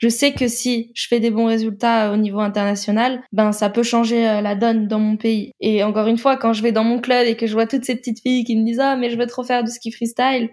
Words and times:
je 0.00 0.08
sais 0.08 0.32
que 0.32 0.48
si 0.48 0.90
je 0.94 1.06
fais 1.08 1.20
des 1.20 1.30
bons 1.30 1.46
résultats 1.46 2.12
au 2.12 2.16
niveau 2.16 2.40
international, 2.40 3.22
ben 3.32 3.52
ça 3.52 3.68
peut 3.68 3.82
changer 3.82 4.26
euh, 4.26 4.40
la 4.40 4.54
donne 4.54 4.88
dans 4.88 4.98
mon 4.98 5.16
pays. 5.16 5.52
Et 5.60 5.84
encore 5.84 6.06
une 6.06 6.18
fois, 6.18 6.36
quand 6.36 6.52
je 6.52 6.62
vais 6.62 6.72
dans 6.72 6.84
mon 6.84 7.00
club 7.00 7.26
et 7.26 7.36
que 7.36 7.46
je 7.46 7.52
vois 7.52 7.66
toutes 7.66 7.84
ces 7.84 7.96
petites 7.96 8.20
filles 8.20 8.44
qui 8.44 8.56
me 8.56 8.64
disent 8.64 8.80
ah 8.80 8.96
mais 8.96 9.10
je 9.10 9.18
veux 9.18 9.26
trop 9.26 9.44
faire 9.44 9.62
du 9.62 9.70
ski 9.70 9.92
freestyle, 9.92 10.48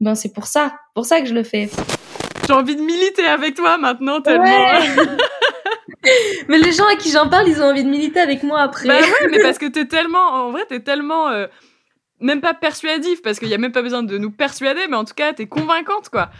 ben 0.00 0.14
c'est 0.14 0.32
pour 0.32 0.46
ça, 0.46 0.74
pour 0.94 1.04
ça 1.04 1.20
que 1.20 1.26
je 1.26 1.34
le 1.34 1.42
fais. 1.42 1.68
J'ai 2.46 2.54
envie 2.54 2.76
de 2.76 2.82
militer 2.82 3.26
avec 3.26 3.54
toi 3.54 3.76
maintenant 3.76 4.20
tellement. 4.20 4.46
mais 6.48 6.58
les 6.58 6.72
gens 6.72 6.86
à 6.86 6.96
qui 6.96 7.10
j'en 7.10 7.28
parle, 7.28 7.48
ils 7.48 7.60
ont 7.60 7.66
envie 7.66 7.84
de 7.84 7.88
militer 7.88 8.20
avec 8.20 8.42
moi 8.42 8.60
après. 8.60 8.88
Bah 8.88 9.00
ouais, 9.00 9.28
mais 9.30 9.42
parce 9.42 9.58
que 9.60 9.66
t'es 9.66 9.86
tellement, 9.86 10.46
en 10.46 10.50
vrai, 10.50 10.62
t'es 10.68 10.80
tellement 10.80 11.28
euh, 11.28 11.46
même 12.20 12.40
pas 12.40 12.54
persuadif 12.54 13.22
parce 13.22 13.38
qu'il 13.38 13.48
y 13.48 13.54
a 13.54 13.58
même 13.58 13.72
pas 13.72 13.82
besoin 13.82 14.02
de 14.02 14.18
nous 14.18 14.30
persuader, 14.30 14.82
mais 14.88 14.96
en 14.96 15.04
tout 15.04 15.14
cas, 15.14 15.32
t'es 15.32 15.46
convaincante 15.46 16.08
quoi. 16.08 16.30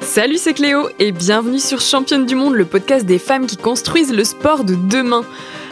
Salut, 0.00 0.38
c'est 0.38 0.54
Cléo 0.54 0.88
et 0.98 1.12
bienvenue 1.12 1.58
sur 1.58 1.82
Championne 1.82 2.24
du 2.24 2.34
monde, 2.34 2.54
le 2.54 2.64
podcast 2.64 3.04
des 3.04 3.18
femmes 3.18 3.46
qui 3.46 3.58
construisent 3.58 4.14
le 4.14 4.24
sport 4.24 4.64
de 4.64 4.74
demain. 4.74 5.24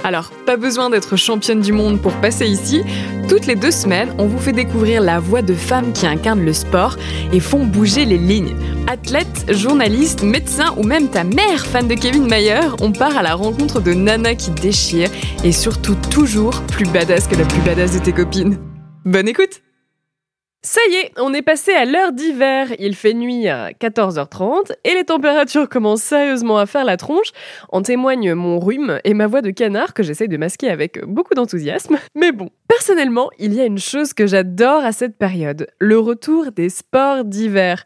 Alors, 0.05 0.31
pas 0.45 0.59
besoin 0.59 0.91
d'être 0.91 1.17
championne 1.17 1.63
du 1.63 1.73
monde 1.73 1.99
pour 1.99 2.13
passer 2.21 2.47
ici. 2.47 2.83
Toutes 3.27 3.47
les 3.47 3.57
deux 3.57 3.71
semaines, 3.71 4.15
on 4.19 4.27
vous 4.27 4.39
fait 4.39 4.53
découvrir 4.53 5.01
la 5.01 5.19
voix 5.19 5.41
de 5.41 5.55
femmes 5.55 5.95
qui 5.95 6.07
incarnent 6.07 6.45
le 6.45 6.53
sport 6.53 6.99
et 7.33 7.41
font 7.41 7.65
bouger 7.65 8.05
les 8.05 8.19
lignes. 8.19 8.55
Athlètes, 8.87 9.47
journalistes, 9.49 10.23
médecins 10.23 10.75
ou 10.77 10.83
même 10.83 11.09
ta 11.09 11.25
mère 11.25 11.65
fan 11.65 11.89
de 11.89 11.95
Kevin 11.95 12.29
Mayer, 12.29 12.61
on 12.83 12.93
part 12.93 13.17
à 13.17 13.23
la 13.23 13.35
rencontre 13.35 13.81
de 13.81 13.95
Nana 13.95 14.35
qui 14.35 14.51
déchire 14.51 15.09
et 15.43 15.53
surtout 15.53 15.97
toujours 16.11 16.61
plus 16.65 16.87
badass 16.87 17.27
que 17.27 17.37
la 17.37 17.47
plus 17.47 17.63
badass 17.63 17.95
de 17.95 18.05
tes 18.05 18.13
copines. 18.13 18.59
Bonne 19.07 19.29
écoute 19.29 19.64
ça 20.65 20.81
y 20.91 20.95
est, 20.95 21.13
on 21.19 21.35
est 21.35 21.43
passé 21.43 21.73
à 21.75 21.85
l'heure 21.85 22.13
d'hiver. 22.13 22.69
Il 22.79 22.97
fait 22.97 23.13
nuit 23.13 23.49
à 23.49 23.73
14h30 23.73 24.73
et 24.85 24.95
les 24.95 25.05
températures 25.05 25.69
commencent 25.69 26.03
sérieusement 26.03 26.57
à 26.57 26.65
faire 26.65 26.87
la 26.87 26.97
tronche. 26.97 27.33
En 27.69 27.83
témoigne 27.83 28.33
mon 28.33 28.59
rhume 28.59 28.99
et 29.05 29.13
ma 29.13 29.27
voix 29.27 29.43
de 29.43 29.51
canard 29.51 29.93
que 29.93 30.03
j'essaye 30.03 30.29
de 30.29 30.39
masquer 30.39 30.71
avec 30.71 31.05
beaucoup 31.05 31.35
d'enthousiasme. 31.35 31.99
Mais 32.15 32.33
bon, 32.33 32.49
personnellement, 32.67 33.29
il 33.39 33.53
y 33.53 33.61
a 33.61 33.67
une 33.67 33.79
chose 33.79 34.15
que 34.15 34.27
j'adore 34.27 34.83
à 34.83 34.93
cette 34.93 35.19
période, 35.19 35.67
le 35.79 35.99
retour 35.99 36.51
des 36.51 36.71
sports 36.71 37.25
d'hiver 37.25 37.85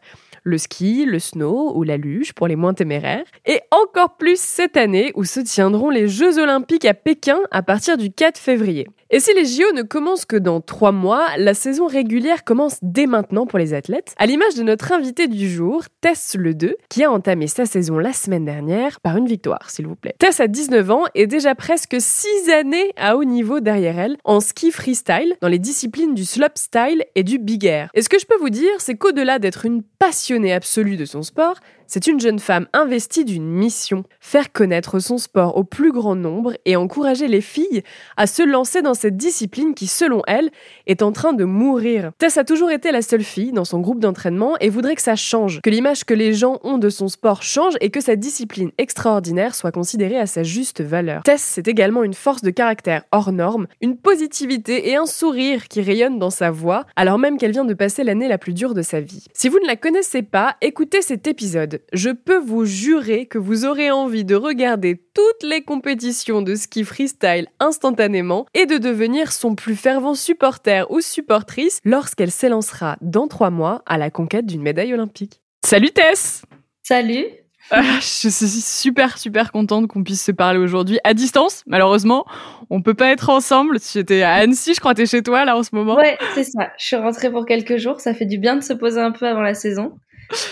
le 0.49 0.57
ski, 0.57 1.05
le 1.05 1.19
snow 1.19 1.71
ou 1.75 1.83
la 1.83 1.97
luge 1.97 2.33
pour 2.33 2.47
les 2.47 2.55
moins 2.55 2.73
téméraires, 2.73 3.23
et 3.45 3.61
encore 3.71 4.17
plus 4.17 4.39
cette 4.39 4.75
année 4.75 5.11
où 5.15 5.23
se 5.23 5.39
tiendront 5.39 5.89
les 5.89 6.07
Jeux 6.07 6.39
olympiques 6.39 6.85
à 6.85 6.93
Pékin 6.93 7.39
à 7.51 7.61
partir 7.61 7.97
du 7.97 8.11
4 8.11 8.37
février. 8.37 8.87
Et 9.11 9.19
si 9.19 9.33
les 9.33 9.45
JO 9.45 9.73
ne 9.73 9.81
commencent 9.81 10.25
que 10.25 10.35
dans 10.35 10.61
trois 10.61 10.91
mois, 10.91 11.25
la 11.37 11.55
saison 11.55 11.87
régulière 11.87 12.43
commence 12.43 12.77
dès 12.83 13.07
maintenant 13.07 13.47
pour 13.47 13.57
les 13.57 13.73
athlètes, 13.73 14.13
à 14.19 14.27
l'image 14.27 14.53
de 14.53 14.61
notre 14.61 14.91
invité 14.91 15.27
du 15.27 15.49
jour, 15.49 15.85
Tess 16.01 16.35
Le 16.37 16.53
2, 16.53 16.75
qui 16.89 17.03
a 17.03 17.11
entamé 17.11 17.47
sa 17.47 17.65
saison 17.65 17.97
la 17.97 18.13
semaine 18.13 18.45
dernière 18.45 18.99
par 18.99 19.17
une 19.17 19.25
victoire, 19.25 19.71
s'il 19.71 19.87
vous 19.87 19.95
plaît. 19.95 20.13
Tess 20.19 20.39
a 20.39 20.47
19 20.47 20.91
ans 20.91 21.05
et 21.15 21.25
déjà 21.25 21.55
presque 21.55 21.95
6 21.97 22.51
années 22.51 22.91
à 22.97 23.17
haut 23.17 23.23
niveau 23.23 23.61
derrière 23.61 23.97
elle 23.97 24.17
en 24.25 24.39
ski 24.39 24.69
freestyle 24.69 25.35
dans 25.41 25.47
les 25.47 25.57
disciplines 25.57 26.13
du 26.13 26.23
slopestyle 26.23 27.03
et 27.15 27.23
du 27.23 27.39
big 27.39 27.65
air. 27.65 27.89
Et 27.95 28.03
ce 28.03 28.09
que 28.09 28.19
je 28.19 28.27
peux 28.27 28.37
vous 28.37 28.51
dire, 28.51 28.69
c'est 28.77 28.95
qu'au-delà 28.95 29.39
d'être 29.39 29.65
une 29.65 29.81
passionnée 29.81 30.38
absolue 30.45 30.97
de 30.97 31.05
son 31.05 31.21
sport, 31.21 31.59
c'est 31.89 32.05
une 32.05 32.19
jeune 32.19 32.37
femme 32.37 32.67
investie 32.71 33.25
d'une 33.25 33.49
mission, 33.49 34.03
faire 34.19 34.53
connaître 34.53 34.99
son 34.99 35.17
sport 35.17 35.57
au 35.57 35.63
plus 35.63 35.91
grand 35.91 36.15
nombre 36.15 36.53
et 36.65 36.75
encourager 36.75 37.27
les 37.27 37.41
filles 37.41 37.81
à 38.15 38.27
se 38.27 38.43
lancer 38.43 38.83
dans 38.83 38.93
cette 38.93 39.17
discipline 39.17 39.73
qui, 39.73 39.87
selon 39.87 40.21
elle, 40.27 40.51
est 40.85 41.01
en 41.01 41.11
train 41.11 41.33
de 41.33 41.45
mourir. 41.45 42.11
Tess 42.19 42.37
a 42.37 42.43
toujours 42.43 42.69
été 42.69 42.91
la 42.91 43.01
seule 43.01 43.23
fille 43.23 43.51
dans 43.53 43.65
son 43.65 43.79
groupe 43.79 43.99
d'entraînement 43.99 44.55
et 44.59 44.69
voudrait 44.69 44.95
que 44.95 45.01
ça 45.01 45.15
change, 45.15 45.61
que 45.61 45.69
l'image 45.71 46.03
que 46.03 46.13
les 46.13 46.31
gens 46.31 46.59
ont 46.63 46.77
de 46.77 46.89
son 46.89 47.07
sport 47.07 47.41
change 47.41 47.73
et 47.81 47.89
que 47.89 48.01
sa 48.01 48.15
discipline 48.15 48.69
extraordinaire 48.77 49.55
soit 49.55 49.71
considérée 49.71 50.19
à 50.19 50.27
sa 50.27 50.43
juste 50.43 50.81
valeur. 50.81 51.23
Tess, 51.23 51.41
c'est 51.41 51.67
également 51.67 52.03
une 52.03 52.13
force 52.13 52.43
de 52.43 52.51
caractère 52.51 53.03
hors 53.11 53.31
norme, 53.31 53.65
une 53.81 53.97
positivité 53.97 54.89
et 54.89 54.95
un 54.95 55.07
sourire 55.07 55.67
qui 55.67 55.81
rayonnent 55.81 56.19
dans 56.19 56.29
sa 56.29 56.51
voix, 56.51 56.85
alors 56.95 57.17
même 57.17 57.39
qu'elle 57.39 57.51
vient 57.51 57.65
de 57.65 57.73
passer 57.73 58.03
l'année 58.03 58.27
la 58.27 58.37
plus 58.37 58.53
dure 58.53 58.75
de 58.75 58.83
sa 58.83 59.01
vie. 59.01 59.25
Si 59.33 59.49
vous 59.49 59.59
ne 59.59 59.65
la 59.65 59.75
connaissez 59.75 60.21
pas, 60.21 60.55
écoutez 60.61 61.01
cet 61.01 61.25
épisode 61.25 61.78
je 61.93 62.09
peux 62.09 62.37
vous 62.37 62.65
jurer 62.65 63.25
que 63.25 63.37
vous 63.37 63.65
aurez 63.65 63.91
envie 63.91 64.25
de 64.25 64.35
regarder 64.35 65.01
toutes 65.13 65.43
les 65.43 65.63
compétitions 65.63 66.41
de 66.41 66.55
ski 66.55 66.83
freestyle 66.83 67.47
instantanément 67.59 68.45
et 68.53 68.65
de 68.65 68.77
devenir 68.77 69.31
son 69.31 69.55
plus 69.55 69.75
fervent 69.75 70.15
supporter 70.15 70.91
ou 70.91 71.01
supportrice 71.01 71.79
lorsqu'elle 71.83 72.31
s'élancera 72.31 72.97
dans 73.01 73.27
trois 73.27 73.49
mois 73.49 73.81
à 73.85 73.97
la 73.97 74.09
conquête 74.09 74.45
d'une 74.45 74.61
médaille 74.61 74.93
olympique. 74.93 75.41
Salut 75.63 75.91
Tess 75.91 76.43
Salut 76.83 77.25
ah, 77.71 77.83
je 77.99 78.29
suis 78.29 78.47
super 78.47 79.17
super 79.19 79.51
contente 79.51 79.87
qu'on 79.87 80.03
puisse 80.03 80.23
se 80.23 80.31
parler 80.31 80.57
aujourd'hui 80.57 80.97
à 81.03 81.13
distance. 81.13 81.63
Malheureusement, 81.67 82.25
on 82.71 82.81
peut 82.81 82.95
pas 82.95 83.11
être 83.11 83.29
ensemble. 83.29 83.77
J'étais 83.79 84.23
à 84.23 84.33
Annecy, 84.33 84.73
je 84.73 84.79
crois 84.79 84.95
que 84.95 85.01
es 85.03 85.05
chez 85.05 85.21
toi 85.21 85.45
là 85.45 85.55
en 85.55 85.61
ce 85.61 85.69
moment. 85.73 85.95
Ouais, 85.95 86.17
c'est 86.33 86.45
ça. 86.45 86.71
Je 86.79 86.85
suis 86.85 86.95
rentrée 86.95 87.29
pour 87.29 87.45
quelques 87.45 87.77
jours. 87.77 87.99
Ça 87.99 88.15
fait 88.15 88.25
du 88.25 88.39
bien 88.39 88.55
de 88.55 88.63
se 88.63 88.73
poser 88.73 88.99
un 88.99 89.11
peu 89.11 89.27
avant 89.27 89.41
la 89.41 89.53
saison. 89.53 89.93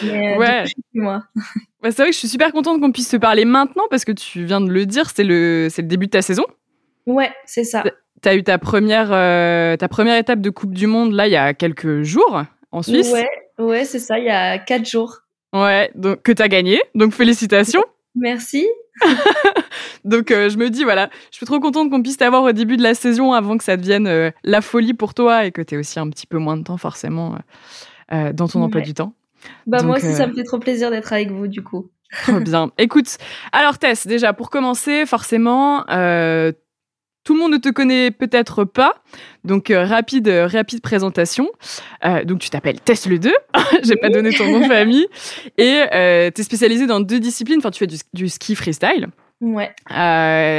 Euh, 0.03 0.37
ouais. 0.37 0.65
moi. 0.93 1.23
c'est 1.83 1.97
vrai 1.97 2.07
que 2.07 2.13
je 2.13 2.19
suis 2.19 2.27
super 2.27 2.51
contente 2.51 2.81
qu'on 2.81 2.91
puisse 2.91 3.09
se 3.09 3.17
parler 3.17 3.45
maintenant 3.45 3.83
parce 3.89 4.05
que 4.05 4.11
tu 4.11 4.45
viens 4.45 4.61
de 4.61 4.71
le 4.71 4.85
dire, 4.85 5.09
c'est 5.09 5.23
le, 5.23 5.67
c'est 5.69 5.81
le 5.81 5.87
début 5.87 6.07
de 6.07 6.11
ta 6.11 6.21
saison. 6.21 6.45
Ouais, 7.05 7.31
c'est 7.45 7.63
ça. 7.63 7.83
Tu 8.21 8.29
as 8.29 8.35
eu 8.35 8.43
ta 8.43 8.57
première, 8.57 9.09
euh, 9.11 9.77
ta 9.77 9.87
première 9.87 10.17
étape 10.17 10.41
de 10.41 10.49
Coupe 10.49 10.73
du 10.73 10.87
Monde 10.87 11.13
là 11.13 11.27
il 11.27 11.31
y 11.31 11.37
a 11.37 11.53
quelques 11.53 12.01
jours 12.01 12.43
en 12.71 12.81
Suisse. 12.81 13.11
Ouais, 13.11 13.29
ouais, 13.59 13.85
c'est 13.85 13.99
ça, 13.99 14.17
il 14.17 14.25
y 14.25 14.29
a 14.29 14.57
quatre 14.57 14.87
jours. 14.87 15.19
Ouais, 15.53 15.91
donc 15.95 16.23
que 16.23 16.31
tu 16.31 16.41
as 16.41 16.47
gagné, 16.47 16.81
donc 16.95 17.13
félicitations. 17.13 17.83
Merci. 18.15 18.67
donc 20.03 20.31
euh, 20.31 20.49
je 20.49 20.57
me 20.57 20.71
dis 20.71 20.83
voilà, 20.83 21.09
je 21.31 21.37
suis 21.37 21.45
trop 21.45 21.59
contente 21.59 21.91
qu'on 21.91 22.01
puisse 22.01 22.17
t'avoir 22.17 22.41
au 22.41 22.51
début 22.51 22.77
de 22.77 22.83
la 22.83 22.95
saison 22.95 23.31
avant 23.31 23.57
que 23.57 23.63
ça 23.63 23.77
devienne 23.77 24.33
la 24.43 24.61
folie 24.61 24.95
pour 24.95 25.13
toi 25.13 25.45
et 25.45 25.51
que 25.51 25.61
tu 25.61 25.75
aies 25.75 25.77
aussi 25.77 25.99
un 25.99 26.09
petit 26.09 26.25
peu 26.25 26.39
moins 26.39 26.57
de 26.57 26.63
temps 26.63 26.77
forcément 26.77 27.37
dans 28.11 28.47
ton 28.47 28.63
emploi 28.63 28.81
du 28.81 28.95
temps. 28.95 29.13
Bah 29.65 29.83
moi 29.83 29.97
aussi, 29.97 30.13
ça 30.13 30.23
euh, 30.23 30.27
me 30.27 30.33
fait 30.33 30.43
trop 30.43 30.59
plaisir 30.59 30.91
d'être 30.91 31.11
avec 31.13 31.31
vous, 31.31 31.47
du 31.47 31.63
coup. 31.63 31.89
Trop 32.23 32.39
bien. 32.39 32.71
Écoute, 32.77 33.17
alors 33.51 33.77
Tess, 33.77 34.07
déjà 34.07 34.33
pour 34.33 34.49
commencer, 34.49 35.05
forcément, 35.05 35.85
euh, 35.89 36.51
tout 37.23 37.33
le 37.33 37.39
monde 37.39 37.51
ne 37.53 37.57
te 37.57 37.69
connaît 37.69 38.11
peut-être 38.11 38.63
pas, 38.63 39.01
donc 39.43 39.69
euh, 39.69 39.83
rapide, 39.83 40.29
rapide 40.29 40.81
présentation. 40.81 41.49
donc 42.23 42.39
tu 42.39 42.49
t'appelles 42.49 42.79
Tess 42.79 43.07
le 43.07 43.19
2, 43.19 43.33
j'ai 43.83 43.97
pas 43.97 44.09
donné 44.09 44.33
ton 44.33 44.49
nom 44.49 44.61
de 44.61 44.65
famille, 44.65 45.07
et 45.57 45.83
tu 46.33 46.41
es 46.41 46.43
spécialisée 46.43 46.87
dans 46.87 47.01
deux 47.01 47.19
disciplines. 47.19 47.59
Enfin, 47.59 47.71
tu 47.71 47.79
fais 47.79 47.97
du, 48.13 48.29
ski 48.29 48.55
freestyle. 48.55 49.07
Ouais. 49.39 49.71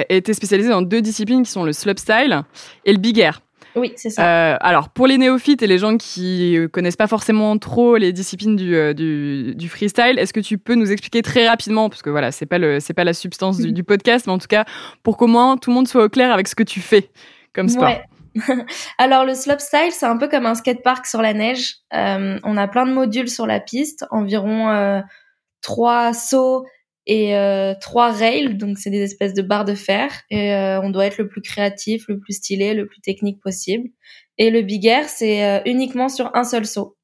et 0.08 0.22
tu 0.22 0.30
es 0.30 0.34
spécialisée 0.34 0.68
dans 0.68 0.82
deux 0.82 1.00
disciplines 1.00 1.42
qui 1.42 1.50
sont 1.50 1.64
le 1.64 1.72
slopestyle 1.72 2.42
et 2.84 2.92
le 2.92 2.98
big 2.98 3.18
air. 3.18 3.40
Oui, 3.76 3.92
c'est 3.96 4.10
ça. 4.10 4.22
Euh, 4.52 4.56
alors, 4.60 4.88
pour 4.88 5.06
les 5.06 5.18
néophytes 5.18 5.62
et 5.62 5.66
les 5.66 5.78
gens 5.78 5.96
qui 5.96 6.58
connaissent 6.72 6.96
pas 6.96 7.06
forcément 7.06 7.58
trop 7.58 7.96
les 7.96 8.12
disciplines 8.12 8.56
du, 8.56 8.74
euh, 8.74 8.94
du, 8.94 9.68
freestyle, 9.68 10.18
est-ce 10.18 10.32
que 10.32 10.40
tu 10.40 10.58
peux 10.58 10.74
nous 10.74 10.90
expliquer 10.90 11.22
très 11.22 11.48
rapidement, 11.48 11.88
parce 11.88 12.02
que 12.02 12.10
voilà, 12.10 12.32
c'est 12.32 12.46
pas 12.46 12.58
le, 12.58 12.78
pas 12.94 13.04
la 13.04 13.12
substance 13.12 13.58
du, 13.58 13.84
podcast, 13.84 14.26
mais 14.26 14.32
en 14.32 14.38
tout 14.38 14.48
cas, 14.48 14.64
pour 15.02 15.16
comment 15.16 15.56
tout 15.56 15.70
le 15.70 15.74
monde 15.74 15.88
soit 15.88 16.04
au 16.04 16.08
clair 16.08 16.32
avec 16.32 16.48
ce 16.48 16.54
que 16.54 16.62
tu 16.62 16.80
fais 16.80 17.10
comme 17.52 17.68
sport? 17.68 17.84
Ouais. 17.84 18.02
Alors 18.98 19.24
le 19.24 19.34
slopestyle, 19.34 19.90
c'est 19.90 20.06
un 20.06 20.16
peu 20.16 20.28
comme 20.28 20.46
un 20.46 20.54
skatepark 20.54 21.06
sur 21.06 21.22
la 21.22 21.32
neige. 21.32 21.76
Euh, 21.94 22.38
on 22.44 22.56
a 22.56 22.68
plein 22.68 22.86
de 22.86 22.92
modules 22.92 23.30
sur 23.30 23.46
la 23.46 23.60
piste, 23.60 24.04
environ 24.10 25.02
trois 25.60 26.12
sauts 26.12 26.64
et 27.08 27.34
euh, 27.34 27.72
trois 27.80 28.12
rails, 28.12 28.54
donc 28.54 28.76
c'est 28.76 28.90
des 28.90 29.00
espèces 29.00 29.32
de 29.32 29.40
barres 29.40 29.64
de 29.64 29.74
fer. 29.74 30.12
Et 30.30 30.52
euh, 30.52 30.78
on 30.82 30.90
doit 30.90 31.06
être 31.06 31.16
le 31.16 31.26
plus 31.26 31.40
créatif, 31.40 32.04
le 32.06 32.20
plus 32.20 32.34
stylé, 32.34 32.74
le 32.74 32.86
plus 32.86 33.00
technique 33.00 33.40
possible. 33.40 33.88
Et 34.36 34.50
le 34.50 34.60
big 34.60 34.84
air, 34.84 35.08
c'est 35.08 35.42
euh, 35.42 35.60
uniquement 35.64 36.10
sur 36.10 36.30
un 36.36 36.44
seul 36.44 36.66
saut. 36.66 36.96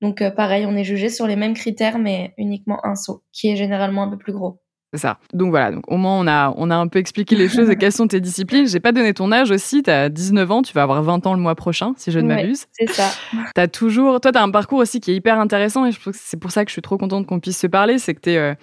Donc 0.00 0.26
pareil, 0.34 0.64
on 0.64 0.74
est 0.76 0.84
jugé 0.84 1.10
sur 1.10 1.26
les 1.26 1.36
mêmes 1.36 1.52
critères, 1.52 1.98
mais 1.98 2.32
uniquement 2.38 2.80
un 2.86 2.94
saut, 2.94 3.22
qui 3.32 3.50
est 3.50 3.56
généralement 3.56 4.02
un 4.02 4.08
peu 4.08 4.16
plus 4.16 4.32
gros. 4.32 4.62
C'est 4.94 5.00
ça. 5.00 5.18
Donc 5.34 5.50
voilà, 5.50 5.70
donc 5.70 5.84
au 5.88 5.98
moins 5.98 6.18
on 6.18 6.26
a, 6.26 6.54
on 6.56 6.70
a 6.70 6.74
un 6.74 6.88
peu 6.88 6.98
expliqué 6.98 7.36
les 7.36 7.48
choses 7.48 7.68
et 7.68 7.76
quelles 7.76 7.92
sont 7.92 8.06
tes 8.06 8.18
disciplines. 8.18 8.66
J'ai 8.66 8.80
pas 8.80 8.92
donné 8.92 9.12
ton 9.12 9.30
âge 9.30 9.50
aussi, 9.50 9.82
tu 9.82 9.90
as 9.90 10.08
19 10.08 10.50
ans, 10.50 10.62
tu 10.62 10.72
vas 10.72 10.84
avoir 10.84 11.02
20 11.02 11.26
ans 11.26 11.34
le 11.34 11.40
mois 11.40 11.54
prochain, 11.54 11.92
si 11.98 12.10
je 12.10 12.18
ne 12.18 12.26
m'abuse. 12.26 12.64
c'est 12.72 12.88
ça. 12.88 13.10
As 13.56 13.68
toujours, 13.68 14.20
toi, 14.22 14.32
tu 14.32 14.38
as 14.38 14.42
un 14.42 14.50
parcours 14.50 14.78
aussi 14.78 15.00
qui 15.00 15.12
est 15.12 15.14
hyper 15.14 15.38
intéressant 15.38 15.84
et 15.84 15.92
je 15.92 16.00
pense 16.00 16.16
que 16.16 16.22
c'est 16.24 16.40
pour 16.40 16.50
ça 16.50 16.64
que 16.64 16.70
je 16.70 16.72
suis 16.72 16.82
trop 16.82 16.96
contente 16.96 17.26
qu'on 17.26 17.40
puisse 17.40 17.58
se 17.58 17.66
parler, 17.66 17.98
c'est 17.98 18.14
que 18.14 18.20
tu 18.20 18.30
es 18.30 18.56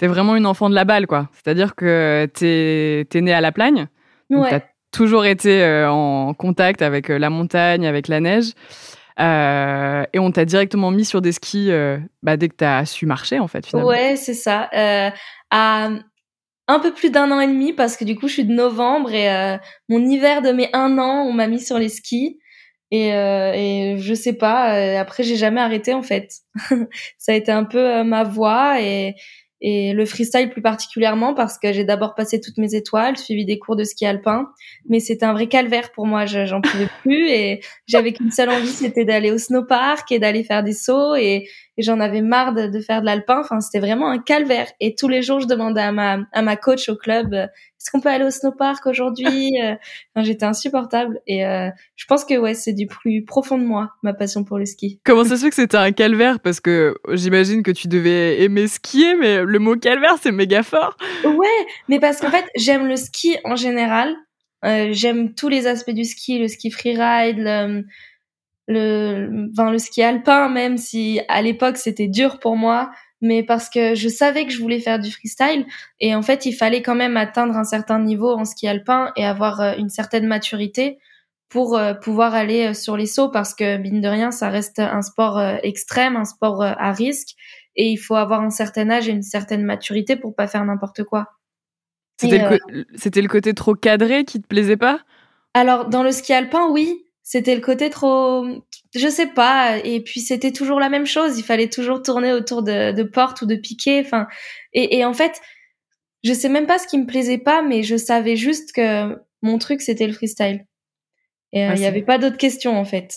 t'es 0.00 0.06
vraiment 0.06 0.34
une 0.34 0.46
enfant 0.46 0.70
de 0.70 0.74
la 0.74 0.86
balle, 0.86 1.06
quoi. 1.06 1.28
C'est-à-dire 1.34 1.74
que 1.74 2.26
t'es 2.32 3.06
es 3.12 3.20
né 3.20 3.34
à 3.34 3.42
La 3.42 3.52
Plagne. 3.52 3.86
Ouais. 4.30 4.62
toujours 4.92 5.26
été 5.26 5.84
en 5.86 6.32
contact 6.34 6.82
avec 6.82 7.08
la 7.08 7.28
montagne, 7.28 7.86
avec 7.86 8.08
la 8.08 8.20
neige. 8.20 8.52
et 9.18 10.18
on 10.18 10.30
t'a 10.32 10.44
directement 10.46 10.90
mis 10.90 11.04
sur 11.04 11.20
des 11.20 11.32
skis 11.32 11.70
bah, 12.22 12.38
dès 12.38 12.48
que 12.48 12.56
tu 12.56 12.64
as 12.64 12.86
su 12.86 13.04
marcher, 13.04 13.40
en 13.40 13.46
fait, 13.46 13.66
finalement. 13.66 13.90
Ouais, 13.90 14.16
c'est 14.16 14.34
ça. 14.34 14.70
à 15.50 15.90
un 16.68 16.78
peu 16.78 16.94
plus 16.94 17.10
d'un 17.10 17.30
an 17.30 17.40
et 17.40 17.48
demi, 17.48 17.74
parce 17.74 17.98
que 17.98 18.04
du 18.04 18.16
coup, 18.16 18.26
je 18.26 18.34
suis 18.34 18.44
de 18.44 18.54
novembre 18.54 19.12
et 19.12 19.58
mon 19.90 19.98
hiver 19.98 20.40
de 20.40 20.52
mes 20.52 20.70
un 20.72 20.96
an, 20.96 21.26
on 21.28 21.34
m'a 21.34 21.46
mis 21.46 21.60
sur 21.60 21.78
les 21.78 21.90
skis. 21.90 22.38
Et, 22.90 23.14
euh, 23.14 23.52
et 23.54 23.96
je 23.98 24.14
sais 24.14 24.32
pas. 24.32 24.76
Euh, 24.76 24.98
après, 24.98 25.22
j'ai 25.22 25.36
jamais 25.36 25.60
arrêté 25.60 25.94
en 25.94 26.02
fait. 26.02 26.32
ça 27.18 27.32
a 27.32 27.34
été 27.34 27.52
un 27.52 27.64
peu 27.64 27.78
euh, 27.78 28.04
ma 28.04 28.24
voie 28.24 28.80
et 28.80 29.14
et 29.62 29.92
le 29.92 30.06
freestyle 30.06 30.48
plus 30.48 30.62
particulièrement 30.62 31.34
parce 31.34 31.58
que 31.58 31.72
j'ai 31.72 31.84
d'abord 31.84 32.14
passé 32.14 32.40
toutes 32.40 32.56
mes 32.56 32.74
étoiles, 32.74 33.16
suivi 33.18 33.44
des 33.44 33.58
cours 33.58 33.76
de 33.76 33.84
ski 33.84 34.06
alpin, 34.06 34.48
mais 34.88 35.00
c'était 35.00 35.26
un 35.26 35.34
vrai 35.34 35.48
calvaire 35.48 35.92
pour 35.92 36.06
moi, 36.06 36.24
j'en 36.24 36.60
pouvais 36.60 36.88
plus. 37.02 37.28
Et 37.28 37.60
j'avais 37.86 38.12
qu'une 38.12 38.30
seule 38.30 38.50
envie, 38.50 38.68
c'était 38.68 39.04
d'aller 39.04 39.30
au 39.30 39.38
snowpark 39.38 40.10
et 40.12 40.18
d'aller 40.18 40.44
faire 40.44 40.62
des 40.62 40.72
sauts. 40.72 41.14
Et, 41.14 41.48
j'en 41.82 42.00
avais 42.00 42.22
marre 42.22 42.54
de, 42.54 42.66
de 42.66 42.80
faire 42.80 43.00
de 43.00 43.06
l'alpin, 43.06 43.40
enfin 43.40 43.60
c'était 43.60 43.80
vraiment 43.80 44.10
un 44.10 44.18
calvaire 44.18 44.68
et 44.80 44.94
tous 44.94 45.08
les 45.08 45.22
jours 45.22 45.40
je 45.40 45.46
demandais 45.46 45.80
à 45.82 45.92
ma 45.92 46.18
à 46.32 46.42
ma 46.42 46.56
coach 46.56 46.88
au 46.88 46.96
club 46.96 47.34
est-ce 47.80 47.90
qu'on 47.90 48.00
peut 48.00 48.10
aller 48.10 48.26
au 48.26 48.30
snowpark 48.30 48.86
aujourd'hui 48.86 49.58
euh, 49.62 49.74
enfin, 50.14 50.22
J'étais 50.22 50.44
insupportable 50.44 51.18
et 51.26 51.46
euh, 51.46 51.70
je 51.96 52.04
pense 52.04 52.26
que 52.26 52.36
ouais, 52.36 52.52
c'est 52.52 52.74
du 52.74 52.86
plus 52.86 53.24
profond 53.24 53.56
de 53.56 53.64
moi 53.64 53.92
ma 54.02 54.12
passion 54.12 54.44
pour 54.44 54.58
le 54.58 54.66
ski. 54.66 55.00
Comment 55.02 55.24
ça 55.24 55.36
se 55.36 55.44
fait 55.44 55.48
que 55.48 55.56
c'était 55.56 55.78
un 55.78 55.92
calvaire? 55.92 56.40
Parce 56.40 56.60
que 56.60 56.94
j'imagine 57.12 57.62
que 57.62 57.70
tu 57.70 57.88
devais 57.88 58.42
aimer 58.42 58.68
skier, 58.68 59.14
mais 59.14 59.42
le 59.42 59.58
mot 59.58 59.76
calvaire 59.76 60.16
c'est 60.20 60.30
méga 60.30 60.62
fort. 60.62 60.98
Ouais, 61.24 61.66
mais 61.88 61.98
parce 61.98 62.20
qu'en 62.20 62.30
fait 62.30 62.44
j'aime 62.54 62.86
le 62.86 62.96
ski 62.96 63.38
en 63.44 63.56
général. 63.56 64.14
Euh, 64.62 64.90
j'aime 64.92 65.32
tous 65.34 65.48
les 65.48 65.66
aspects 65.66 65.90
du 65.90 66.04
ski, 66.04 66.38
le 66.38 66.48
ski 66.48 66.70
freeride, 66.70 67.38
le, 67.38 67.84
le, 68.68 69.48
enfin, 69.52 69.70
le 69.70 69.78
ski 69.78 70.02
alpin, 70.02 70.48
même 70.48 70.76
si 70.76 71.20
à 71.28 71.42
l'époque 71.42 71.76
c'était 71.76 72.08
dur 72.08 72.38
pour 72.38 72.56
moi 72.56 72.90
mais 73.20 73.42
parce 73.42 73.68
que 73.68 73.94
je 73.94 74.08
savais 74.08 74.46
que 74.46 74.52
je 74.52 74.60
voulais 74.60 74.80
faire 74.80 74.98
du 74.98 75.10
freestyle. 75.10 75.66
Et 75.98 76.14
en 76.14 76.22
fait 76.22 76.46
il 76.46 76.52
fallait 76.52 76.82
quand 76.82 76.94
même 76.94 77.16
atteindre 77.16 77.56
un 77.56 77.64
certain 77.64 77.98
niveau 77.98 78.32
en 78.32 78.44
ski 78.44 78.66
alpin 78.66 79.12
et 79.16 79.24
avoir 79.24 79.60
euh, 79.60 79.74
une 79.78 79.88
certaine 79.88 80.26
maturité 80.26 80.98
pour 81.48 81.76
euh, 81.76 81.94
pouvoir 81.94 82.34
aller 82.34 82.68
euh, 82.68 82.74
sur 82.74 82.96
les 82.96 83.06
sauts 83.06 83.28
parce 83.28 83.54
que 83.54 83.76
mine 83.76 84.00
de 84.00 84.08
rien 84.08 84.30
ça 84.30 84.48
reste 84.48 84.78
un 84.78 85.02
sport 85.02 85.40
extrême, 85.62 86.16
un 86.16 86.24
sport 86.24 86.62
à 86.62 86.92
risque. 86.92 87.34
Et 87.76 87.90
il 87.90 87.98
faut 87.98 88.16
avoir 88.16 88.40
un 88.40 88.50
certain 88.50 88.90
âge 88.90 89.08
et 89.08 89.12
une 89.12 89.22
certaine 89.22 89.62
maturité 89.62 90.16
pour 90.16 90.34
pas 90.34 90.48
faire 90.48 90.64
n'importe 90.64 91.04
quoi. 91.04 91.28
C'était 92.20 92.38
le, 92.38 92.84
le, 93.22 93.28
côté 93.28 93.54
trop 93.54 93.74
cadré 93.74 94.24
qui 94.24 94.42
te 94.42 94.46
plaisait 94.46 94.76
pas? 94.76 95.00
Alors 95.54 95.88
dans 95.88 96.02
le 96.02 96.12
ski 96.12 96.32
alpin 96.32 96.68
oui, 96.70 97.06
c'était 97.30 97.54
le 97.54 97.60
côté 97.60 97.90
trop 97.90 98.44
je 98.92 99.08
sais 99.08 99.28
pas 99.28 99.78
et 99.84 100.00
puis 100.00 100.20
c'était 100.20 100.50
toujours 100.50 100.80
la 100.80 100.88
même 100.88 101.06
chose. 101.06 101.38
Il 101.38 101.44
fallait 101.44 101.68
toujours 101.68 102.02
tourner 102.02 102.32
autour 102.32 102.64
de, 102.64 102.90
de 102.90 103.02
portes 103.04 103.42
ou 103.42 103.46
de 103.46 103.54
piquets 103.54 104.02
enfin 104.04 104.26
et, 104.72 104.98
et, 104.98 105.04
en 105.04 105.14
fait 105.14 105.40
je 106.24 106.32
sais 106.32 106.48
même 106.48 106.66
pas 106.66 106.80
ce 106.80 106.88
qui 106.88 106.98
me 106.98 107.06
plaisait 107.06 107.38
pas 107.38 107.62
mais 107.62 107.84
je 107.84 107.94
savais 107.94 108.34
juste 108.34 108.72
que 108.72 109.16
mon 109.42 109.58
truc 109.58 109.80
c'était 109.80 110.08
le 110.08 110.12
freestyle. 110.12 110.66
Et 111.52 111.64
euh, 111.64 111.74
il 111.76 111.80
y 111.80 111.86
avait 111.86 112.02
pas 112.02 112.18
d'autres 112.18 112.36
questions 112.36 112.76
en 112.76 112.84
fait. 112.84 113.14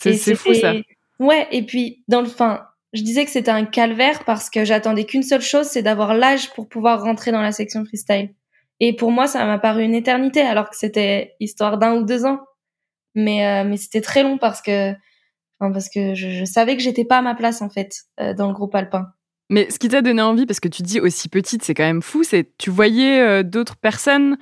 C'est 0.00 0.36
fou 0.36 0.54
ça. 0.54 0.74
Ouais 1.18 1.48
et 1.50 1.66
puis 1.66 2.04
dans 2.06 2.20
le 2.20 2.28
fin 2.28 2.68
je 2.92 3.02
disais 3.02 3.24
que 3.24 3.32
c'était 3.32 3.50
un 3.50 3.64
calvaire 3.64 4.24
parce 4.24 4.48
que 4.48 4.64
j'attendais 4.64 5.06
qu'une 5.06 5.24
seule 5.24 5.42
chose 5.42 5.66
c'est 5.66 5.82
d'avoir 5.82 6.14
l'âge 6.14 6.52
pour 6.52 6.68
pouvoir 6.68 7.02
rentrer 7.02 7.32
dans 7.32 7.42
la 7.42 7.50
section 7.50 7.84
freestyle. 7.84 8.32
Et 8.78 8.94
pour 8.94 9.10
moi 9.10 9.26
ça 9.26 9.44
m'a 9.44 9.58
paru 9.58 9.82
une 9.82 9.94
éternité 9.96 10.40
alors 10.42 10.70
que 10.70 10.76
c'était 10.76 11.34
histoire 11.40 11.78
d'un 11.78 11.96
ou 11.96 12.04
deux 12.04 12.24
ans 12.26 12.38
mais 13.16 13.44
euh, 13.46 13.64
mais 13.64 13.76
c'était 13.76 14.02
très 14.02 14.22
long 14.22 14.38
parce 14.38 14.62
que 14.62 14.92
parce 15.58 15.88
que 15.88 16.14
je, 16.14 16.44
savais 16.44 16.76
que 16.76 16.82
j'étais 16.82 17.06
pas 17.06 17.18
à 17.18 17.22
ma 17.22 17.34
place 17.34 17.62
en 17.62 17.70
fait 17.70 18.02
euh, 18.20 18.34
dans 18.34 18.46
le 18.46 18.52
groupe 18.52 18.74
alpin. 18.74 19.06
Mais 19.48 19.70
ce 19.70 19.78
qui 19.78 19.88
t'a 19.88 20.02
donné 20.02 20.20
envie, 20.22 20.44
parce 20.44 20.60
que 20.60 20.68
tu 20.68 20.82
dis 20.82 21.00
aussi 21.00 21.28
petite, 21.28 21.64
c'est 21.64 21.72
quand 21.72 21.84
même 21.84 22.02
fou, 22.02 22.24
c'est 22.24 22.50
tu 22.58 22.68
voyais 22.68 23.20
euh, 23.20 23.42
d'autres 23.42 23.76
personnes 23.76 24.36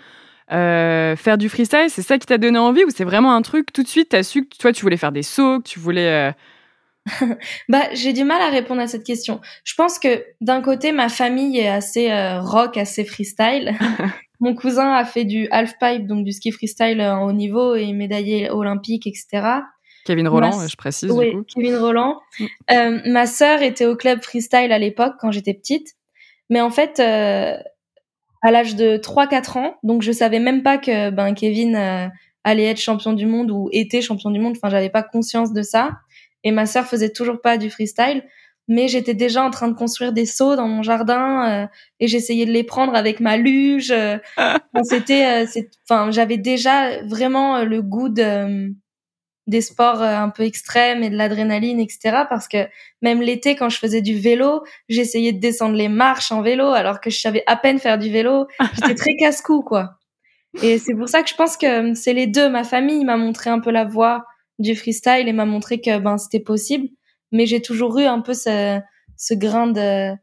faire 0.51 1.39
du 1.39 1.49
freestyle, 1.49 1.87
c'est 1.89 2.03
ça 2.03 2.19
qui 2.19 2.27
t'a 2.27 2.37
donné 2.37 2.59
envie 2.59 2.85
ou 2.85 2.91
c'est 2.91 3.05
vraiment 3.05 3.35
un 3.35 3.43
truc 3.43 3.73
tout 3.73 3.83
de 3.83 3.89
suite 3.89 4.11
t'as 4.11 4.23
su 4.23 4.47
que 4.47 4.57
toi 4.59 4.73
tu 4.73 4.83
voulais 4.83 4.99
faire 4.99 5.11
des 5.11 5.23
sauts, 5.23 5.59
que 5.61 5.69
tu 5.69 5.81
voulais 5.81 6.33
bah, 7.69 7.83
j'ai 7.95 8.13
du 8.13 8.25
mal 8.25 8.41
à 8.43 8.51
répondre 8.51 8.81
à 8.81 8.87
cette 8.87 9.05
question. 9.05 9.41
Je 9.65 9.75
pense 9.75 9.99
que 9.99 10.25
d'un 10.41 10.61
côté, 10.61 10.93
ma 10.93 11.09
famille 11.09 11.59
est 11.59 11.69
assez 11.69 12.11
rock, 12.41 12.77
assez 12.77 13.05
freestyle. 13.05 13.75
Mon 14.45 14.55
cousin 14.55 14.93
a 14.93 15.07
fait 15.07 15.25
du 15.25 15.49
halfpipe, 15.51 16.07
donc 16.07 16.23
du 16.23 16.31
ski 16.31 16.53
freestyle 16.53 17.01
en 17.01 17.25
haut 17.25 17.33
niveau 17.33 17.77
et 17.77 17.95
médaillé 17.95 18.51
olympique, 18.51 19.07
etc. 19.07 19.63
Kevin 20.05 20.29
Roland, 20.29 20.69
je 20.69 20.77
précise. 20.77 21.11
Oui, 21.11 21.31
du 21.31 21.37
coup. 21.39 21.45
Kevin 21.55 21.77
Roland. 21.77 22.21
Mm. 22.39 22.45
Euh, 22.73 23.01
ma 23.07 23.25
sœur 23.25 23.63
était 23.63 23.87
au 23.87 23.97
club 23.97 24.23
freestyle 24.23 24.71
à 24.71 24.79
l'époque 24.79 25.15
quand 25.19 25.31
j'étais 25.31 25.55
petite, 25.55 25.95
mais 26.51 26.61
en 26.61 26.69
fait, 26.69 27.01
euh, 27.01 27.57
à 28.43 28.51
l'âge 28.51 28.77
de 28.77 28.99
3-4 28.99 29.57
ans, 29.57 29.77
donc 29.83 30.03
je 30.03 30.13
savais 30.13 30.41
même 30.41 30.63
pas 30.63 30.77
que 30.77 31.09
ben 31.09 31.33
Kevin 31.33 31.75
euh, 31.75 32.09
allait 32.45 32.65
être 32.65 32.81
champion 32.81 33.15
du 33.15 33.25
monde 33.25 33.51
ou 33.51 33.71
était 33.73 34.03
champion 34.03 34.31
du 34.31 34.41
monde. 34.41 34.59
Enfin, 34.59 34.69
j'avais 34.69 34.91
pas 34.91 35.03
conscience 35.03 35.55
de 35.55 35.63
ça. 35.63 35.93
Et 36.43 36.51
ma 36.51 36.67
sœur 36.67 36.85
faisait 36.85 37.09
toujours 37.09 37.41
pas 37.41 37.57
du 37.57 37.71
freestyle, 37.71 38.23
mais 38.69 38.89
j'étais 38.89 39.15
déjà 39.15 39.43
en 39.43 39.51
train 39.51 39.69
de 39.69 39.75
construire 39.75 40.13
des 40.13 40.27
sauts 40.27 40.57
dans 40.57 40.69
mon 40.69 40.83
jardin 40.83 41.69
et 42.01 42.07
j'essayais 42.07 42.47
de 42.47 42.51
les 42.51 42.65
prendre 42.65 42.95
avec 42.95 43.21
ma 43.21 43.37
luge. 43.37 43.93
c'était, 44.85 45.47
enfin, 45.89 46.11
j'avais 46.11 46.39
déjà 46.39 47.03
vraiment 47.05 47.63
le 47.65 47.83
goût 47.83 48.09
de 48.09 48.75
des 49.47 49.61
sports 49.61 50.03
euh, 50.03 50.17
un 50.17 50.31
peu 50.31 50.45
extrêmes 50.45 51.03
et 51.03 51.11
de 51.11 51.17
l'adrénaline, 51.17 51.81
etc. 51.81 52.25
Parce 52.29 52.49
que 52.49 52.67
même 53.03 53.21
l'été, 53.21 53.57
quand 53.57 53.69
je 53.69 53.79
faisais 53.79 54.01
du 54.01 54.19
vélo, 54.19 54.65
j'essayais 54.89 55.33
de 55.33 55.41
descendre 55.41 55.75
les 55.75 55.89
marches 55.89 56.33
en 56.33 56.43
vélo 56.43 56.69
alors 56.69 57.01
que 57.01 57.11
je 57.11 57.21
savais 57.21 57.43
à 57.47 57.57
peine 57.57 57.79
faire 57.79 57.99
du 57.99 58.11
vélo. 58.11 58.47
J'étais 58.75 58.95
très 58.95 59.17
casse-cou, 59.17 59.63
quoi. 59.63 59.99
Et 60.63 60.79
c'est 60.79 60.95
pour 60.95 61.09
ça 61.09 61.23
que 61.23 61.29
je 61.29 61.35
pense 61.35 61.57
que 61.57 61.91
euh, 61.91 61.95
c'est 61.95 62.13
les 62.13 62.27
deux. 62.27 62.49
Ma 62.49 62.65
famille 62.65 63.05
m'a 63.05 63.17
montré 63.17 63.51
un 63.51 63.61
peu 63.61 63.71
la 63.71 63.85
voie 63.85 64.25
du 64.59 64.77
freestyle 64.77 65.29
et 65.29 65.33
m'a 65.33 65.47
montré 65.47 65.81
que 65.81 65.99
ben 65.99 66.17
c'était 66.17 66.41
possible. 66.41 66.89
Mais 67.35 67.45
j'ai 67.45 67.61
toujours 67.61 67.99
eu 67.99 68.05
un 68.05 68.21
peu 68.21 68.33
ce, 68.33 68.81
ce 69.19 69.35
grain 69.35 69.67
de 69.67 70.15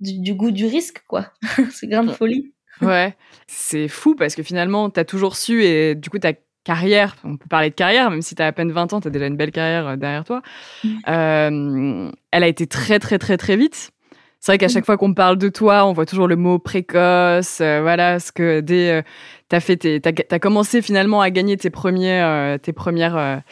du, 0.00 0.20
du 0.20 0.34
goût 0.34 0.50
du 0.50 0.64
risque, 0.64 1.02
quoi. 1.06 1.26
ce 1.70 1.84
grain 1.84 2.04
de 2.04 2.12
folie. 2.12 2.54
Ouais, 2.80 3.14
c'est 3.46 3.88
fou 3.88 4.14
parce 4.14 4.34
que 4.34 4.42
finalement, 4.42 4.88
t'as 4.88 5.04
toujours 5.04 5.36
su 5.36 5.62
et 5.64 5.94
du 5.94 6.08
coup, 6.08 6.18
t'as 6.18 6.32
carrière, 6.64 7.16
on 7.24 7.36
peut 7.36 7.48
parler 7.48 7.70
de 7.70 7.74
carrière, 7.74 8.10
même 8.10 8.22
si 8.22 8.34
tu 8.34 8.42
as 8.42 8.46
à 8.46 8.52
peine 8.52 8.70
20 8.70 8.92
ans, 8.92 9.00
tu 9.00 9.08
as 9.08 9.10
déjà 9.10 9.26
une 9.26 9.36
belle 9.36 9.50
carrière 9.50 9.86
euh, 9.88 9.96
derrière 9.96 10.24
toi, 10.24 10.42
mm. 10.84 10.88
euh, 11.08 12.10
elle 12.30 12.42
a 12.42 12.46
été 12.46 12.66
très, 12.66 12.98
très, 12.98 13.18
très, 13.18 13.36
très 13.36 13.56
vite. 13.56 13.90
C'est 14.38 14.52
vrai 14.52 14.58
qu'à 14.58 14.66
mm. 14.66 14.70
chaque 14.70 14.86
fois 14.86 14.96
qu'on 14.96 15.14
parle 15.14 15.38
de 15.38 15.48
toi, 15.48 15.84
on 15.86 15.92
voit 15.92 16.06
toujours 16.06 16.28
le 16.28 16.36
mot 16.36 16.58
précoce, 16.58 17.60
euh, 17.60 17.80
voilà, 17.82 18.20
ce 18.20 18.32
que 18.32 18.60
dès 18.60 19.04
t'as 19.48 19.60
fait, 19.60 20.00
t'as, 20.00 20.38
commencé 20.38 20.82
finalement 20.82 21.20
à 21.20 21.30
gagner 21.30 21.56
tes 21.56 21.68
premiers, 21.68 22.56
tes 22.62 22.72
premières, 22.72 23.42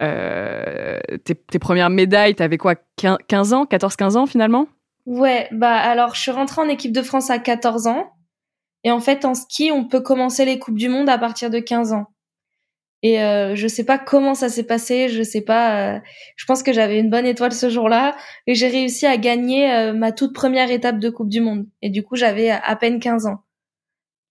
tes, 0.00 1.34
tes, 1.34 1.58
premières 1.58 1.90
médailles. 1.90 2.34
T'avais 2.34 2.58
quoi, 2.58 2.74
15 2.96 3.52
ans, 3.52 3.64
14-15 3.64 4.16
ans 4.16 4.26
finalement? 4.26 4.66
Ouais, 5.06 5.48
bah 5.50 5.76
alors 5.76 6.14
je 6.14 6.20
suis 6.20 6.30
rentrée 6.30 6.60
en 6.60 6.68
équipe 6.68 6.92
de 6.92 7.02
France 7.02 7.30
à 7.30 7.38
14 7.38 7.86
ans, 7.86 8.12
et 8.84 8.90
en 8.90 9.00
fait 9.00 9.24
en 9.24 9.34
ski, 9.34 9.70
on 9.72 9.84
peut 9.86 10.00
commencer 10.00 10.44
les 10.44 10.58
coupes 10.58 10.78
du 10.78 10.88
monde 10.88 11.08
à 11.08 11.18
partir 11.18 11.50
de 11.50 11.58
15 11.58 11.92
ans. 11.92 12.06
Et 13.02 13.22
euh, 13.22 13.54
je 13.56 13.66
sais 13.66 13.84
pas 13.84 13.98
comment 13.98 14.34
ça 14.34 14.50
s'est 14.50 14.66
passé, 14.66 15.08
je 15.08 15.22
sais 15.22 15.40
pas. 15.40 15.94
Euh, 15.94 16.00
je 16.36 16.44
pense 16.44 16.62
que 16.62 16.72
j'avais 16.72 17.00
une 17.00 17.08
bonne 17.08 17.26
étoile 17.26 17.52
ce 17.52 17.70
jour-là 17.70 18.14
et 18.46 18.54
j'ai 18.54 18.68
réussi 18.68 19.06
à 19.06 19.16
gagner 19.16 19.72
euh, 19.72 19.94
ma 19.94 20.12
toute 20.12 20.34
première 20.34 20.70
étape 20.70 20.98
de 20.98 21.08
Coupe 21.08 21.30
du 21.30 21.40
Monde. 21.40 21.66
Et 21.80 21.88
du 21.88 22.02
coup, 22.02 22.16
j'avais 22.16 22.50
à 22.50 22.76
peine 22.76 23.00
15 23.00 23.24
ans. 23.24 23.42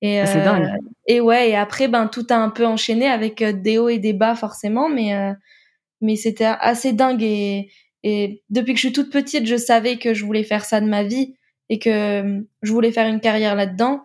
Et, 0.01 0.19
ah, 0.19 0.27
c'est 0.27 0.43
dingue. 0.43 0.65
Euh, 0.65 0.89
et 1.07 1.19
ouais, 1.19 1.49
et 1.49 1.55
après, 1.55 1.87
ben 1.87 2.07
tout 2.07 2.27
a 2.29 2.35
un 2.35 2.49
peu 2.49 2.65
enchaîné 2.65 3.07
avec 3.07 3.43
des 3.43 3.79
hauts 3.79 3.89
et 3.89 3.97
des 3.97 4.13
bas 4.13 4.35
forcément, 4.35 4.87
mais 4.87 5.33
mais 6.01 6.15
c'était 6.15 6.45
assez 6.45 6.93
dingue. 6.93 7.23
Et, 7.23 7.69
et 8.03 8.43
depuis 8.49 8.73
que 8.73 8.79
je 8.79 8.87
suis 8.87 8.93
toute 8.93 9.11
petite, 9.11 9.45
je 9.45 9.57
savais 9.57 9.97
que 9.97 10.13
je 10.13 10.25
voulais 10.25 10.43
faire 10.43 10.65
ça 10.65 10.81
de 10.81 10.87
ma 10.87 11.03
vie 11.03 11.35
et 11.69 11.79
que 11.79 12.43
je 12.61 12.71
voulais 12.71 12.91
faire 12.91 13.07
une 13.07 13.19
carrière 13.19 13.55
là-dedans. 13.55 14.01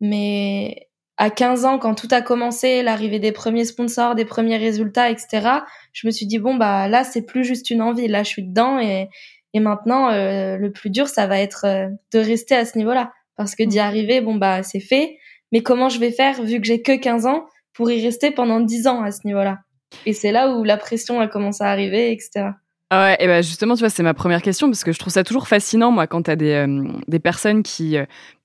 Mais 0.00 0.88
à 1.16 1.30
15 1.30 1.64
ans, 1.64 1.78
quand 1.78 1.94
tout 1.94 2.08
a 2.12 2.22
commencé, 2.22 2.82
l'arrivée 2.82 3.18
des 3.18 3.32
premiers 3.32 3.64
sponsors, 3.64 4.14
des 4.14 4.24
premiers 4.24 4.56
résultats, 4.56 5.10
etc., 5.10 5.48
je 5.92 6.06
me 6.06 6.12
suis 6.12 6.26
dit 6.26 6.38
bon 6.38 6.54
bah 6.54 6.88
là 6.88 7.02
c'est 7.02 7.22
plus 7.22 7.44
juste 7.44 7.70
une 7.70 7.82
envie, 7.82 8.06
là 8.06 8.22
je 8.22 8.28
suis 8.28 8.44
dedans 8.44 8.78
et 8.78 9.08
et 9.54 9.60
maintenant 9.60 10.10
euh, 10.10 10.56
le 10.56 10.70
plus 10.70 10.90
dur 10.90 11.08
ça 11.08 11.26
va 11.26 11.40
être 11.40 11.64
euh, 11.64 11.88
de 12.12 12.18
rester 12.18 12.54
à 12.54 12.64
ce 12.64 12.78
niveau-là 12.78 13.12
parce 13.36 13.56
que 13.56 13.64
d'y 13.64 13.78
mm. 13.78 13.80
arriver 13.80 14.20
bon 14.20 14.36
bah 14.36 14.62
c'est 14.62 14.80
fait, 14.80 15.18
mais 15.50 15.60
comment 15.60 15.88
je 15.88 15.98
vais 15.98 16.12
faire 16.12 16.40
vu 16.42 16.60
que 16.60 16.66
j'ai 16.66 16.82
que 16.82 16.96
15 16.96 17.26
ans 17.26 17.46
pour 17.72 17.90
y 17.90 18.00
rester 18.00 18.30
pendant 18.30 18.60
10 18.60 18.86
ans 18.86 19.02
à 19.02 19.10
ce 19.10 19.26
niveau-là? 19.26 19.58
Et 20.06 20.12
c'est 20.12 20.32
là 20.32 20.50
où 20.50 20.64
la 20.64 20.76
pression 20.76 21.20
a 21.20 21.28
commencé 21.28 21.64
à 21.64 21.68
arriver, 21.68 22.12
etc. 22.12 22.50
Ah 22.90 23.02
ouais, 23.02 23.16
et 23.20 23.26
ben 23.26 23.42
justement, 23.42 23.74
tu 23.74 23.80
vois, 23.80 23.90
c'est 23.90 24.02
ma 24.02 24.14
première 24.14 24.42
question 24.42 24.68
parce 24.68 24.82
que 24.82 24.92
je 24.92 24.98
trouve 24.98 25.12
ça 25.12 25.24
toujours 25.24 25.46
fascinant, 25.46 25.90
moi, 25.90 26.06
quand 26.06 26.22
tu 26.22 26.30
as 26.30 26.36
des, 26.36 26.52
euh, 26.52 26.88
des 27.06 27.18
personnes 27.18 27.62
qui 27.62 27.96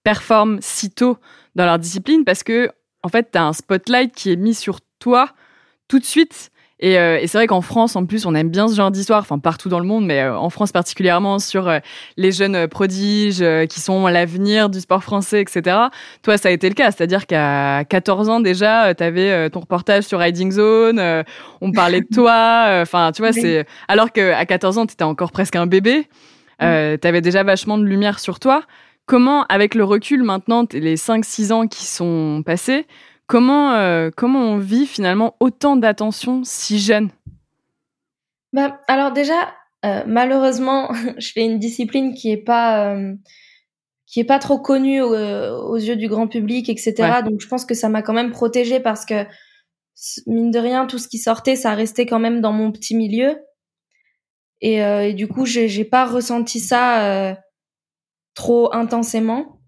performent 0.03 0.59
si 0.61 0.91
tôt 0.91 1.17
dans 1.55 1.65
leur 1.65 1.79
discipline 1.79 2.25
parce 2.25 2.43
que 2.43 2.69
en 3.03 3.09
fait, 3.09 3.31
tu 3.31 3.37
as 3.37 3.45
un 3.45 3.53
spotlight 3.53 4.13
qui 4.13 4.31
est 4.31 4.37
mis 4.37 4.53
sur 4.53 4.79
toi 4.99 5.29
tout 5.87 5.99
de 5.99 6.05
suite. 6.05 6.51
Et, 6.83 6.99
euh, 6.99 7.17
et 7.17 7.27
c'est 7.27 7.37
vrai 7.37 7.47
qu'en 7.47 7.61
France, 7.61 7.95
en 7.95 8.05
plus, 8.05 8.25
on 8.25 8.35
aime 8.35 8.49
bien 8.49 8.67
ce 8.67 8.75
genre 8.75 8.91
d'histoire, 8.91 9.21
enfin 9.21 9.39
partout 9.39 9.69
dans 9.69 9.79
le 9.79 9.85
monde, 9.85 10.05
mais 10.05 10.19
euh, 10.19 10.37
en 10.37 10.49
France 10.49 10.73
particulièrement 10.73 11.39
sur 11.39 11.69
euh, 11.69 11.79
les 12.17 12.33
jeunes 12.33 12.67
prodiges 12.67 13.41
qui 13.69 13.79
sont 13.79 14.05
l'avenir 14.07 14.69
du 14.69 14.81
sport 14.81 15.01
français, 15.01 15.39
etc. 15.39 15.77
Toi, 16.23 16.37
ça 16.37 16.49
a 16.49 16.51
été 16.51 16.67
le 16.67 16.75
cas, 16.75 16.91
c'est-à-dire 16.91 17.25
qu'à 17.25 17.85
14 17.85 18.27
ans 18.27 18.41
déjà, 18.41 18.93
tu 18.93 19.01
avais 19.01 19.49
ton 19.49 19.61
reportage 19.61 20.03
sur 20.03 20.19
Riding 20.19 20.51
Zone, 20.51 21.01
on 21.61 21.71
parlait 21.71 22.01
de 22.01 22.07
toi, 22.13 22.65
enfin, 22.81 23.13
tu 23.13 23.21
vois, 23.21 23.31
c'est 23.31 23.65
alors 23.87 24.11
qu'à 24.11 24.45
14 24.45 24.77
ans, 24.77 24.85
tu 24.85 24.91
étais 24.91 25.03
encore 25.03 25.31
presque 25.31 25.55
un 25.55 25.67
bébé, 25.67 26.09
tu 26.59 26.65
avais 26.65 27.21
déjà 27.21 27.43
vachement 27.43 27.77
de 27.77 27.85
lumière 27.85 28.19
sur 28.19 28.41
toi. 28.41 28.61
Comment, 29.05 29.45
avec 29.47 29.75
le 29.75 29.85
recul 29.85 30.23
maintenant, 30.23 30.65
les 30.73 30.97
5-6 30.97 31.53
ans 31.53 31.67
qui 31.67 31.85
sont 31.85 32.41
passés, 32.45 32.87
comment, 33.27 33.73
euh, 33.73 34.09
comment 34.15 34.39
on 34.39 34.57
vit 34.57 34.85
finalement 34.85 35.35
autant 35.39 35.75
d'attention 35.75 36.43
si 36.43 36.79
jeune? 36.79 37.09
Bah, 38.51 38.79
Alors 38.87 39.11
déjà, 39.11 39.53
euh, 39.85 40.03
malheureusement, 40.05 40.91
je 41.17 41.31
fais 41.31 41.43
une 41.43 41.59
discipline 41.59 42.13
qui 42.13 42.31
est 42.31 42.43
pas... 42.43 42.93
Euh, 42.93 43.13
qui 44.05 44.19
est 44.19 44.25
pas 44.25 44.37
trop 44.37 44.59
connue 44.59 45.01
aux, 45.01 45.75
yeux 45.75 45.95
du 45.95 46.07
grand 46.07 46.27
public, 46.27 46.69
etc. 46.69 46.93
Donc 47.25 47.41
je 47.41 47.47
pense 47.47 47.65
que 47.65 47.73
ça 47.73 47.89
m'a 47.89 48.03
quand 48.03 48.13
même 48.13 48.29
protégée 48.29 48.79
parce 48.79 49.05
que 49.05 49.25
mine 50.27 50.51
de 50.51 50.59
rien, 50.59 50.85
tout 50.85 50.99
ce 50.99 51.07
qui 51.07 51.17
sortait, 51.17 51.55
ça 51.55 51.73
restait 51.73 52.05
quand 52.05 52.19
même 52.19 52.39
dans 52.39 52.51
mon 52.51 52.71
petit 52.71 52.95
milieu. 52.95 53.39
Et, 54.61 54.75
et 54.75 55.13
du 55.13 55.27
coup, 55.27 55.47
j'ai 55.47 55.83
pas 55.83 56.05
ressenti 56.05 56.59
ça 56.59 57.35
trop 58.35 58.71
intensément. 58.75 59.62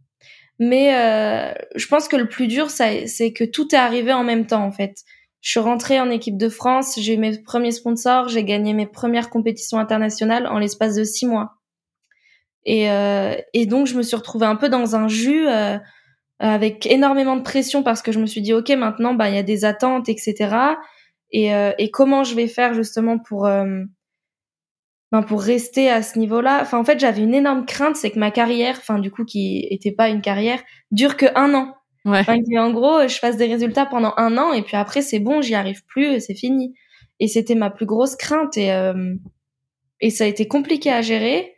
Mais 0.59 0.95
euh, 0.95 1.53
je 1.75 1.87
pense 1.87 2.07
que 2.07 2.15
le 2.15 2.29
plus 2.29 2.47
dur, 2.47 2.69
c'est 2.69 3.33
que 3.33 3.43
tout 3.43 3.73
est 3.75 3.77
arrivé 3.77 4.13
en 4.13 4.23
même 4.23 4.45
temps, 4.45 4.63
en 4.63 4.71
fait. 4.71 5.03
Je 5.41 5.51
suis 5.51 5.59
rentrée 5.59 5.99
en 5.99 6.09
équipe 6.09 6.37
de 6.37 6.49
France, 6.49 6.95
j'ai 6.99 7.13
eu 7.13 7.17
mes 7.17 7.37
premiers 7.37 7.71
sponsors, 7.71 8.29
j'ai 8.29 8.43
gagné 8.43 8.73
mes 8.73 8.87
premières 8.87 9.29
compétitions 9.29 9.77
internationales 9.77 10.47
en 10.47 10.57
l'espace 10.57 10.95
de 10.95 11.03
six 11.03 11.27
mois. 11.27 11.57
Et, 12.63 12.89
euh, 12.89 13.35
et 13.53 13.65
donc, 13.67 13.85
je 13.85 13.95
me 13.95 14.01
suis 14.01 14.15
retrouvée 14.15 14.47
un 14.47 14.55
peu 14.55 14.69
dans 14.69 14.95
un 14.95 15.07
jus 15.07 15.47
euh, 15.47 15.77
avec 16.39 16.87
énormément 16.87 17.35
de 17.35 17.43
pression 17.43 17.83
parce 17.83 18.01
que 18.01 18.11
je 18.11 18.19
me 18.19 18.25
suis 18.25 18.41
dit, 18.41 18.53
OK, 18.53 18.69
maintenant, 18.71 19.13
bah, 19.13 19.29
il 19.29 19.35
y 19.35 19.37
a 19.37 19.43
des 19.43 19.65
attentes, 19.65 20.09
etc. 20.09 20.55
Et, 21.31 21.53
euh, 21.53 21.73
et 21.77 21.91
comment 21.91 22.23
je 22.23 22.33
vais 22.33 22.47
faire 22.47 22.73
justement 22.73 23.19
pour 23.19 23.47
euh, 25.15 25.21
pour 25.21 25.41
rester 25.41 25.89
à 25.89 26.01
ce 26.01 26.19
niveau-là. 26.19 26.59
Enfin, 26.61 26.77
en 26.79 26.83
fait, 26.83 26.99
j'avais 26.99 27.21
une 27.21 27.33
énorme 27.33 27.65
crainte, 27.65 27.95
c'est 27.95 28.11
que 28.11 28.19
ma 28.19 28.31
carrière, 28.31 28.75
enfin, 28.77 28.99
du 28.99 29.11
coup, 29.11 29.25
qui 29.25 29.67
était 29.69 29.91
pas 29.91 30.09
une 30.09 30.21
carrière, 30.21 30.61
dure 30.91 31.17
que 31.17 31.25
un 31.35 31.53
an. 31.53 31.75
Ouais. 32.05 32.21
en 32.59 32.71
gros, 32.71 33.07
je 33.07 33.17
fasse 33.17 33.35
des 33.35 33.47
résultats 33.47 33.87
pendant 33.87 34.13
un 34.17 34.37
an 34.37 34.53
et 34.53 34.61
puis 34.61 34.77
après, 34.77 35.01
c'est 35.01 35.19
bon, 35.19 35.41
j'y 35.41 35.55
arrive 35.55 35.83
plus, 35.85 36.19
c'est 36.19 36.35
fini. 36.35 36.75
Et 37.19 37.27
c'était 37.27 37.55
ma 37.55 37.71
plus 37.71 37.87
grosse 37.87 38.15
crainte 38.15 38.57
et 38.57 38.71
euh, 38.71 39.15
et 40.01 40.09
ça 40.11 40.25
a 40.25 40.27
été 40.27 40.47
compliqué 40.47 40.91
à 40.91 41.01
gérer. 41.01 41.55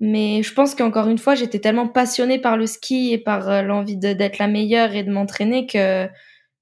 Mais 0.00 0.42
je 0.42 0.54
pense 0.54 0.74
qu'encore 0.74 1.08
une 1.08 1.18
fois, 1.18 1.34
j'étais 1.34 1.60
tellement 1.60 1.88
passionnée 1.88 2.38
par 2.38 2.56
le 2.56 2.66
ski 2.66 3.12
et 3.12 3.18
par 3.18 3.48
euh, 3.48 3.62
l'envie 3.62 3.96
d'être 3.96 4.38
la 4.38 4.48
meilleure 4.48 4.94
et 4.94 5.02
de 5.02 5.12
m'entraîner 5.12 5.66
que 5.66 6.08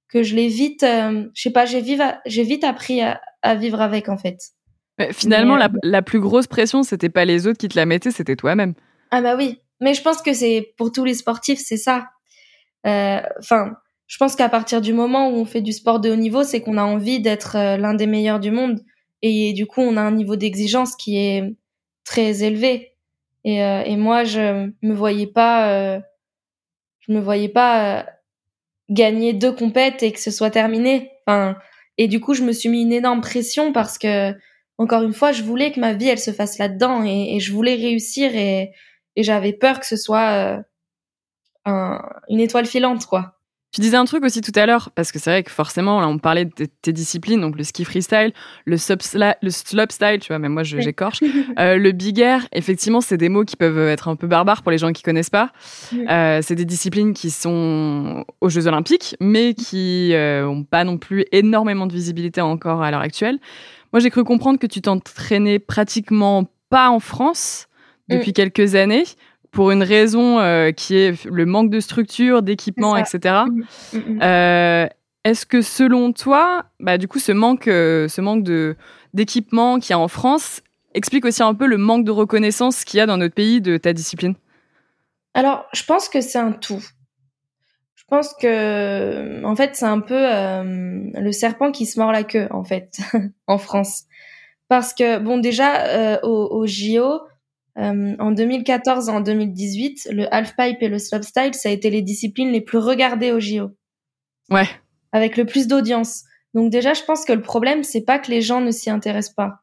que 0.08 0.22
je 0.22 0.36
l'ai 0.36 0.48
vite, 0.48 0.82
euh, 0.82 1.26
je 1.34 1.42
sais 1.42 1.50
pas, 1.50 1.64
j'ai 1.64 1.80
vite, 1.80 2.02
j'ai 2.26 2.42
vite 2.42 2.64
appris 2.64 3.00
à 3.00 3.54
vivre 3.54 3.80
avec 3.80 4.08
en 4.08 4.18
fait. 4.18 4.38
Finalement, 5.12 5.56
la, 5.56 5.71
la, 5.82 6.02
plus 6.02 6.21
grosse 6.21 6.47
pression, 6.47 6.82
c'était 6.82 7.09
pas 7.09 7.25
les 7.25 7.47
autres 7.47 7.59
qui 7.59 7.68
te 7.68 7.76
la 7.76 7.87
mettaient, 7.87 8.11
c'était 8.11 8.37
toi-même. 8.37 8.75
Ah 9.11 9.21
bah 9.21 9.37
oui, 9.37 9.59
mais 9.80 9.94
je 9.94 10.02
pense 10.02 10.23
que 10.23 10.32
c'est 10.32 10.75
pour 10.76 10.92
tous 10.92 11.04
les 11.04 11.14
sportifs, 11.14 11.61
c'est 11.62 11.76
ça. 11.76 12.06
Euh, 12.87 13.21
enfin, 13.38 13.73
je 14.06 14.16
pense 14.16 14.37
qu'à 14.37 14.49
partir 14.49 14.80
du 14.80 14.92
moment 14.92 15.28
où 15.28 15.35
on 15.35 15.44
fait 15.44 15.61
du 15.61 15.73
sport 15.73 16.00
de 16.00 16.11
haut 16.11 16.16
niveau, 16.16 16.44
c'est 16.44 16.61
qu'on 16.61 16.78
a 16.78 16.82
envie 16.82 17.21
d'être 17.21 17.56
euh, 17.56 17.76
l'un 17.76 17.94
des 17.94 18.06
meilleurs 18.06 18.40
du 18.40 18.50
monde, 18.50 18.80
et 19.23 19.52
du 19.52 19.66
coup, 19.66 19.80
on 19.80 19.97
a 19.97 20.00
un 20.00 20.12
niveau 20.12 20.37
d'exigence 20.37 20.97
qui 20.97 21.16
est 21.18 21.54
très 22.04 22.42
élevé. 22.42 22.92
Et, 23.44 23.62
euh, 23.62 23.82
et 23.85 23.97
moi, 23.97 24.25
je 24.25 24.71
me 24.82 24.94
voyais 24.94 25.26
pas, 25.26 25.99
je 27.00 27.12
me 27.12 27.21
voyais 27.21 27.49
pas 27.49 28.06
gagner 28.90 29.32
deux 29.32 29.52
compètes 29.52 30.02
et 30.02 30.12
que 30.12 30.21
ce 30.21 30.30
soit 30.30 30.50
terminé. 30.50 31.11
Enfin, 31.26 31.56
et 31.99 32.09
du 32.09 32.21
coup, 32.21 32.35
je 32.35 32.42
me 32.42 32.52
suis 32.52 32.68
mis 32.68 32.82
une 32.82 32.92
énorme 32.92 33.21
pression 33.21 33.73
parce 33.73 33.99
que 33.99 34.35
encore 34.82 35.02
une 35.02 35.12
fois, 35.12 35.30
je 35.30 35.42
voulais 35.44 35.70
que 35.70 35.78
ma 35.78 35.92
vie, 35.92 36.08
elle 36.08 36.18
se 36.18 36.32
fasse 36.32 36.58
là-dedans 36.58 37.04
et, 37.04 37.38
je 37.38 37.52
voulais 37.52 37.76
réussir 37.76 38.34
et, 38.34 38.72
j'avais 39.16 39.52
peur 39.52 39.78
que 39.78 39.86
ce 39.86 39.96
soit 39.96 40.62
euh, 41.68 41.98
une 42.28 42.40
étoile 42.40 42.66
filante, 42.66 43.06
quoi. 43.06 43.38
Tu 43.74 43.80
disais 43.80 43.96
un 43.96 44.04
truc 44.04 44.22
aussi 44.22 44.42
tout 44.42 44.52
à 44.54 44.66
l'heure, 44.66 44.90
parce 44.94 45.12
que 45.12 45.18
c'est 45.18 45.30
vrai 45.30 45.42
que 45.42 45.50
forcément, 45.50 45.98
là, 45.98 46.06
on 46.06 46.18
parlait 46.18 46.44
de 46.44 46.66
tes 46.82 46.92
disciplines, 46.92 47.40
donc 47.40 47.56
le 47.56 47.64
ski 47.64 47.86
freestyle, 47.86 48.34
le, 48.66 48.76
le 49.40 49.50
slopestyle, 49.50 50.18
tu 50.20 50.28
vois, 50.28 50.38
même 50.38 50.52
moi, 50.52 50.62
j'écorche. 50.62 51.20
euh, 51.58 51.78
le 51.78 51.92
big 51.92 52.20
air, 52.20 52.46
effectivement, 52.52 53.00
c'est 53.00 53.16
des 53.16 53.30
mots 53.30 53.46
qui 53.46 53.56
peuvent 53.56 53.88
être 53.88 54.08
un 54.08 54.16
peu 54.16 54.26
barbares 54.26 54.60
pour 54.60 54.72
les 54.72 54.76
gens 54.76 54.92
qui 54.92 55.02
connaissent 55.02 55.30
pas. 55.30 55.52
Euh, 55.94 56.40
c'est 56.42 56.54
des 56.54 56.66
disciplines 56.66 57.14
qui 57.14 57.30
sont 57.30 58.26
aux 58.42 58.50
Jeux 58.50 58.66
Olympiques, 58.66 59.16
mais 59.20 59.54
qui 59.54 60.10
n'ont 60.10 60.60
euh, 60.60 60.64
pas 60.70 60.84
non 60.84 60.98
plus 60.98 61.24
énormément 61.32 61.86
de 61.86 61.94
visibilité 61.94 62.42
encore 62.42 62.82
à 62.82 62.90
l'heure 62.90 63.00
actuelle. 63.00 63.38
Moi, 63.92 64.00
j'ai 64.00 64.11
cru 64.11 64.25
comprendre 64.25 64.58
que 64.58 64.66
tu 64.66 64.80
t'entraînais 64.80 65.58
pratiquement 65.58 66.44
pas 66.70 66.90
en 66.90 67.00
France 67.00 67.68
depuis 68.08 68.30
mm. 68.30 68.34
quelques 68.34 68.75
années 68.75 69.04
pour 69.50 69.70
une 69.70 69.82
raison 69.82 70.40
euh, 70.40 70.72
qui 70.72 70.96
est 70.96 71.25
le 71.26 71.46
manque 71.46 71.70
de 71.70 71.78
structure, 71.78 72.42
d'équipement, 72.42 72.96
etc. 72.96 73.44
Mm, 73.46 73.99
mm, 73.99 74.22
euh, 74.22 74.87
est-ce 75.25 75.46
que 75.46 75.61
selon 75.61 76.12
toi, 76.12 76.64
bah, 76.80 76.99
du 76.99 77.06
coup, 77.06 77.18
ce 77.18 77.32
manque, 77.32 77.68
euh, 77.68 78.08
ce 78.08 78.20
manque 78.20 78.42
de 78.42 78.76
d'équipement 79.14 79.78
qu'il 79.78 79.90
y 79.90 79.92
a 79.92 79.99
en 79.99 80.08
France 80.08 80.62
explique 80.94 81.26
aussi 81.26 81.42
un 81.42 81.54
peu 81.54 81.66
le 81.66 81.76
manque 81.76 82.04
de 82.04 82.11
reconnaissance 82.11 82.84
qu'il 82.84 82.99
y 82.99 83.00
a 83.00 83.06
dans 83.06 83.18
notre 83.18 83.34
pays 83.34 83.61
de 83.61 83.76
ta 83.76 83.92
discipline? 83.92 84.34
Alors, 85.34 85.66
je 85.72 85.84
pense 85.84 86.08
que 86.08 86.20
c'est 86.20 86.38
un 86.38 86.52
tout. 86.52 86.82
Je 88.12 88.16
pense 88.19 88.35
que, 88.35 89.42
en 89.42 89.57
fait, 89.57 89.71
c'est 89.73 89.87
un 89.87 90.00
peu 90.00 90.14
euh, 90.14 90.62
le 91.14 91.33
serpent 91.33 91.73
qui 91.73 91.87
se 91.87 91.99
mord 91.99 92.12
la 92.12 92.25
queue, 92.25 92.47
en 92.50 92.62
fait, 92.62 92.99
en 93.47 93.57
France. 93.57 94.02
Parce 94.69 94.92
que, 94.92 95.19
bon, 95.19 95.38
déjà, 95.38 95.87
euh, 95.87 96.19
au, 96.23 96.47
au 96.50 96.66
JO, 96.66 97.23
euh, 97.78 98.14
en 98.19 98.31
2014 98.33 99.09
et 99.09 99.12
en 99.12 99.23
2018, 99.23 100.09
le 100.12 100.26
halfpipe 100.35 100.83
et 100.83 100.88
le 100.88 100.99
slopestyle, 100.99 101.54
ça 101.54 101.71
a 101.71 101.73
été 101.73 101.88
les 101.88 102.02
disciplines 102.02 102.52
les 102.52 102.61
plus 102.61 102.76
regardées 102.76 103.33
au 103.33 103.40
JO. 103.40 103.71
Ouais. 104.50 104.69
Avec 105.12 105.38
le 105.38 105.47
plus 105.47 105.66
d'audience. 105.66 106.25
Donc 106.52 106.71
déjà, 106.71 106.92
je 106.92 107.04
pense 107.04 107.25
que 107.25 107.33
le 107.33 107.40
problème, 107.40 107.83
c'est 107.83 108.04
pas 108.04 108.19
que 108.19 108.31
les 108.31 108.42
gens 108.42 108.61
ne 108.61 108.73
s'y 108.73 108.90
intéressent 108.90 109.37
pas. 109.37 109.62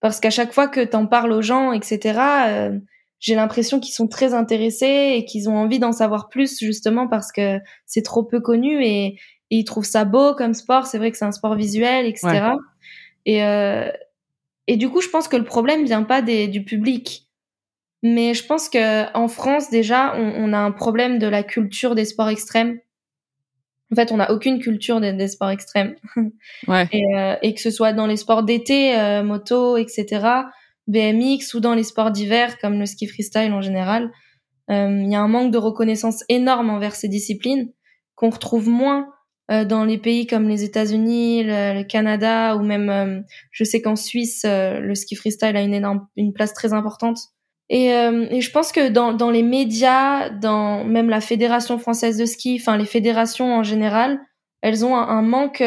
Parce 0.00 0.20
qu'à 0.20 0.28
chaque 0.28 0.52
fois 0.52 0.68
que 0.68 0.84
t'en 0.84 1.06
parles 1.06 1.32
aux 1.32 1.40
gens, 1.40 1.72
etc., 1.72 2.20
euh, 2.46 2.78
j'ai 3.18 3.34
l'impression 3.34 3.80
qu'ils 3.80 3.94
sont 3.94 4.08
très 4.08 4.34
intéressés 4.34 5.14
et 5.16 5.24
qu'ils 5.24 5.48
ont 5.48 5.56
envie 5.56 5.78
d'en 5.78 5.92
savoir 5.92 6.28
plus 6.28 6.58
justement 6.58 7.08
parce 7.08 7.32
que 7.32 7.58
c'est 7.86 8.02
trop 8.02 8.22
peu 8.22 8.40
connu 8.40 8.84
et, 8.84 9.18
ils 9.48 9.62
trouvent 9.62 9.84
ça 9.84 10.04
beau 10.04 10.34
comme 10.34 10.54
sport. 10.54 10.86
C'est 10.86 10.98
vrai 10.98 11.12
que 11.12 11.16
c'est 11.16 11.24
un 11.24 11.30
sport 11.30 11.54
visuel, 11.54 12.04
etc. 12.04 12.54
Et, 13.26 13.44
euh, 13.44 13.88
et 14.66 14.76
du 14.76 14.90
coup, 14.90 15.00
je 15.00 15.08
pense 15.08 15.28
que 15.28 15.36
le 15.36 15.44
problème 15.44 15.84
vient 15.84 16.02
pas 16.02 16.20
des, 16.20 16.48
du 16.48 16.64
public, 16.64 17.28
mais 18.02 18.34
je 18.34 18.44
pense 18.44 18.68
que 18.68 19.08
en 19.16 19.28
France 19.28 19.70
déjà, 19.70 20.16
on, 20.16 20.32
on, 20.36 20.52
a 20.52 20.58
un 20.58 20.72
problème 20.72 21.20
de 21.20 21.28
la 21.28 21.44
culture 21.44 21.94
des 21.94 22.04
sports 22.06 22.28
extrêmes. 22.28 22.80
En 23.92 23.94
fait, 23.94 24.10
on 24.10 24.16
n'a 24.16 24.32
aucune 24.32 24.58
culture 24.58 25.00
des, 25.00 25.12
des 25.12 25.28
sports 25.28 25.50
extrêmes. 25.50 25.94
Ouais. 26.66 26.88
et, 26.92 27.04
euh, 27.14 27.36
et, 27.40 27.54
que 27.54 27.60
ce 27.60 27.70
soit 27.70 27.92
dans 27.92 28.08
les 28.08 28.16
sports 28.16 28.42
d'été, 28.42 28.98
euh, 28.98 29.22
moto, 29.22 29.76
etc 29.76 30.46
BMX 30.86 31.54
ou 31.54 31.60
dans 31.60 31.74
les 31.74 31.82
sports 31.82 32.10
d'hiver 32.10 32.58
comme 32.58 32.78
le 32.78 32.86
ski 32.86 33.06
freestyle 33.06 33.52
en 33.52 33.60
général, 33.60 34.10
euh, 34.70 35.00
il 35.02 35.10
y 35.10 35.14
a 35.14 35.20
un 35.20 35.28
manque 35.28 35.52
de 35.52 35.58
reconnaissance 35.58 36.24
énorme 36.28 36.70
envers 36.70 36.94
ces 36.94 37.08
disciplines 37.08 37.70
qu'on 38.14 38.30
retrouve 38.30 38.68
moins 38.68 39.08
euh, 39.50 39.64
dans 39.64 39.84
les 39.84 39.98
pays 39.98 40.26
comme 40.26 40.48
les 40.48 40.64
États-Unis, 40.64 41.44
le, 41.44 41.82
Canada 41.84 42.56
ou 42.56 42.62
même, 42.62 42.90
euh, 42.90 43.20
je 43.50 43.64
sais 43.64 43.80
qu'en 43.80 43.96
Suisse, 43.96 44.44
le 44.44 44.94
ski 44.94 45.14
freestyle 45.14 45.56
a 45.56 45.62
une 45.62 45.74
énorme, 45.74 46.06
une 46.16 46.32
place 46.32 46.52
très 46.52 46.72
importante. 46.72 47.18
Et, 47.68 47.86
et 47.86 48.40
je 48.40 48.50
pense 48.52 48.70
que 48.70 48.90
dans, 48.90 49.12
dans 49.12 49.30
les 49.30 49.42
médias, 49.42 50.30
dans 50.30 50.84
même 50.84 51.10
la 51.10 51.20
fédération 51.20 51.78
française 51.78 52.16
de 52.16 52.24
ski, 52.24 52.58
enfin 52.60 52.76
les 52.76 52.84
fédérations 52.84 53.56
en 53.56 53.64
général, 53.64 54.20
elles 54.62 54.84
ont 54.84 54.94
un 54.94 55.22
manque 55.22 55.64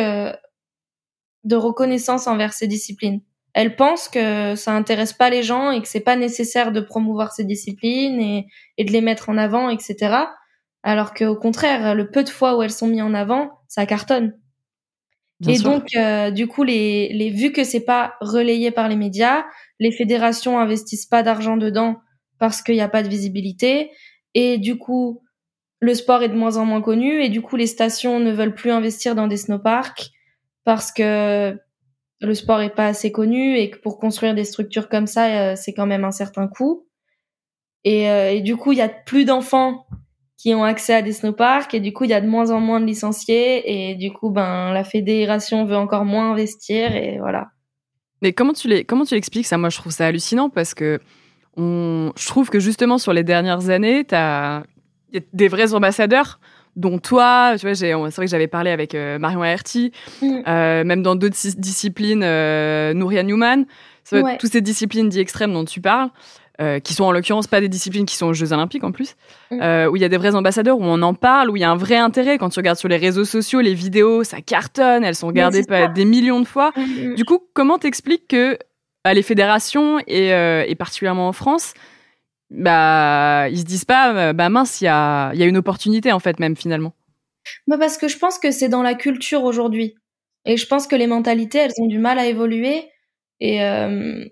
de 1.44 1.56
reconnaissance 1.58 2.28
envers 2.28 2.54
ces 2.54 2.68
disciplines 2.68 3.20
elle 3.54 3.76
pense 3.76 4.08
que 4.08 4.56
ça 4.56 4.74
intéresse 4.74 5.14
pas 5.14 5.30
les 5.30 5.44
gens 5.44 5.72
et 5.72 5.82
que 5.82 5.88
c'est 5.88 6.00
pas 6.00 6.16
nécessaire 6.16 6.72
de 6.72 6.82
promouvoir 6.82 7.32
ces 7.34 7.44
disciplines 7.44 8.22
et, 8.22 8.48
et 8.78 8.86
de 8.86 8.92
les 8.92 9.02
mettre 9.02 9.30
en 9.30 9.38
avant, 9.38 9.70
etc. 9.70 10.16
Alors 10.84 11.14
qu'au 11.14 11.36
contraire, 11.36 11.96
le 11.96 12.10
peu 12.10 12.24
de 12.24 12.30
fois 12.30 12.58
où 12.58 12.62
elles 12.62 12.72
sont 12.72 12.88
mises 12.88 13.02
en 13.02 13.14
avant, 13.14 13.52
ça 13.68 13.86
cartonne. 13.86 14.38
et 15.48 15.58
donc, 15.58 15.96
euh, 15.96 16.32
du 16.32 16.48
coup, 16.48 16.64
les, 16.64 17.12
les 17.14 17.30
vu 17.30 17.52
que 17.52 17.64
c'est 17.64 17.86
pas 17.86 18.16
relayé 18.22 18.72
par 18.72 18.88
les 18.88 18.96
médias, 18.96 19.46
les 19.80 19.92
fédérations 19.92 20.60
investissent 20.60 21.06
pas 21.06 21.24
d'argent 21.24 21.58
dedans 21.58 21.98
parce 22.40 22.62
qu'il 22.62 22.76
n'y 22.76 22.82
a 22.82 22.90
pas 22.90 23.04
de 23.04 23.10
visibilité. 23.10 23.92
Et 24.36 24.58
du 24.58 24.78
coup, 24.78 25.22
le 25.80 25.94
sport 25.94 26.24
est 26.24 26.30
de 26.30 26.36
moins 26.36 26.58
en 26.58 26.66
moins 26.66 26.82
connu 26.82 27.24
et 27.24 27.30
du 27.30 27.42
coup 27.42 27.56
les 27.56 27.68
stations 27.68 28.20
ne 28.20 28.32
veulent 28.32 28.54
plus 28.54 28.72
investir 28.72 29.16
dans 29.16 29.28
des 29.28 29.38
snowparks 29.38 30.12
parce 30.66 30.92
que 30.92 31.58
le 32.22 32.34
sport 32.34 32.62
est 32.62 32.74
pas 32.74 32.88
assez 32.88 33.12
connu 33.12 33.58
et 33.58 33.70
que 33.70 33.78
pour 33.80 34.00
construire 34.00 34.36
des 34.36 34.44
structures 34.44 34.90
comme 34.90 35.08
ça, 35.08 35.52
euh, 35.52 35.56
c'est 35.56 35.74
quand 35.74 35.86
même 35.86 36.04
un 36.04 36.12
certain 36.12 36.48
coût. 36.48 36.86
Et, 37.86 38.10
euh, 38.10 38.32
et 38.32 38.42
du 38.42 38.58
coup, 38.58 38.74
il 38.74 38.78
y 38.78 38.82
a 38.82 38.90
plus 38.90 39.26
d'enfants 39.26 39.86
qui 40.38 40.54
ont 40.54 40.64
accès 40.64 40.94
à 40.94 41.02
des 41.02 41.14
snowparks 41.14 41.74
et 41.74 41.80
du 41.80 41.94
coup, 41.94 42.06
il 42.06 42.10
y 42.10 42.14
a 42.14 42.22
de 42.22 42.28
moins 42.28 42.52
en 42.52 42.60
moins 42.60 42.80
de 42.80 42.86
licenciés 42.86 43.90
et 43.90 43.96
du 43.96 44.12
coup, 44.12 44.30
ben 44.30 44.72
la 44.74 44.84
fédération 44.84 45.66
veut 45.66 45.76
encore 45.76 46.06
moins 46.06 46.32
investir 46.32 46.96
et 46.96 47.18
voilà. 47.20 47.48
Mais 48.22 48.34
comment 48.34 48.54
tu 48.54 48.68
l'expliques 48.68 49.48
ça? 49.48 49.58
Moi, 49.58 49.70
je 49.70 49.78
trouve 49.78 49.92
ça 49.92 50.06
hallucinant 50.06 50.50
parce 50.50 50.74
que 50.74 51.00
je 51.58 52.28
trouve 52.28 52.50
que 52.50 52.60
justement 52.60 52.98
sur 52.98 53.12
les 53.12 53.24
dernières 53.24 53.70
années, 53.70 54.06
tu 54.06 54.16
des 55.34 55.48
vrais 55.48 55.74
ambassadeurs 55.74 56.40
dont 56.80 56.98
toi, 56.98 57.56
tu 57.60 57.66
vois, 57.66 57.76
c'est 57.76 57.92
vrai 57.94 58.26
que 58.26 58.28
j'avais 58.28 58.48
parlé 58.48 58.72
avec 58.72 58.96
euh, 58.96 59.20
Marion 59.20 59.44
Aerti, 59.44 59.92
mm. 60.22 60.40
euh, 60.48 60.84
même 60.84 61.04
dans 61.04 61.16
d'autres 61.16 61.36
disciplines, 61.58 62.24
euh, 62.24 62.94
Nouria 62.94 63.24
Newman, 63.24 63.66
toutes 64.40 64.52
ces 64.52 64.62
disciplines 64.62 65.10
dites 65.10 65.20
extrêmes 65.20 65.54
dont 65.54 65.66
tu 65.66 65.82
parles, 65.82 66.10
euh, 66.62 66.80
qui 66.80 66.94
sont 66.94 67.04
en 67.04 67.12
l'occurrence 67.12 67.48
pas 67.48 67.62
des 67.62 67.68
disciplines 67.68 68.06
qui 68.06 68.16
sont 68.16 68.28
aux 68.28 68.34
Jeux 68.34 68.54
Olympiques 68.54 68.84
en 68.84 68.92
plus, 68.92 69.16
mm. 69.52 69.88
où 69.92 69.98
il 69.98 70.02
y 70.02 70.06
a 70.06 70.10
des 70.10 70.18
vrais 70.18 70.36
ambassadeurs, 70.36 70.80
où 70.80 70.84
on 70.84 71.02
en 71.02 71.14
parle, 71.14 71.50
où 71.50 71.58
il 71.58 71.60
y 71.60 71.66
a 71.66 71.70
un 71.70 71.76
vrai 71.76 71.98
intérêt. 71.98 72.38
Quand 72.38 72.50
tu 72.50 72.60
regardes 72.60 72.80
sur 72.80 72.90
les 72.90 72.98
réseaux 72.98 73.26
sociaux, 73.26 73.60
les 73.60 73.74
vidéos, 73.74 74.24
ça 74.24 74.40
cartonne, 74.42 75.04
elles 75.04 75.16
sont 75.16 75.28
regardées 75.28 75.66
des 75.94 76.06
millions 76.06 76.40
de 76.40 76.48
fois. 76.48 76.72
Mm, 76.78 77.16
du 77.16 77.26
coup, 77.26 77.40
comment 77.54 77.78
t'expliques 77.78 78.30
que 78.30 78.58
à 79.04 79.14
les 79.14 79.24
fédérations 79.24 80.00
et, 80.08 80.30
et 80.30 80.76
particulièrement 80.76 81.28
en 81.28 81.34
France, 81.34 81.74
bah, 82.50 83.48
ils 83.50 83.60
se 83.60 83.66
disent 83.66 83.86
pas, 83.86 84.30
euh, 84.30 84.34
bah 84.34 84.50
mince, 84.50 84.82
il 84.82 84.86
y 84.86 84.88
a, 84.88 85.34
y 85.34 85.44
a 85.44 85.46
une 85.46 85.58
opportunité 85.58 86.12
en 86.12 86.20
fait 86.20 86.40
même 86.40 86.56
finalement. 86.56 86.94
Bah 87.68 87.78
parce 87.78 87.98
que 87.98 88.08
je 88.08 88.18
pense 88.18 88.40
que 88.40 88.52
c'est 88.52 88.70
dans 88.70 88.84
la 88.84 88.96
culture 88.96 89.44
aujourd'hui. 89.44 89.96
Et 90.46 90.58
je 90.58 90.66
pense 90.68 90.88
que 90.88 90.96
les 90.96 91.08
mentalités, 91.08 91.60
elles 91.60 91.74
ont 91.80 91.88
du 91.88 92.00
mal 92.00 92.18
à 92.20 92.26
évoluer. 92.26 92.90
Et, 93.40 93.64
euh, 93.64 94.26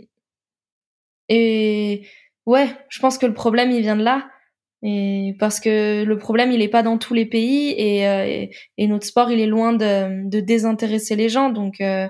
et 1.29 2.07
ouais, 2.45 2.69
je 2.89 2.99
pense 2.99 3.17
que 3.17 3.25
le 3.25 3.33
problème, 3.33 3.71
il 3.71 3.81
vient 3.81 3.95
de 3.95 4.03
là. 4.03 4.27
Et 4.83 5.35
parce 5.39 5.59
que 5.59 6.03
le 6.03 6.17
problème, 6.17 6.51
il 6.51 6.61
est 6.61 6.67
pas 6.67 6.83
dans 6.83 6.97
tous 6.97 7.13
les 7.13 7.25
pays 7.25 7.73
et, 7.77 8.07
euh, 8.07 8.45
et, 8.77 8.87
notre 8.87 9.05
sport, 9.05 9.31
il 9.31 9.39
est 9.39 9.47
loin 9.47 9.73
de, 9.73 10.29
de 10.29 10.39
désintéresser 10.39 11.15
les 11.15 11.29
gens. 11.29 11.49
Donc, 11.49 11.81
euh, 11.81 12.07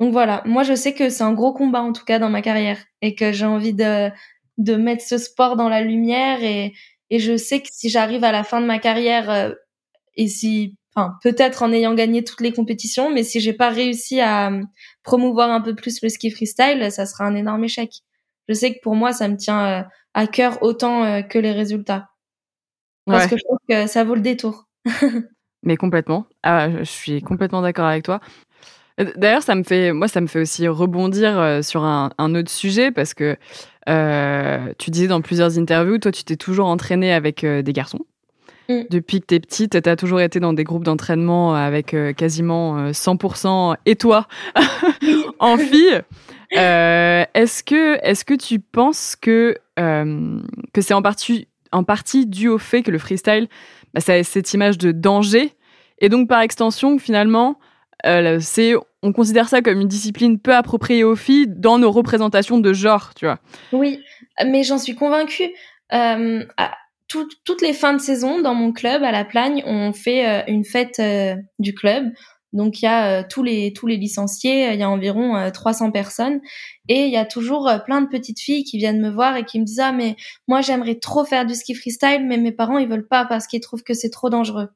donc 0.00 0.12
voilà. 0.12 0.42
Moi, 0.46 0.62
je 0.62 0.74
sais 0.74 0.94
que 0.94 1.10
c'est 1.10 1.22
un 1.22 1.34
gros 1.34 1.52
combat 1.52 1.82
en 1.82 1.92
tout 1.92 2.04
cas 2.04 2.18
dans 2.18 2.30
ma 2.30 2.42
carrière 2.42 2.78
et 3.02 3.14
que 3.14 3.32
j'ai 3.32 3.44
envie 3.44 3.74
de 3.74 4.10
de 4.58 4.76
mettre 4.76 5.04
ce 5.04 5.18
sport 5.18 5.56
dans 5.56 5.68
la 5.68 5.82
lumière 5.82 6.42
et, 6.42 6.72
et 7.10 7.18
je 7.18 7.36
sais 7.36 7.60
que 7.60 7.68
si 7.70 7.88
j'arrive 7.88 8.24
à 8.24 8.32
la 8.32 8.44
fin 8.44 8.60
de 8.60 8.66
ma 8.66 8.78
carrière 8.78 9.30
euh, 9.30 9.52
et 10.14 10.28
si 10.28 10.76
enfin 10.94 11.14
peut-être 11.22 11.62
en 11.62 11.72
ayant 11.72 11.94
gagné 11.94 12.22
toutes 12.22 12.40
les 12.40 12.52
compétitions 12.52 13.10
mais 13.10 13.22
si 13.22 13.40
j'ai 13.40 13.52
pas 13.52 13.70
réussi 13.70 14.20
à 14.20 14.50
euh, 14.50 14.62
promouvoir 15.02 15.50
un 15.50 15.60
peu 15.60 15.74
plus 15.74 16.02
le 16.02 16.08
ski 16.08 16.30
freestyle 16.30 16.90
ça 16.90 17.06
sera 17.06 17.24
un 17.24 17.34
énorme 17.34 17.64
échec. 17.64 17.90
Je 18.48 18.54
sais 18.54 18.74
que 18.74 18.80
pour 18.82 18.94
moi 18.94 19.12
ça 19.12 19.28
me 19.28 19.36
tient 19.36 19.66
euh, 19.66 19.82
à 20.14 20.26
cœur 20.26 20.62
autant 20.62 21.22
que 21.22 21.38
les 21.38 21.52
résultats. 21.52 22.08
Parce 23.06 23.26
que 23.26 23.36
je 23.36 23.42
trouve 23.44 23.58
que 23.68 23.86
ça 23.86 24.04
vaut 24.04 24.14
le 24.14 24.20
détour. 24.20 24.68
Mais 25.62 25.76
complètement. 25.76 26.26
Ah, 26.42 26.68
je 26.70 26.84
suis 26.84 27.22
complètement 27.22 27.62
d'accord 27.62 27.86
avec 27.86 28.04
toi 28.04 28.20
D'ailleurs, 29.16 29.42
ça 29.42 29.54
me 29.54 29.62
fait, 29.62 29.92
moi, 29.92 30.08
ça 30.08 30.20
me 30.20 30.26
fait 30.26 30.40
aussi 30.40 30.68
rebondir 30.68 31.60
sur 31.62 31.84
un, 31.84 32.10
un 32.18 32.34
autre 32.34 32.50
sujet 32.50 32.90
parce 32.90 33.14
que 33.14 33.36
euh, 33.88 34.72
tu 34.78 34.90
disais 34.90 35.08
dans 35.08 35.20
plusieurs 35.20 35.58
interviews, 35.58 35.98
toi, 35.98 36.12
tu 36.12 36.24
t'es 36.24 36.36
toujours 36.36 36.66
entraîné 36.66 37.12
avec 37.12 37.44
euh, 37.44 37.62
des 37.62 37.72
garçons. 37.72 38.06
Mm. 38.68 38.82
Depuis 38.90 39.20
que 39.20 39.26
t'es 39.26 39.40
petite, 39.40 39.80
t'as 39.82 39.96
toujours 39.96 40.20
été 40.20 40.38
dans 40.38 40.52
des 40.52 40.64
groupes 40.64 40.84
d'entraînement 40.84 41.54
avec 41.54 41.94
euh, 41.94 42.12
quasiment 42.12 42.90
100% 42.90 43.76
et 43.86 43.96
toi 43.96 44.28
en 45.40 45.56
fille. 45.56 46.00
est-ce 46.50 47.64
que, 47.64 47.98
est-ce 48.04 48.24
que 48.24 48.34
tu 48.34 48.60
penses 48.60 49.16
que 49.16 49.56
que 49.76 50.80
c'est 50.80 50.94
en 50.94 51.02
partie 51.02 51.48
en 51.72 51.82
partie 51.82 52.26
dû 52.26 52.48
au 52.48 52.58
fait 52.58 52.82
que 52.82 52.90
le 52.90 52.98
freestyle, 52.98 53.48
bah, 53.94 54.00
ça 54.00 54.12
a 54.12 54.22
cette 54.22 54.52
image 54.52 54.76
de 54.76 54.92
danger 54.92 55.54
et 55.98 56.10
donc 56.10 56.28
par 56.28 56.42
extension 56.42 56.98
finalement 56.98 57.58
euh, 58.04 58.38
c'est 58.40 58.74
on 59.02 59.12
considère 59.12 59.48
ça 59.48 59.62
comme 59.62 59.80
une 59.80 59.88
discipline 59.88 60.38
peu 60.38 60.54
appropriée 60.54 61.04
aux 61.04 61.16
filles 61.16 61.46
dans 61.48 61.78
nos 61.78 61.90
représentations 61.90 62.58
de 62.58 62.72
genre, 62.72 63.14
tu 63.14 63.24
vois. 63.24 63.40
Oui, 63.72 64.00
mais 64.44 64.62
j'en 64.62 64.78
suis 64.78 64.94
convaincue. 64.94 65.52
Euh, 65.92 66.44
toutes 67.08 67.62
les 67.62 67.72
fins 67.72 67.92
de 67.92 68.00
saison 68.00 68.40
dans 68.40 68.54
mon 68.54 68.72
club 68.72 69.02
à 69.02 69.10
La 69.10 69.24
Plagne, 69.24 69.62
on 69.66 69.92
fait 69.92 70.26
euh, 70.26 70.42
une 70.46 70.64
fête 70.64 70.98
euh, 71.00 71.34
du 71.58 71.74
club. 71.74 72.12
Donc 72.52 72.80
il 72.80 72.84
y 72.84 72.88
a 72.88 73.24
tous 73.24 73.42
les 73.42 73.72
tous 73.72 73.86
les 73.86 73.96
licenciés, 73.96 74.74
il 74.74 74.78
y 74.78 74.82
a 74.82 74.90
environ 74.90 75.50
300 75.50 75.90
personnes 75.90 76.42
et 76.86 77.06
il 77.06 77.10
y 77.10 77.16
a 77.16 77.24
toujours 77.24 77.70
plein 77.86 78.02
de 78.02 78.08
petites 78.08 78.40
filles 78.40 78.64
qui 78.64 78.76
viennent 78.76 79.00
me 79.00 79.08
voir 79.08 79.38
et 79.38 79.46
qui 79.46 79.58
me 79.58 79.64
disent 79.64 79.80
ah 79.80 79.90
mais 79.90 80.16
moi 80.48 80.60
j'aimerais 80.60 80.96
trop 80.96 81.24
faire 81.24 81.46
du 81.46 81.54
ski 81.54 81.74
freestyle 81.74 82.26
mais 82.26 82.36
mes 82.36 82.52
parents 82.52 82.76
ils 82.76 82.86
veulent 82.86 83.08
pas 83.08 83.24
parce 83.24 83.46
qu'ils 83.46 83.60
trouvent 83.60 83.82
que 83.82 83.94
c'est 83.94 84.10
trop 84.10 84.28
dangereux. 84.28 84.68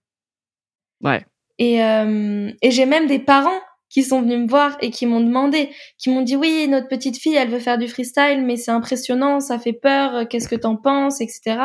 Ouais. 1.03 1.27
Et, 1.59 1.83
euh, 1.83 2.51
et 2.63 2.71
j'ai 2.71 2.87
même 2.87 3.07
des 3.07 3.19
parents 3.19 3.61
qui 3.89 4.03
sont 4.03 4.21
venus 4.21 4.39
me 4.41 4.49
voir 4.49 4.77
et 4.81 4.91
qui 4.91 5.07
m'ont 5.07 5.21
demandé, 5.21 5.71
qui 5.99 6.11
m'ont 6.11 6.23
dit 6.23 6.37
oui, 6.37 6.67
notre 6.69 6.89
petite 6.89 7.19
fille, 7.19 7.37
elle 7.37 7.49
veut 7.49 7.61
faire 7.61 7.79
du 7.79 7.89
freestyle, 7.89 8.45
mais 8.45 8.57
c'est 8.57 8.71
impressionnant, 8.71 9.41
ça 9.41 9.59
fait 9.59 9.73
peur, 9.73 10.29
qu'est-ce 10.29 10.49
que 10.49 10.57
t'en 10.57 10.77
penses, 10.77 11.21
etc. 11.21 11.59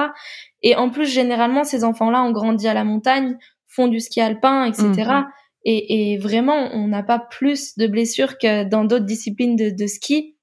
Et 0.62 0.76
en 0.76 0.90
plus, 0.90 1.08
généralement, 1.08 1.64
ces 1.64 1.84
enfants-là 1.84 2.24
ont 2.24 2.32
grandi 2.32 2.68
à 2.68 2.74
la 2.74 2.84
montagne, 2.84 3.38
font 3.68 3.88
du 3.88 4.00
ski 4.00 4.22
alpin, 4.22 4.66
etc. 4.66 4.88
Mhm. 4.88 5.26
Et, 5.64 6.14
et, 6.14 6.18
vraiment, 6.18 6.70
on 6.74 6.88
n'a 6.88 7.04
pas 7.04 7.20
plus 7.20 7.78
de 7.78 7.86
blessures 7.88 8.38
que 8.38 8.64
dans 8.64 8.84
d'autres 8.84 9.06
disciplines 9.06 9.56
de, 9.56 9.70
de 9.70 9.88
ski. 9.88 10.36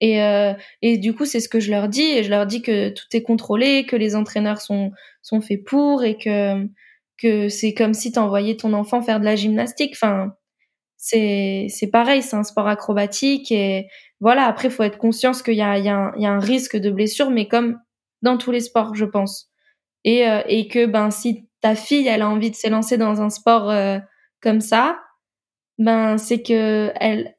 Et, 0.00 0.22
euh, 0.22 0.52
et 0.80 0.98
du 0.98 1.14
coup, 1.14 1.24
c'est 1.24 1.40
ce 1.40 1.48
que 1.48 1.60
je 1.60 1.70
leur 1.70 1.88
dis. 1.88 2.02
Et 2.02 2.22
je 2.22 2.30
leur 2.30 2.46
dis 2.46 2.62
que 2.62 2.90
tout 2.90 3.06
est 3.12 3.22
contrôlé, 3.22 3.84
que 3.84 3.96
les 3.96 4.14
entraîneurs 4.14 4.60
sont, 4.60 4.92
sont 5.22 5.40
faits 5.40 5.64
pour 5.64 6.04
et 6.04 6.16
que 6.18 6.68
que 7.16 7.48
c'est 7.48 7.74
comme 7.74 7.94
si 7.94 8.12
t'envoyais 8.12 8.56
ton 8.56 8.72
enfant 8.72 9.00
faire 9.00 9.20
de 9.20 9.24
la 9.24 9.36
gymnastique. 9.36 9.92
Enfin, 9.94 10.34
c'est 11.06 11.66
c'est 11.70 11.88
pareil, 11.90 12.22
c'est 12.22 12.36
un 12.36 12.44
sport 12.44 12.66
acrobatique 12.68 13.52
et 13.52 13.88
voilà. 14.20 14.46
Après, 14.46 14.70
faut 14.70 14.82
être 14.84 14.98
conscient 14.98 15.32
qu'il 15.32 15.54
y 15.54 15.62
a 15.62 15.78
il 15.78 15.84
y, 15.84 15.88
a 15.90 15.96
un, 15.96 16.12
y 16.18 16.26
a 16.26 16.32
un 16.32 16.38
risque 16.40 16.76
de 16.76 16.90
blessure, 16.90 17.30
mais 17.30 17.46
comme 17.48 17.78
dans 18.22 18.38
tous 18.38 18.50
les 18.52 18.60
sports, 18.60 18.94
je 18.94 19.04
pense. 19.04 19.50
Et 20.04 20.28
euh, 20.28 20.42
et 20.48 20.68
que 20.68 20.86
ben 20.86 21.10
si 21.10 21.48
ta 21.62 21.74
fille 21.76 22.08
elle 22.08 22.22
a 22.22 22.28
envie 22.30 22.50
de 22.50 22.56
s'élancer 22.56 22.98
dans 22.98 23.22
un 23.22 23.30
sport 23.30 23.70
euh, 23.70 23.98
comme 24.42 24.60
ça, 24.60 24.98
ben 25.78 26.18
c'est 26.18 26.42
que 26.42 26.92
elle 26.96 27.36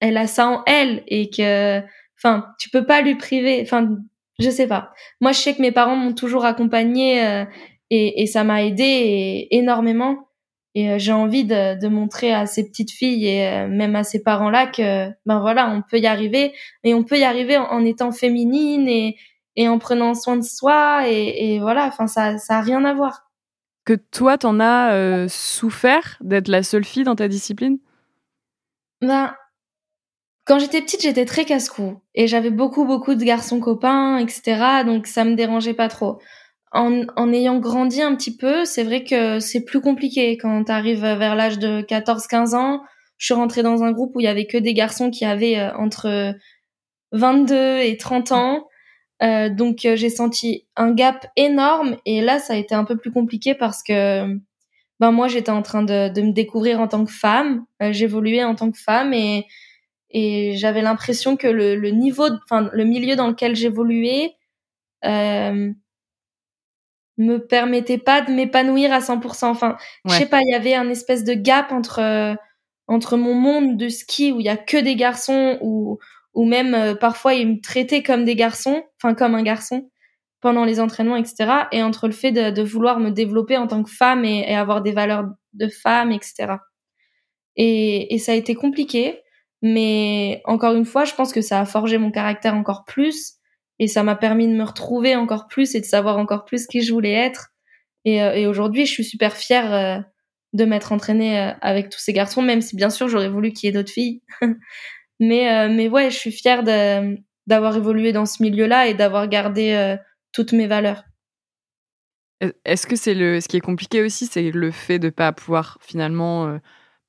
elle 0.00 0.16
a 0.18 0.26
ça 0.26 0.48
en 0.48 0.62
elle 0.66 1.02
et 1.08 1.30
que 1.30 1.80
enfin 2.18 2.46
tu 2.60 2.70
peux 2.70 2.86
pas 2.86 3.02
lui 3.02 3.16
priver. 3.16 3.60
Enfin 3.62 3.96
je 4.40 4.50
sais 4.50 4.68
pas. 4.68 4.92
Moi, 5.20 5.32
je 5.32 5.38
sais 5.40 5.54
que 5.56 5.62
mes 5.62 5.72
parents 5.72 5.96
m'ont 5.96 6.14
toujours 6.14 6.44
accompagnée 6.44 7.24
euh, 7.26 7.44
et, 7.90 8.22
et 8.22 8.26
ça 8.26 8.44
m'a 8.44 8.64
aidé 8.64 9.48
énormément. 9.50 10.27
Et 10.74 10.90
euh, 10.90 10.98
j'ai 10.98 11.12
envie 11.12 11.44
de, 11.44 11.80
de, 11.80 11.88
montrer 11.88 12.32
à 12.32 12.46
ces 12.46 12.68
petites 12.68 12.90
filles 12.90 13.26
et 13.26 13.46
euh, 13.48 13.68
même 13.68 13.96
à 13.96 14.04
ces 14.04 14.22
parents-là 14.22 14.66
que 14.66 15.08
ben 15.26 15.40
voilà, 15.40 15.70
on 15.70 15.82
peut 15.82 15.98
y 15.98 16.06
arriver 16.06 16.52
et 16.84 16.94
on 16.94 17.04
peut 17.04 17.18
y 17.18 17.24
arriver 17.24 17.56
en, 17.56 17.84
étant 17.84 18.12
féminine 18.12 18.86
et, 18.86 19.16
et 19.56 19.68
en 19.68 19.78
prenant 19.78 20.14
soin 20.14 20.36
de 20.36 20.44
soi 20.44 21.08
et, 21.08 21.54
et 21.54 21.58
voilà, 21.58 21.86
enfin 21.86 22.06
ça 22.06 22.38
ça 22.38 22.58
a 22.58 22.60
rien 22.60 22.84
à 22.84 22.94
voir. 22.94 23.30
Que 23.84 23.94
toi 23.94 24.36
t'en 24.36 24.60
as 24.60 24.92
euh, 24.92 25.26
souffert 25.28 26.18
d'être 26.20 26.48
la 26.48 26.62
seule 26.62 26.84
fille 26.84 27.04
dans 27.04 27.16
ta 27.16 27.28
discipline? 27.28 27.78
Ben 29.00 29.34
quand 30.44 30.58
j'étais 30.58 30.80
petite, 30.80 31.02
j'étais 31.02 31.26
très 31.26 31.44
casse-cou 31.44 32.00
et 32.14 32.26
j'avais 32.26 32.50
beaucoup 32.50 32.86
beaucoup 32.86 33.14
de 33.14 33.24
garçons 33.24 33.60
copains, 33.60 34.16
etc. 34.18 34.84
Donc 34.84 35.06
ça 35.06 35.24
me 35.24 35.34
dérangeait 35.34 35.74
pas 35.74 35.88
trop 35.88 36.20
en, 36.72 37.02
en, 37.16 37.32
ayant 37.32 37.58
grandi 37.58 38.02
un 38.02 38.14
petit 38.14 38.36
peu, 38.36 38.64
c'est 38.64 38.84
vrai 38.84 39.04
que 39.04 39.40
c'est 39.40 39.64
plus 39.64 39.80
compliqué 39.80 40.36
quand 40.36 40.64
tu 40.64 40.72
arrives 40.72 41.00
vers 41.00 41.34
l'âge 41.34 41.58
de 41.58 41.82
14-15 41.82 42.54
ans. 42.54 42.82
Je 43.16 43.26
suis 43.26 43.34
rentrée 43.34 43.62
dans 43.62 43.82
un 43.82 43.92
groupe 43.92 44.14
où 44.14 44.20
il 44.20 44.24
y 44.24 44.28
avait 44.28 44.46
que 44.46 44.58
des 44.58 44.74
garçons 44.74 45.10
qui 45.10 45.24
avaient 45.24 45.58
euh, 45.58 45.74
entre 45.76 46.34
22 47.12 47.78
et 47.78 47.96
30 47.96 48.32
ans. 48.32 48.68
Euh, 49.22 49.48
donc 49.48 49.84
euh, 49.84 49.96
j'ai 49.96 50.10
senti 50.10 50.66
un 50.76 50.92
gap 50.92 51.26
énorme 51.34 51.96
et 52.06 52.20
là 52.20 52.38
ça 52.38 52.52
a 52.52 52.56
été 52.56 52.74
un 52.76 52.84
peu 52.84 52.96
plus 52.96 53.10
compliqué 53.10 53.56
parce 53.56 53.82
que 53.82 54.24
ben 55.00 55.10
moi 55.10 55.26
j'étais 55.26 55.50
en 55.50 55.62
train 55.62 55.82
de, 55.82 56.08
de, 56.08 56.22
me 56.22 56.32
découvrir 56.32 56.78
en 56.78 56.86
tant 56.86 57.04
que 57.04 57.10
femme, 57.10 57.64
j'évoluais 57.80 58.44
en 58.44 58.54
tant 58.54 58.70
que 58.70 58.78
femme 58.78 59.12
et 59.12 59.44
et 60.10 60.56
j'avais 60.56 60.82
l'impression 60.82 61.36
que 61.36 61.46
le, 61.46 61.76
le 61.76 61.90
niveau, 61.90 62.28
enfin 62.44 62.70
le 62.72 62.84
milieu 62.84 63.16
dans 63.16 63.28
lequel 63.28 63.54
j'évoluais 63.56 64.34
euh, 65.04 65.72
me 67.18 67.38
permettait 67.38 67.98
pas 67.98 68.22
de 68.22 68.32
m'épanouir 68.32 68.92
à 68.92 69.00
100%. 69.00 69.46
Enfin, 69.46 69.76
je 70.04 70.14
sais 70.14 70.26
pas, 70.26 70.40
il 70.40 70.50
y 70.50 70.54
avait 70.54 70.74
un 70.74 70.88
espèce 70.88 71.24
de 71.24 71.34
gap 71.34 71.72
entre 71.72 72.00
euh, 72.00 72.34
entre 72.86 73.16
mon 73.16 73.34
monde 73.34 73.76
de 73.76 73.88
ski 73.88 74.32
où 74.32 74.40
il 74.40 74.46
y 74.46 74.48
a 74.48 74.56
que 74.56 74.78
des 74.78 74.96
garçons 74.96 75.58
ou 75.60 75.98
ou 76.34 76.46
même 76.46 76.74
euh, 76.74 76.94
parfois 76.94 77.34
ils 77.34 77.48
me 77.48 77.60
traitaient 77.60 78.02
comme 78.02 78.24
des 78.24 78.36
garçons, 78.36 78.82
enfin 78.96 79.14
comme 79.14 79.34
un 79.34 79.42
garçon. 79.42 79.90
pendant 80.40 80.64
les 80.64 80.80
entraînements, 80.80 81.16
etc. 81.16 81.66
Et 81.72 81.82
entre 81.82 82.06
le 82.06 82.12
fait 82.12 82.30
de, 82.32 82.62
vouloir 82.62 83.00
me 83.00 83.10
développer 83.10 83.56
en 83.56 83.66
tant 83.66 83.82
que 83.82 83.90
femme 83.90 84.24
et, 84.24 84.54
avoir 84.54 84.82
des 84.82 84.92
valeurs 84.92 85.26
de 85.54 85.68
femme, 85.68 86.12
etc. 86.12 86.58
Et, 87.56 88.14
et, 88.14 88.18
ça 88.18 88.32
a 88.32 88.34
été 88.36 88.54
compliqué, 88.54 89.20
mais 89.62 90.40
encore 90.44 90.74
une 90.74 90.84
fois, 90.84 91.04
je 91.04 91.14
pense 91.14 91.32
que 91.32 91.40
ça 91.40 91.60
a 91.60 91.64
forgé 91.66 91.98
mon 91.98 92.12
caractère 92.12 92.54
encore 92.54 92.84
plus 92.84 93.37
et 93.78 93.86
ça 93.86 94.02
m'a 94.02 94.16
permis 94.16 94.48
de 94.48 94.54
me 94.54 94.64
retrouver 94.64 95.16
encore 95.16 95.46
plus 95.48 95.74
et 95.74 95.80
de 95.80 95.84
savoir 95.84 96.18
encore 96.18 96.44
plus 96.44 96.66
qui 96.66 96.82
je 96.82 96.92
voulais 96.92 97.12
être. 97.12 97.50
Et, 98.04 98.22
euh, 98.22 98.34
et 98.34 98.46
aujourd'hui, 98.46 98.86
je 98.86 98.92
suis 98.92 99.04
super 99.04 99.36
fière 99.36 99.72
euh, 99.72 99.98
de 100.52 100.64
m'être 100.64 100.92
entraînée 100.92 101.38
euh, 101.38 101.52
avec 101.60 101.90
tous 101.90 102.00
ces 102.00 102.12
garçons, 102.12 102.42
même 102.42 102.60
si 102.60 102.76
bien 102.76 102.90
sûr 102.90 103.08
j'aurais 103.08 103.28
voulu 103.28 103.52
qu'il 103.52 103.66
y 103.66 103.70
ait 103.70 103.72
d'autres 103.72 103.92
filles. 103.92 104.22
mais, 105.20 105.68
mais 105.68 105.88
ouais, 105.88 106.10
je 106.10 106.16
suis 106.16 106.32
fière 106.32 106.62
d'avoir 106.62 107.76
évolué 107.76 108.12
dans 108.12 108.26
ce 108.26 108.42
milieu-là 108.42 108.88
et 108.88 108.94
d'avoir 108.94 109.28
gardé 109.28 109.96
toutes 110.32 110.52
mes 110.52 110.66
valeurs. 110.66 111.04
Est-ce 112.64 112.86
que 112.86 112.96
c'est 112.96 113.14
le 113.14 113.40
ce 113.40 113.48
qui 113.48 113.56
est 113.56 113.60
compliqué 113.60 114.02
aussi, 114.02 114.26
c'est 114.26 114.50
le 114.50 114.70
fait 114.70 114.98
de 114.98 115.10
pas 115.10 115.32
pouvoir 115.32 115.78
finalement 115.80 116.46
euh, 116.46 116.58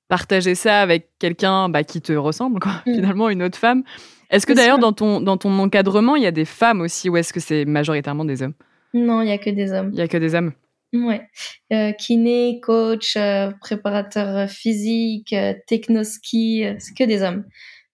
partager 0.07 0.55
ça 0.55 0.81
avec 0.81 1.09
quelqu'un 1.19 1.69
bah, 1.69 1.83
qui 1.83 2.01
te 2.01 2.13
ressemble, 2.13 2.59
quoi, 2.59 2.81
mm. 2.85 2.95
finalement 2.95 3.29
une 3.29 3.43
autre 3.43 3.57
femme? 3.57 3.83
Est-ce 4.29 4.45
que 4.45 4.53
d'ailleurs 4.53 4.79
dans 4.79 4.93
ton 4.93 5.21
dans 5.21 5.37
ton 5.37 5.57
encadrement 5.59 6.15
il 6.15 6.23
y 6.23 6.27
a 6.27 6.31
des 6.31 6.45
femmes 6.45 6.81
aussi 6.81 7.09
ou 7.09 7.17
est-ce 7.17 7.33
que 7.33 7.39
c'est 7.39 7.65
majoritairement 7.65 8.25
des 8.25 8.43
hommes? 8.43 8.53
Non, 8.93 9.21
il 9.21 9.29
y 9.29 9.31
a 9.31 9.37
que 9.37 9.49
des 9.49 9.71
hommes. 9.71 9.91
Il 9.93 9.99
y 9.99 10.01
a 10.01 10.07
que 10.07 10.17
des 10.17 10.35
hommes. 10.35 10.53
Ouais, 10.91 11.21
euh, 11.71 11.91
kiné, 11.91 12.59
coach, 12.61 13.15
euh, 13.15 13.51
préparateur 13.61 14.49
physique, 14.49 15.35
technoski, 15.67 16.63
c'est 16.79 16.95
que 16.95 17.03
des 17.03 17.21
hommes 17.21 17.43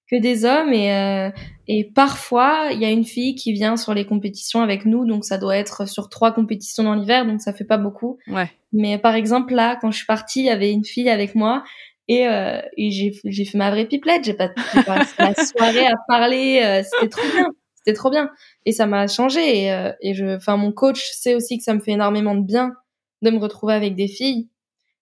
que 0.10 0.15
des 0.15 0.45
hommes 0.45 0.71
et 0.71 0.93
euh, 0.93 1.32
et 1.67 1.84
parfois 1.84 2.69
il 2.71 2.80
y 2.80 2.86
a 2.86 2.91
une 2.91 3.06
fille 3.06 3.36
qui 3.36 3.54
vient 3.54 3.76
sur 3.76 3.93
les 3.93 4.06
compétitions 4.06 4.62
avec 4.62 4.86
nous 4.86 5.06
donc 5.06 5.26
ça 5.26 5.38
doit 5.38 5.58
être 5.58 5.88
sur 5.88 6.10
trois 6.10 6.32
compétitions 6.32 6.84
dans 6.84 6.93
l'hiver 6.93 7.26
donc 7.26 7.41
ça 7.41 7.54
fait 7.54 7.65
pas 7.65 7.78
beaucoup 7.78 8.19
ouais. 8.28 8.52
mais 8.71 9.00
par 9.00 9.15
exemple 9.15 9.54
là 9.56 9.78
quand 9.82 9.91
je 9.91 9.98
suis 9.98 10.06
partie 10.06 10.41
il 10.41 10.45
y 10.45 10.50
avait 10.50 10.71
une 10.71 10.86
fille 10.86 11.10
avec 11.10 11.34
moi 11.34 11.63
et, 12.08 12.28
euh, 12.28 12.62
j'ai 12.78 13.46
fait 13.46 13.58
ma 13.58 13.72
vraie 13.72 13.86
pipelette 13.86 14.26
j'ai 14.26 14.34
pas 14.34 14.52
la 15.18 15.34
soirée 15.36 15.88
à 15.88 15.96
parler 16.08 16.62
euh, 16.63 16.84
c'était 16.84 17.10
trop 17.10 17.28
bien 17.34 17.48
c'était 17.76 17.94
trop 17.94 18.10
bien 18.10 18.30
et 18.65 18.72
ça 18.72 18.86
m'a 18.86 19.08
changé 19.08 19.63
et, 19.63 19.72
euh, 19.72 19.91
et 20.02 20.13
je 20.13 20.36
enfin 20.36 20.58
mon 20.58 20.72
coach 20.72 21.04
sait 21.13 21.36
aussi 21.36 21.58
que 21.58 21.63
ça 21.63 21.74
me 21.74 21.80
fait 21.80 21.91
énormément 21.91 22.36
de 22.36 22.46
bien 22.46 22.74
de 23.22 23.32
me 23.32 23.39
retrouver 23.39 23.74
avec 23.74 23.96
des 23.96 24.08
filles 24.08 24.50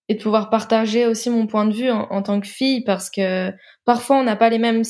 et 0.10 0.16
de 0.16 0.22
pouvoir 0.22 0.50
partager 0.50 1.06
aussi 1.06 1.30
mon 1.30 1.48
point 1.48 1.66
de 1.66 1.74
vue 1.74 1.92
en, 1.92 2.22
tant 2.22 2.39
que 2.39 2.48
fille 2.48 2.84
parce 2.84 3.10
que 3.10 3.52
parfois 3.86 4.18
on 4.18 4.24
n'a 4.24 4.36
pas 4.36 4.50
les 4.50 4.60
mêmes 4.60 4.84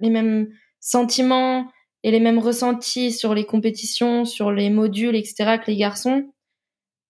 les 0.00 0.10
mêmes 0.10 0.48
sentiments 0.80 1.66
et 2.02 2.10
les 2.10 2.20
mêmes 2.20 2.38
ressentis 2.38 3.12
sur 3.12 3.34
les 3.34 3.44
compétitions, 3.44 4.24
sur 4.24 4.50
les 4.50 4.70
modules, 4.70 5.14
etc. 5.14 5.58
que 5.64 5.70
les 5.70 5.76
garçons 5.76 6.32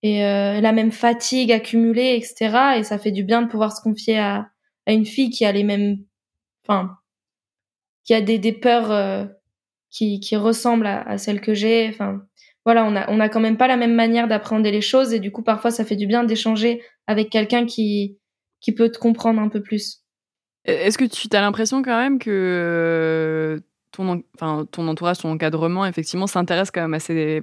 et 0.02 0.24
euh, 0.24 0.60
la 0.60 0.72
même 0.72 0.92
fatigue 0.92 1.52
accumulée, 1.52 2.16
etc. 2.16 2.78
Et 2.78 2.82
ça 2.84 2.98
fait 2.98 3.12
du 3.12 3.24
bien 3.24 3.42
de 3.42 3.48
pouvoir 3.48 3.74
se 3.74 3.80
confier 3.82 4.18
à, 4.18 4.50
à 4.86 4.92
une 4.92 5.06
fille 5.06 5.30
qui 5.30 5.44
a 5.44 5.52
les 5.52 5.62
mêmes, 5.62 5.98
enfin, 6.66 6.96
qui 8.04 8.14
a 8.14 8.20
des, 8.20 8.38
des 8.38 8.52
peurs 8.52 8.90
euh, 8.90 9.24
qui, 9.90 10.20
qui 10.20 10.36
ressemblent 10.36 10.86
à, 10.86 11.02
à 11.02 11.18
celles 11.18 11.40
que 11.40 11.54
j'ai. 11.54 11.88
Enfin, 11.88 12.22
voilà, 12.64 12.84
on 12.84 12.96
a, 12.96 13.10
on 13.10 13.20
a 13.20 13.28
quand 13.28 13.40
même 13.40 13.56
pas 13.56 13.68
la 13.68 13.76
même 13.76 13.94
manière 13.94 14.28
d'appréhender 14.28 14.70
les 14.70 14.80
choses 14.80 15.12
et 15.12 15.20
du 15.20 15.30
coup, 15.30 15.42
parfois, 15.42 15.70
ça 15.70 15.84
fait 15.84 15.96
du 15.96 16.06
bien 16.06 16.24
d'échanger 16.24 16.82
avec 17.06 17.30
quelqu'un 17.30 17.66
qui, 17.66 18.18
qui 18.60 18.72
peut 18.72 18.90
te 18.90 18.98
comprendre 18.98 19.40
un 19.40 19.48
peu 19.48 19.62
plus. 19.62 20.00
Est-ce 20.64 20.96
que 20.96 21.04
tu 21.04 21.28
as 21.36 21.40
l'impression 21.40 21.82
quand 21.82 21.98
même 21.98 22.18
que 22.18 23.60
ton, 23.90 24.22
ton 24.38 24.88
entourage, 24.88 25.18
ton 25.18 25.32
encadrement, 25.32 25.84
effectivement, 25.86 26.28
s'intéresse 26.28 26.70
quand 26.70 26.82
même 26.82 26.94
à 26.94 27.00
ces 27.00 27.42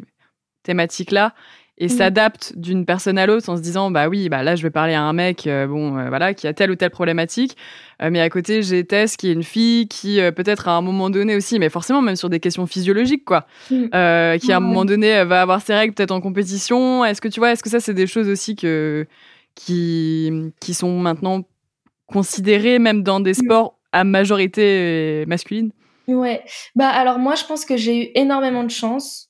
thématiques-là? 0.64 1.36
Et 1.80 1.86
mmh. 1.86 1.90
s'adapte 1.90 2.54
d'une 2.58 2.86
personne 2.86 3.18
à 3.18 3.26
l'autre 3.26 3.50
en 3.50 3.56
se 3.56 3.62
disant 3.62 3.90
bah 3.90 4.10
oui 4.10 4.28
bah 4.28 4.44
là 4.44 4.56
je 4.56 4.64
vais 4.64 4.70
parler 4.70 4.94
à 4.94 5.02
un 5.02 5.14
mec 5.14 5.48
euh, 5.48 5.66
bon 5.66 5.98
euh, 5.98 6.10
voilà 6.10 6.34
qui 6.34 6.46
a 6.46 6.54
telle 6.54 6.72
ou 6.72 6.76
telle 6.76 6.90
problématique 6.90 7.56
euh, 8.02 8.10
mais 8.12 8.20
à 8.20 8.30
côté 8.30 8.62
j'ai 8.62 8.84
Tess 8.84 9.16
qui 9.16 9.30
est 9.30 9.34
une 9.34 9.44
fille 9.44 9.88
qui 9.88 10.20
peut-être 10.36 10.68
à 10.68 10.74
un 10.74 10.82
moment 10.82 11.10
donné 11.10 11.36
aussi 11.36 11.58
mais 11.58 11.70
forcément 11.70 12.02
même 12.02 12.18
sur 12.18 12.30
des 12.30 12.40
questions 12.40 12.68
physiologiques 12.68 13.24
quoi 13.24 13.48
mmh. 13.72 14.38
qui 14.40 14.52
à 14.52 14.58
un 14.58 14.60
moment 14.60 14.86
donné 14.86 15.24
va 15.24 15.42
avoir 15.42 15.62
ses 15.62 15.74
règles 15.74 15.94
peut-être 15.94 16.12
en 16.12 16.22
compétition 16.22 17.06
est-ce 17.06 17.22
que 17.22 17.30
tu 17.30 17.40
vois 17.40 17.52
est-ce 17.52 17.64
que 17.64 17.70
ça 17.70 17.80
c'est 17.80 17.94
des 17.94 18.08
choses 18.08 18.28
aussi 18.28 18.56
que 18.56 19.08
qui 19.56 20.52
qui 20.60 20.74
sont 20.74 21.00
maintenant 21.00 21.44
considérées 22.08 22.80
même 22.80 23.04
dans 23.04 23.22
des 23.22 23.32
mmh. 23.32 23.46
sports 23.46 23.80
à 23.94 24.04
majorité 24.04 25.24
masculine 25.28 25.72
ouais 26.10 26.44
bah 26.76 26.90
alors 26.90 27.20
moi 27.20 27.36
je 27.36 27.46
pense 27.46 27.64
que 27.64 27.78
j'ai 27.78 28.04
eu 28.04 28.12
énormément 28.16 28.66
de 28.66 28.72
chance 28.72 29.29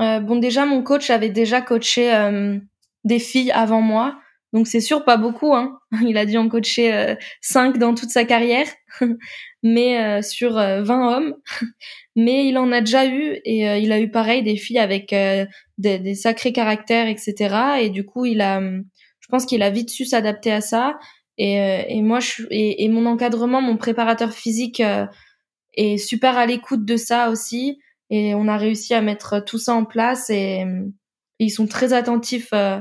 euh, 0.00 0.20
bon, 0.20 0.36
déjà, 0.36 0.64
mon 0.64 0.82
coach 0.82 1.10
avait 1.10 1.30
déjà 1.30 1.60
coaché 1.60 2.14
euh, 2.14 2.58
des 3.04 3.18
filles 3.18 3.50
avant 3.50 3.80
moi. 3.80 4.18
Donc, 4.52 4.66
c'est 4.66 4.80
sûr, 4.80 5.04
pas 5.04 5.16
beaucoup. 5.16 5.54
Hein. 5.54 5.78
Il 6.06 6.16
a 6.16 6.24
dû 6.24 6.36
en 6.38 6.48
coacher 6.48 6.94
euh, 6.94 7.14
5 7.40 7.78
dans 7.78 7.94
toute 7.94 8.10
sa 8.10 8.24
carrière, 8.24 8.66
mais 9.62 10.00
euh, 10.02 10.22
sur 10.22 10.54
20 10.54 11.16
hommes. 11.16 11.34
mais 12.16 12.46
il 12.48 12.58
en 12.58 12.72
a 12.72 12.80
déjà 12.80 13.06
eu 13.06 13.38
et 13.44 13.78
il 13.78 13.92
a 13.92 14.00
eu 14.00 14.10
pareil 14.10 14.42
des 14.42 14.56
filles 14.56 14.80
avec 14.80 15.10
des, 15.10 15.98
des, 16.00 16.14
sacrés 16.16 16.52
caractères, 16.52 17.06
etc. 17.06 17.78
Et 17.80 17.90
du 17.90 18.04
coup, 18.04 18.24
il 18.24 18.40
a, 18.40 18.60
je 18.60 19.28
pense 19.28 19.46
qu'il 19.46 19.62
a 19.62 19.70
vite 19.70 19.90
su 19.90 20.04
s'adapter 20.04 20.50
à 20.50 20.60
ça. 20.60 20.98
Et, 21.36 21.54
et 21.88 22.02
moi, 22.02 22.18
je, 22.18 22.42
et, 22.50 22.82
et, 22.82 22.88
mon 22.88 23.06
encadrement, 23.06 23.60
mon 23.60 23.76
préparateur 23.76 24.32
physique 24.32 24.82
est 25.74 25.96
super 25.96 26.36
à 26.36 26.44
l'écoute 26.44 26.84
de 26.84 26.96
ça 26.96 27.30
aussi. 27.30 27.78
Et 28.10 28.34
on 28.34 28.48
a 28.48 28.56
réussi 28.56 28.94
à 28.94 29.02
mettre 29.02 29.40
tout 29.44 29.58
ça 29.58 29.74
en 29.74 29.84
place 29.84 30.30
et, 30.30 30.64
ils 31.40 31.50
sont 31.50 31.68
très 31.68 31.92
attentifs 31.92 32.52
euh, 32.52 32.80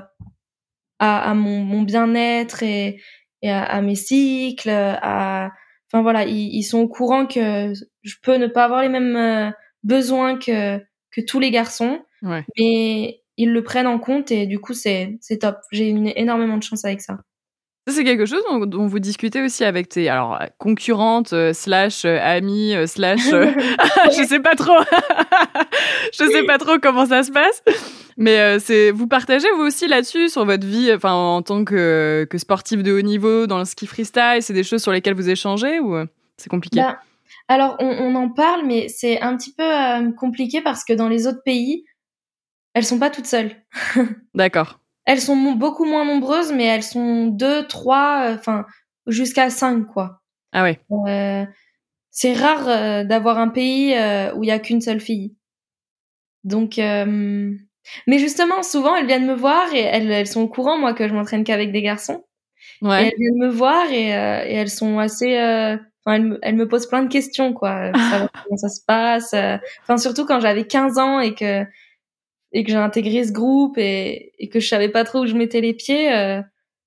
à, 0.97 1.29
à, 1.29 1.33
mon, 1.35 1.59
mon 1.59 1.83
bien-être 1.83 2.63
et, 2.63 2.99
et 3.43 3.51
à, 3.51 3.81
mes 3.81 3.93
cycles. 3.93 4.71
À, 4.71 5.51
enfin 5.87 6.01
voilà, 6.01 6.25
ils, 6.25 6.55
ils, 6.55 6.63
sont 6.63 6.79
au 6.79 6.87
courant 6.87 7.27
que 7.27 7.73
je 8.01 8.15
peux 8.23 8.37
ne 8.37 8.47
pas 8.47 8.65
avoir 8.65 8.81
les 8.81 8.89
mêmes 8.89 9.15
euh, 9.15 9.51
besoins 9.83 10.39
que, 10.39 10.79
que 11.11 11.21
tous 11.21 11.39
les 11.39 11.51
garçons, 11.51 11.99
ouais. 12.23 12.43
mais 12.57 13.21
ils 13.37 13.51
le 13.51 13.63
prennent 13.63 13.87
en 13.87 13.99
compte 13.99 14.31
et 14.31 14.47
du 14.47 14.59
coup 14.59 14.73
c'est 14.73 15.17
c'est 15.21 15.37
top. 15.37 15.57
J'ai 15.71 15.89
énormément 16.15 16.57
de 16.57 16.63
chance 16.63 16.83
avec 16.83 17.01
ça. 17.01 17.19
Ça, 17.87 17.93
c'est 17.93 18.03
quelque 18.03 18.25
chose 18.25 18.43
dont, 18.65 18.85
vous 18.85 18.99
discutez 18.99 19.41
aussi 19.41 19.63
avec 19.63 19.87
tes 19.87 20.09
alors, 20.09 20.37
concurrentes, 20.57 21.31
euh, 21.31 21.53
slash 21.53 22.03
euh, 22.03 22.19
amies, 22.21 22.75
euh, 22.75 22.85
slash. 22.85 23.21
je 23.27 24.25
sais 24.27 24.41
pas 24.41 24.55
trop. 24.55 24.75
je 26.13 26.25
sais 26.25 26.43
pas 26.43 26.57
trop 26.57 26.79
comment 26.81 27.05
ça 27.05 27.23
se 27.23 27.31
passe. 27.31 27.63
Mais 28.17 28.59
c'est 28.59 28.91
vous 28.91 29.07
partagez 29.07 29.47
vous 29.55 29.61
aussi 29.61 29.87
là-dessus 29.87 30.27
sur 30.27 30.43
votre 30.43 30.65
vie, 30.65 30.91
enfin 30.91 31.13
en 31.13 31.41
tant 31.43 31.63
que, 31.63 32.27
que 32.29 32.37
sportif 32.37 32.83
de 32.83 32.91
haut 32.91 33.01
niveau 33.01 33.47
dans 33.47 33.59
le 33.59 33.65
ski 33.65 33.87
freestyle, 33.87 34.39
c'est 34.41 34.53
des 34.53 34.63
choses 34.63 34.81
sur 34.81 34.91
lesquelles 34.91 35.13
vous 35.13 35.29
échangez 35.29 35.79
ou 35.79 35.95
c'est 36.35 36.49
compliqué? 36.49 36.81
Bah, 36.81 36.97
Alors 37.47 37.77
on, 37.79 37.85
on, 37.85 38.15
en 38.15 38.29
parle, 38.29 38.65
mais 38.65 38.87
c'est 38.89 39.21
un 39.21 39.37
petit 39.37 39.53
peu 39.53 40.11
compliqué 40.17 40.61
parce 40.61 40.83
que 40.83 40.93
dans 40.93 41.07
les 41.07 41.27
autres 41.27 41.43
pays, 41.45 41.85
elles 42.73 42.85
sont 42.85 42.97
pas 42.97 43.11
toutes 43.11 43.27
seules. 43.27 43.51
D'accord. 44.33 44.79
Elles 45.07 45.21
sont 45.21 45.37
beaucoup 45.53 45.85
moins 45.85 46.03
nombreuses, 46.03 46.51
mais 46.51 46.65
elles 46.65 46.83
sont 46.83 47.27
deux, 47.27 47.65
trois, 47.65 48.25
euh, 48.25 48.35
enfin 48.35 48.65
jusqu'à 49.07 49.49
cinq 49.49 49.85
quoi. 49.87 50.21
Ah 50.51 50.63
ouais. 50.63 50.79
Euh, 51.07 51.45
c'est 52.11 52.33
rare 52.33 52.67
euh, 52.67 53.03
d'avoir 53.05 53.37
un 53.37 53.47
pays 53.47 53.95
où 54.35 54.43
il 54.43 54.47
y 54.47 54.51
a 54.51 54.59
qu'une 54.59 54.81
seule 54.81 54.99
fille. 54.99 55.33
Donc, 56.43 56.75
mais 56.77 58.19
justement, 58.19 58.63
souvent 58.63 58.97
elles 58.97 59.07
viennent 59.07 59.27
me 59.27 59.33
voir 59.33 59.73
et 59.73 59.79
elles, 59.79 60.11
elles 60.11 60.27
sont 60.27 60.41
au 60.41 60.47
courant 60.49 60.77
moi 60.77 60.93
que 60.93 61.07
je 61.07 61.13
m'entraîne 61.13 61.45
qu'avec 61.45 61.71
des 61.71 61.81
garçons. 61.81 62.25
Ouais. 62.81 63.03
Et 63.03 63.07
elles 63.07 63.17
viennent 63.17 63.47
me 63.47 63.49
voir 63.49 63.89
et, 63.89 64.09
et 64.09 64.55
elles 64.55 64.69
sont 64.69 64.99
assez 64.99 65.37
Enfin, 66.05 66.15
elles, 66.15 66.23
me, 66.23 66.39
elles, 66.41 66.55
me 66.55 66.67
posent 66.67 66.87
plein 66.87 67.03
de 67.03 67.09
questions, 67.09 67.53
quoi. 67.53 67.91
comment 68.43 68.57
ça 68.57 68.69
se 68.69 68.81
passe. 68.85 69.33
Enfin, 69.83 69.97
surtout 69.97 70.25
quand 70.25 70.41
j'avais 70.41 70.67
15 70.67 70.97
ans 70.97 71.19
et 71.21 71.33
que 71.33 71.65
et 72.57 72.63
que 72.63 72.71
j'ai 72.71 72.77
intégré 72.77 73.23
ce 73.23 73.31
groupe 73.31 73.77
et, 73.77 74.31
et, 74.39 74.49
que 74.49 74.59
je 74.59 74.67
savais 74.67 74.89
pas 74.89 75.03
trop 75.03 75.19
où 75.19 75.27
je 75.27 75.35
mettais 75.35 75.61
les 75.61 75.75
pieds, 75.75 76.11
euh, 76.11 76.41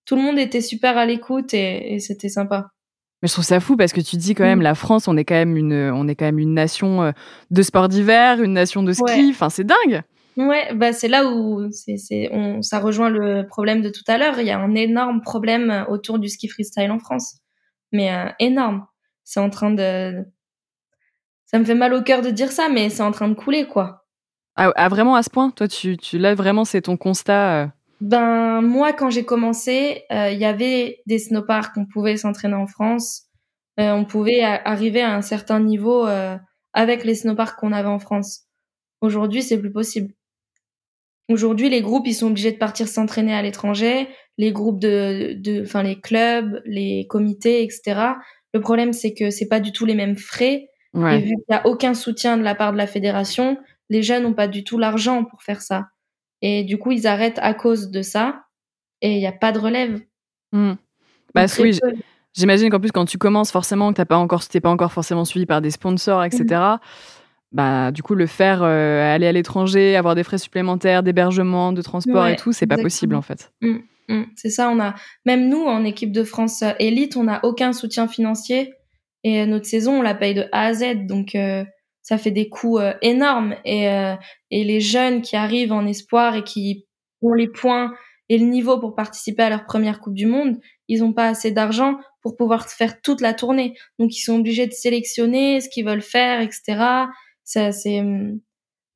tout 0.05 0.17
le 0.17 0.23
monde 0.23 0.37
était 0.37 0.63
super 0.63 0.99
à 0.99 1.07
l'écoute 1.07 1.55
et, 1.55 1.95
et 1.95 2.01
c'était 2.01 2.29
sympa. 2.29 2.71
Mais 3.23 3.29
je 3.29 3.35
trouve 3.35 3.45
ça 3.45 3.61
fou 3.61 3.77
parce 3.77 3.93
que 3.93 4.01
tu 4.01 4.17
dis 4.17 4.35
quand 4.35 4.43
même 4.43 4.59
mm. 4.59 4.63
la 4.63 4.75
France, 4.75 5.07
on 5.07 5.17
est 5.17 5.25
quand 5.25 5.37
même 5.37 5.57
une, 5.57 5.93
on 5.95 6.09
est 6.09 6.17
quand 6.17 6.25
même 6.25 6.41
une 6.41 6.55
nation 6.55 7.05
euh, 7.05 7.13
de 7.53 7.63
sport 7.63 7.89
d'hiver, 7.89 8.43
une 8.43 8.55
nation 8.55 8.83
de 8.83 8.93
ski. 8.93 9.29
Enfin, 9.31 9.49
c'est 9.49 9.63
dingue. 9.63 10.03
Ouais, 10.37 10.75
bah 10.75 10.93
c'est 10.93 11.07
là 11.07 11.31
où 11.31 11.71
c'est, 11.71 11.99
c'est, 11.99 12.31
on, 12.33 12.63
ça 12.63 12.81
rejoint 12.81 13.11
le 13.11 13.47
problème 13.47 13.81
de 13.81 13.91
tout 13.91 14.05
à 14.09 14.19
l'heure. 14.19 14.41
Il 14.41 14.49
y 14.49 14.51
a 14.51 14.59
un 14.59 14.75
énorme 14.75 15.21
problème 15.21 15.85
autour 15.89 16.19
du 16.19 16.29
ski 16.29 16.49
freestyle 16.49 16.91
en 16.91 16.99
France, 16.99 17.37
mais 17.93 18.13
euh, 18.13 18.27
énorme. 18.41 18.87
C'est 19.23 19.39
en 19.39 19.51
train 19.51 19.71
de, 19.71 20.25
ça 21.47 21.61
me 21.61 21.65
fait 21.65 21.77
mal 21.77 21.95
au 21.95 22.03
cœur 22.03 22.23
de 22.23 22.31
dire 22.31 22.51
ça, 22.51 22.69
mais 22.69 22.89
c'est 22.91 23.05
en 23.05 23.13
train 23.13 23.29
de 23.29 23.35
couler 23.35 23.69
quoi. 23.69 24.00
Ah, 24.63 24.73
ah, 24.77 24.89
vraiment 24.91 25.15
à 25.15 25.23
ce 25.23 25.31
point? 25.31 25.49
Toi, 25.51 25.69
tu, 25.69 25.97
tu 25.97 26.19
là 26.19 26.35
vraiment, 26.35 26.67
c'est 26.67 26.83
ton 26.83 26.99
constat 26.99 27.63
euh? 27.63 27.67
Ben 28.03 28.61
moi, 28.61 28.93
quand 28.93 29.09
j'ai 29.09 29.25
commencé, 29.25 30.03
euh, 30.13 30.31
il 30.31 30.39
y 30.39 30.45
avait 30.45 31.01
des 31.07 31.19
snowparks, 31.19 31.79
on 31.79 31.87
pouvait 31.87 32.19
s'entraîner 32.19 32.57
en 32.57 32.67
France, 32.67 33.23
euh, 33.79 33.93
on 33.93 34.05
pouvait 34.05 34.43
arriver 34.43 35.01
à 35.01 35.15
un 35.15 35.23
certain 35.23 35.61
niveau 35.61 36.07
avec 36.75 37.05
les 37.05 37.15
snowparks 37.15 37.59
qu'on 37.59 37.73
avait 37.73 37.89
en 37.89 37.99
France. 37.99 38.43
Aujourd'hui, 39.01 39.43
c'est 39.43 39.59
plus 39.59 39.73
possible. 39.73 40.13
Aujourd'hui, 41.31 41.71
les 41.71 41.81
groupes, 41.81 42.07
ils 42.07 42.15
sont 42.15 42.27
obligés 42.27 42.53
de 42.53 42.59
partir 42.59 42.87
s'entraîner 42.87 43.33
à 43.33 43.41
l'étranger, 43.41 44.09
les 44.37 44.53
groupes 44.53 44.79
de, 44.79 45.37
de, 45.39 45.63
enfin 45.63 45.83
les 45.83 45.99
clubs, 45.99 46.61
les 46.67 47.07
comités, 47.09 47.63
etc. 47.63 48.01
Le 48.53 48.61
problème, 48.61 48.93
c'est 48.93 49.15
que 49.15 49.31
c'est 49.31 49.49
pas 49.49 49.61
du 49.61 49.73
tout 49.73 49.87
les 49.87 49.95
mêmes 49.95 50.19
frais. 50.19 50.69
Et 50.95 51.19
vu 51.19 51.29
qu'il 51.29 51.45
n'y 51.49 51.57
a 51.57 51.67
aucun 51.67 51.95
soutien 51.95 52.37
de 52.37 52.43
la 52.43 52.55
part 52.55 52.73
de 52.73 52.77
la 52.77 52.89
fédération, 52.89 53.57
les 53.91 54.03
jeunes 54.03 54.23
n'ont 54.23 54.35
pas 54.35 54.49
du 54.49 54.65
tout 54.65 54.79
l'argent 54.79 55.25
pour 55.25 55.43
faire 55.43 55.61
ça. 55.61 55.89
Et 56.41 56.65
du 56.65 56.79
coup, 56.79 56.93
ils 56.93 57.07
arrêtent 57.07 57.41
à 57.43 57.53
cause 57.53 57.91
de 57.91 58.01
ça. 58.01 58.45
Et 59.03 59.13
il 59.13 59.19
n'y 59.19 59.27
a 59.27 59.33
pas 59.33 59.53
de 59.53 59.59
relève. 59.59 60.01
Hmm. 60.53 60.75
Bah 61.35 61.47
oui, 61.59 61.79
j'imagine 62.35 62.71
qu'en 62.71 62.81
plus, 62.81 62.93
quand 62.93 63.05
tu 63.05 63.19
commences, 63.19 63.51
forcément, 63.51 63.91
que 63.91 63.97
tu 63.97 64.01
n'es 64.01 64.07
pas, 64.07 64.17
encore, 64.17 64.43
pas 64.63 64.71
encore 64.71 64.93
forcément 64.93 65.25
suivi 65.25 65.47
par 65.47 65.61
des 65.61 65.71
sponsors, 65.71 66.25
etc. 66.25 66.45
Mmh. 66.49 66.79
Bah, 67.53 67.91
du 67.91 68.03
coup, 68.03 68.15
le 68.15 68.27
faire 68.27 68.63
euh, 68.63 69.15
aller 69.15 69.27
à 69.27 69.33
l'étranger, 69.33 69.97
avoir 69.97 70.15
des 70.15 70.23
frais 70.23 70.39
supplémentaires, 70.39 71.03
d'hébergement, 71.03 71.73
de 71.73 71.83
transport 71.83 72.27
et 72.29 72.37
tout, 72.37 72.53
c'est 72.53 72.67
pas 72.67 72.79
possible 72.79 73.17
en 73.17 73.23
fait. 73.23 73.53
Mmh, 73.61 73.79
mmh. 74.09 74.23
c'est 74.37 74.51
ça, 74.51 74.71
on 74.71 74.79
a 74.81 74.95
même 75.27 75.49
nous 75.49 75.65
en 75.65 75.85
équipe 75.85 76.13
de 76.13 76.23
France 76.23 76.63
euh, 76.63 76.73
élite, 76.79 77.17
on 77.17 77.25
n'a 77.25 77.41
aucun 77.45 77.73
soutien 77.73 78.07
financier 78.07 78.73
et 79.25 79.45
notre 79.47 79.67
saison 79.67 79.99
on 79.99 80.03
la 80.03 80.15
paye 80.15 80.35
de 80.35 80.45
A 80.53 80.67
à 80.67 80.75
Z, 80.75 81.07
donc 81.07 81.35
euh, 81.35 81.65
ça 82.11 82.19
fait 82.19 82.33
des 82.33 82.49
coûts 82.49 82.81
énormes 83.03 83.55
et 83.65 83.87
et 84.51 84.65
les 84.65 84.81
jeunes 84.81 85.23
qui 85.23 85.37
arrivent 85.37 85.71
en 85.71 85.87
espoir 85.87 86.35
et 86.35 86.43
qui 86.43 86.89
ont 87.23 87.35
les 87.35 87.47
points 87.47 87.93
et 88.29 88.37
le 88.37 88.47
niveau 88.47 88.81
pour 88.81 88.97
participer 88.97 89.45
à 89.45 89.49
leur 89.49 89.65
première 89.65 90.01
Coupe 90.01 90.15
du 90.15 90.27
Monde, 90.27 90.59
ils 90.89 91.03
n'ont 91.03 91.13
pas 91.13 91.29
assez 91.29 91.53
d'argent 91.53 91.99
pour 92.21 92.37
pouvoir 92.37 92.69
faire 92.69 93.01
toute 93.01 93.21
la 93.21 93.33
tournée. 93.33 93.75
Donc 94.01 94.17
ils 94.17 94.23
sont 94.23 94.41
obligés 94.41 94.67
de 94.67 94.73
sélectionner 94.73 95.61
ce 95.61 95.69
qu'ils 95.69 95.85
veulent 95.85 96.03
faire, 96.03 96.41
etc. 96.41 96.63
Ça, 97.45 97.71
c'est, 97.71 98.03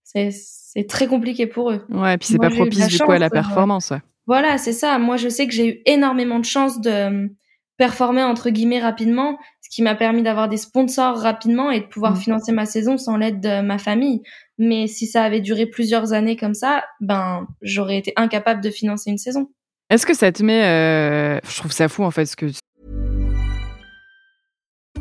c'est, 0.03 0.89
très 0.89 1.07
compliqué 1.07 1.47
pour 1.47 1.71
eux. 1.71 1.85
Ouais, 1.89 2.15
et 2.15 2.19
puis 2.19 2.27
c'est 2.27 2.39
pas 2.39 2.51
propice 2.51 2.89
du 2.89 2.99
coup 2.99 3.13
à 3.13 3.19
la 3.21 3.31
performance. 3.31 3.93
Voilà, 4.27 4.59
c'est 4.59 4.73
ça. 4.73 4.99
Moi, 4.99 5.19
je 5.19 5.29
sais 5.29 5.47
que 5.47 5.53
j'ai 5.53 5.69
eu 5.69 5.83
énormément 5.87 6.41
de 6.41 6.45
chance 6.45 6.81
de 6.81 7.31
performer 7.77 8.25
entre 8.25 8.51
guillemets 8.51 8.81
rapidement, 8.81 9.39
qui 9.75 9.83
m'a 9.83 9.97
permis 9.97 10.23
d'avoir 10.23 10.49
des 10.49 10.57
sponsors 10.57 11.19
rapidement 11.19 11.73
et 11.73 11.81
de 11.81 11.87
pouvoir 11.87 12.13
mmh. 12.13 12.17
financer 12.17 12.53
ma 12.53 12.65
saison 12.65 12.97
sans 12.97 13.17
l'aide 13.17 13.41
de 13.41 13.61
ma 13.61 13.79
famille. 13.79 14.23
Mais 14.57 14.87
si 14.87 15.09
ça 15.09 15.25
avait 15.25 15.41
duré 15.41 15.67
plusieurs 15.67 16.13
années 16.13 16.37
comme 16.37 16.55
ça, 16.55 16.85
ben 17.01 17.49
j'aurais 17.61 17.99
été 17.99 18.13
incapable 18.15 18.61
de 18.61 18.71
financer 18.71 19.11
une 19.11 19.19
saison. 19.19 19.51
Est-ce 19.91 20.07
que 20.07 20.15
ça 20.15 20.31
te 20.31 20.45
met 20.45 20.63
euh... 20.63 21.41
Je 21.49 21.57
trouve 21.57 21.73
ça 21.73 21.89
fou 21.89 22.05
en 22.05 22.13
fait 22.13 22.27
ce 22.27 22.37
que. 22.37 22.47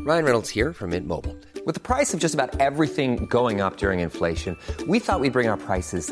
Ryan 0.07 0.25
Reynolds 0.25 0.49
here 0.49 0.73
from 0.73 0.89
Mint 0.89 1.05
Mobile. 1.05 1.35
With 1.67 1.75
the 1.75 1.79
price 1.79 2.15
of 2.15 2.19
just 2.19 2.33
about 2.33 2.59
everything 2.59 3.27
going 3.29 3.61
up 3.61 3.77
during 3.77 3.99
inflation, 3.99 4.57
we 4.87 4.99
thought 4.99 5.21
we'd 5.21 5.31
bring 5.31 5.47
our 5.47 5.55
prices 5.55 6.11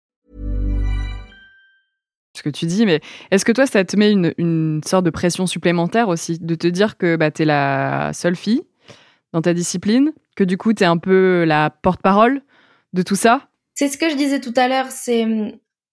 Que 2.43 2.49
tu 2.49 2.65
dis, 2.65 2.85
mais 2.85 3.01
est-ce 3.29 3.45
que 3.45 3.51
toi, 3.51 3.65
ça 3.65 3.83
te 3.83 3.95
met 3.95 4.11
une, 4.11 4.33
une 4.37 4.81
sorte 4.85 5.05
de 5.05 5.09
pression 5.09 5.45
supplémentaire 5.45 6.07
aussi 6.07 6.39
de 6.39 6.55
te 6.55 6.67
dire 6.67 6.97
que 6.97 7.15
bah, 7.15 7.31
tu 7.31 7.43
es 7.43 7.45
la 7.45 8.11
seule 8.13 8.35
fille 8.35 8.63
dans 9.33 9.41
ta 9.41 9.53
discipline, 9.53 10.11
que 10.35 10.43
du 10.43 10.57
coup, 10.57 10.73
tu 10.73 10.83
es 10.83 10.85
un 10.85 10.97
peu 10.97 11.43
la 11.45 11.69
porte-parole 11.69 12.41
de 12.93 13.01
tout 13.01 13.15
ça? 13.15 13.47
C'est 13.75 13.87
ce 13.87 13.97
que 13.97 14.09
je 14.09 14.15
disais 14.15 14.39
tout 14.39 14.53
à 14.55 14.67
l'heure, 14.67 14.87
c'est 14.89 15.25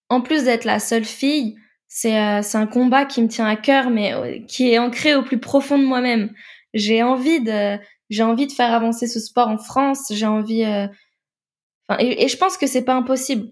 en 0.09 0.21
plus 0.21 0.43
d'être 0.43 0.65
la 0.65 0.79
seule 0.79 1.05
fille, 1.05 1.55
c'est 1.87 2.19
euh, 2.19 2.41
un 2.53 2.67
combat 2.67 3.05
qui 3.05 3.21
me 3.21 3.27
tient 3.27 3.47
à 3.47 3.55
cœur, 3.55 3.89
mais 3.89 4.13
euh, 4.13 4.39
qui 4.47 4.71
est 4.71 4.79
ancré 4.79 5.15
au 5.15 5.23
plus 5.23 5.39
profond 5.39 5.77
de 5.77 5.85
moi-même. 5.85 6.31
J'ai 6.73 7.01
envie 7.03 7.41
de 7.41 7.77
j'ai 8.09 8.23
envie 8.23 8.47
de 8.47 8.51
faire 8.51 8.73
avancer 8.73 9.07
ce 9.07 9.19
sport 9.19 9.47
en 9.47 9.57
France, 9.57 10.07
j'ai 10.11 10.25
envie 10.25 10.63
euh, 10.63 10.87
et, 11.99 12.23
et, 12.23 12.27
je 12.27 12.37
pense 12.37 12.57
que 12.57 12.67
c'est 12.67 12.83
pas 12.83 12.93
impossible. 12.93 13.47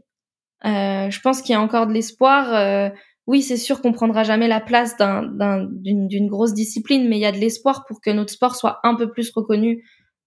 Euh, 0.65 1.09
je 1.09 1.19
pense 1.21 1.41
qu'il 1.41 1.53
y 1.53 1.55
a 1.55 1.61
encore 1.61 1.87
de 1.87 1.93
l'espoir. 1.93 2.53
Euh, 2.53 2.89
oui, 3.27 3.41
c'est 3.41 3.57
sûr 3.57 3.81
qu'on 3.81 3.91
prendra 3.91 4.23
jamais 4.23 4.47
la 4.47 4.61
place 4.61 4.95
d'une 4.97 6.27
grosse 6.27 6.53
discipline, 6.53 7.07
mais 7.09 7.17
il 7.17 7.21
y 7.21 7.25
a 7.25 7.31
de 7.33 7.37
l'espoir 7.37 7.85
pour 7.85 7.99
que 7.99 8.09
notre 8.09 8.31
sport 8.31 8.55
soit 8.55 8.79
un 8.83 8.95
peu 8.95 9.11
plus 9.11 9.31
reconnu 9.31 9.83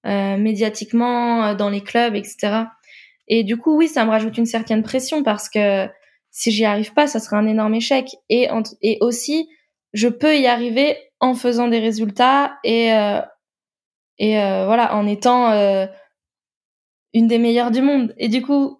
euh, 0.06 0.36
médiatiquement, 0.36 1.44
euh, 1.44 1.54
dans 1.54 1.70
les 1.70 1.82
clubs, 1.82 2.14
etc. 2.14 2.64
Et 3.28 3.44
du 3.44 3.56
coup, 3.56 3.76
oui, 3.76 3.88
ça 3.88 4.04
me 4.04 4.10
rajoute 4.10 4.36
une 4.38 4.46
certaine 4.46 4.82
pression 4.82 5.22
parce 5.22 5.48
que 5.48 5.88
si 6.30 6.50
j'y 6.50 6.64
arrive 6.64 6.92
pas, 6.92 7.06
ça 7.06 7.20
serait 7.20 7.36
un 7.36 7.46
énorme 7.46 7.74
échec. 7.74 8.06
Et, 8.28 8.48
et 8.82 8.98
aussi, 9.00 9.48
je 9.92 10.08
peux 10.08 10.38
y 10.38 10.46
arriver 10.46 10.96
en 11.20 11.34
faisant 11.34 11.68
des 11.68 11.80
résultats 11.80 12.58
et 12.64 12.92
euh, 12.92 13.20
et 14.18 14.38
euh, 14.38 14.66
voilà, 14.66 14.94
en 14.96 15.06
étant 15.06 15.52
une 17.14 17.26
des 17.26 17.38
meilleures 17.38 17.70
du 17.70 17.80
monde. 17.80 18.14
Et 18.18 18.28
du 18.28 18.42
coup, 18.42 18.79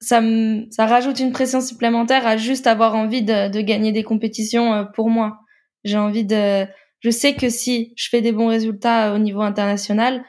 ça, 0.00 0.20
me, 0.20 0.66
ça 0.70 0.86
rajoute 0.86 1.20
une 1.20 1.32
pression 1.32 1.60
supplémentaire 1.60 2.26
à 2.26 2.36
juste 2.36 2.66
avoir 2.66 2.94
envie 2.94 3.22
de, 3.22 3.50
de 3.50 3.60
gagner 3.60 3.92
des 3.92 4.02
compétitions 4.02 4.72
euh, 4.74 4.84
pour 4.84 5.10
moi. 5.10 5.38
J'ai 5.84 5.98
envie 5.98 6.24
de, 6.24 6.66
je 7.00 7.10
sais 7.10 7.34
que 7.34 7.48
si 7.48 7.92
je 7.96 8.08
fais 8.08 8.22
des 8.22 8.32
bons 8.32 8.48
résultats 8.48 9.14
au 9.14 9.18
niveau 9.18 9.40
international, 9.42 10.24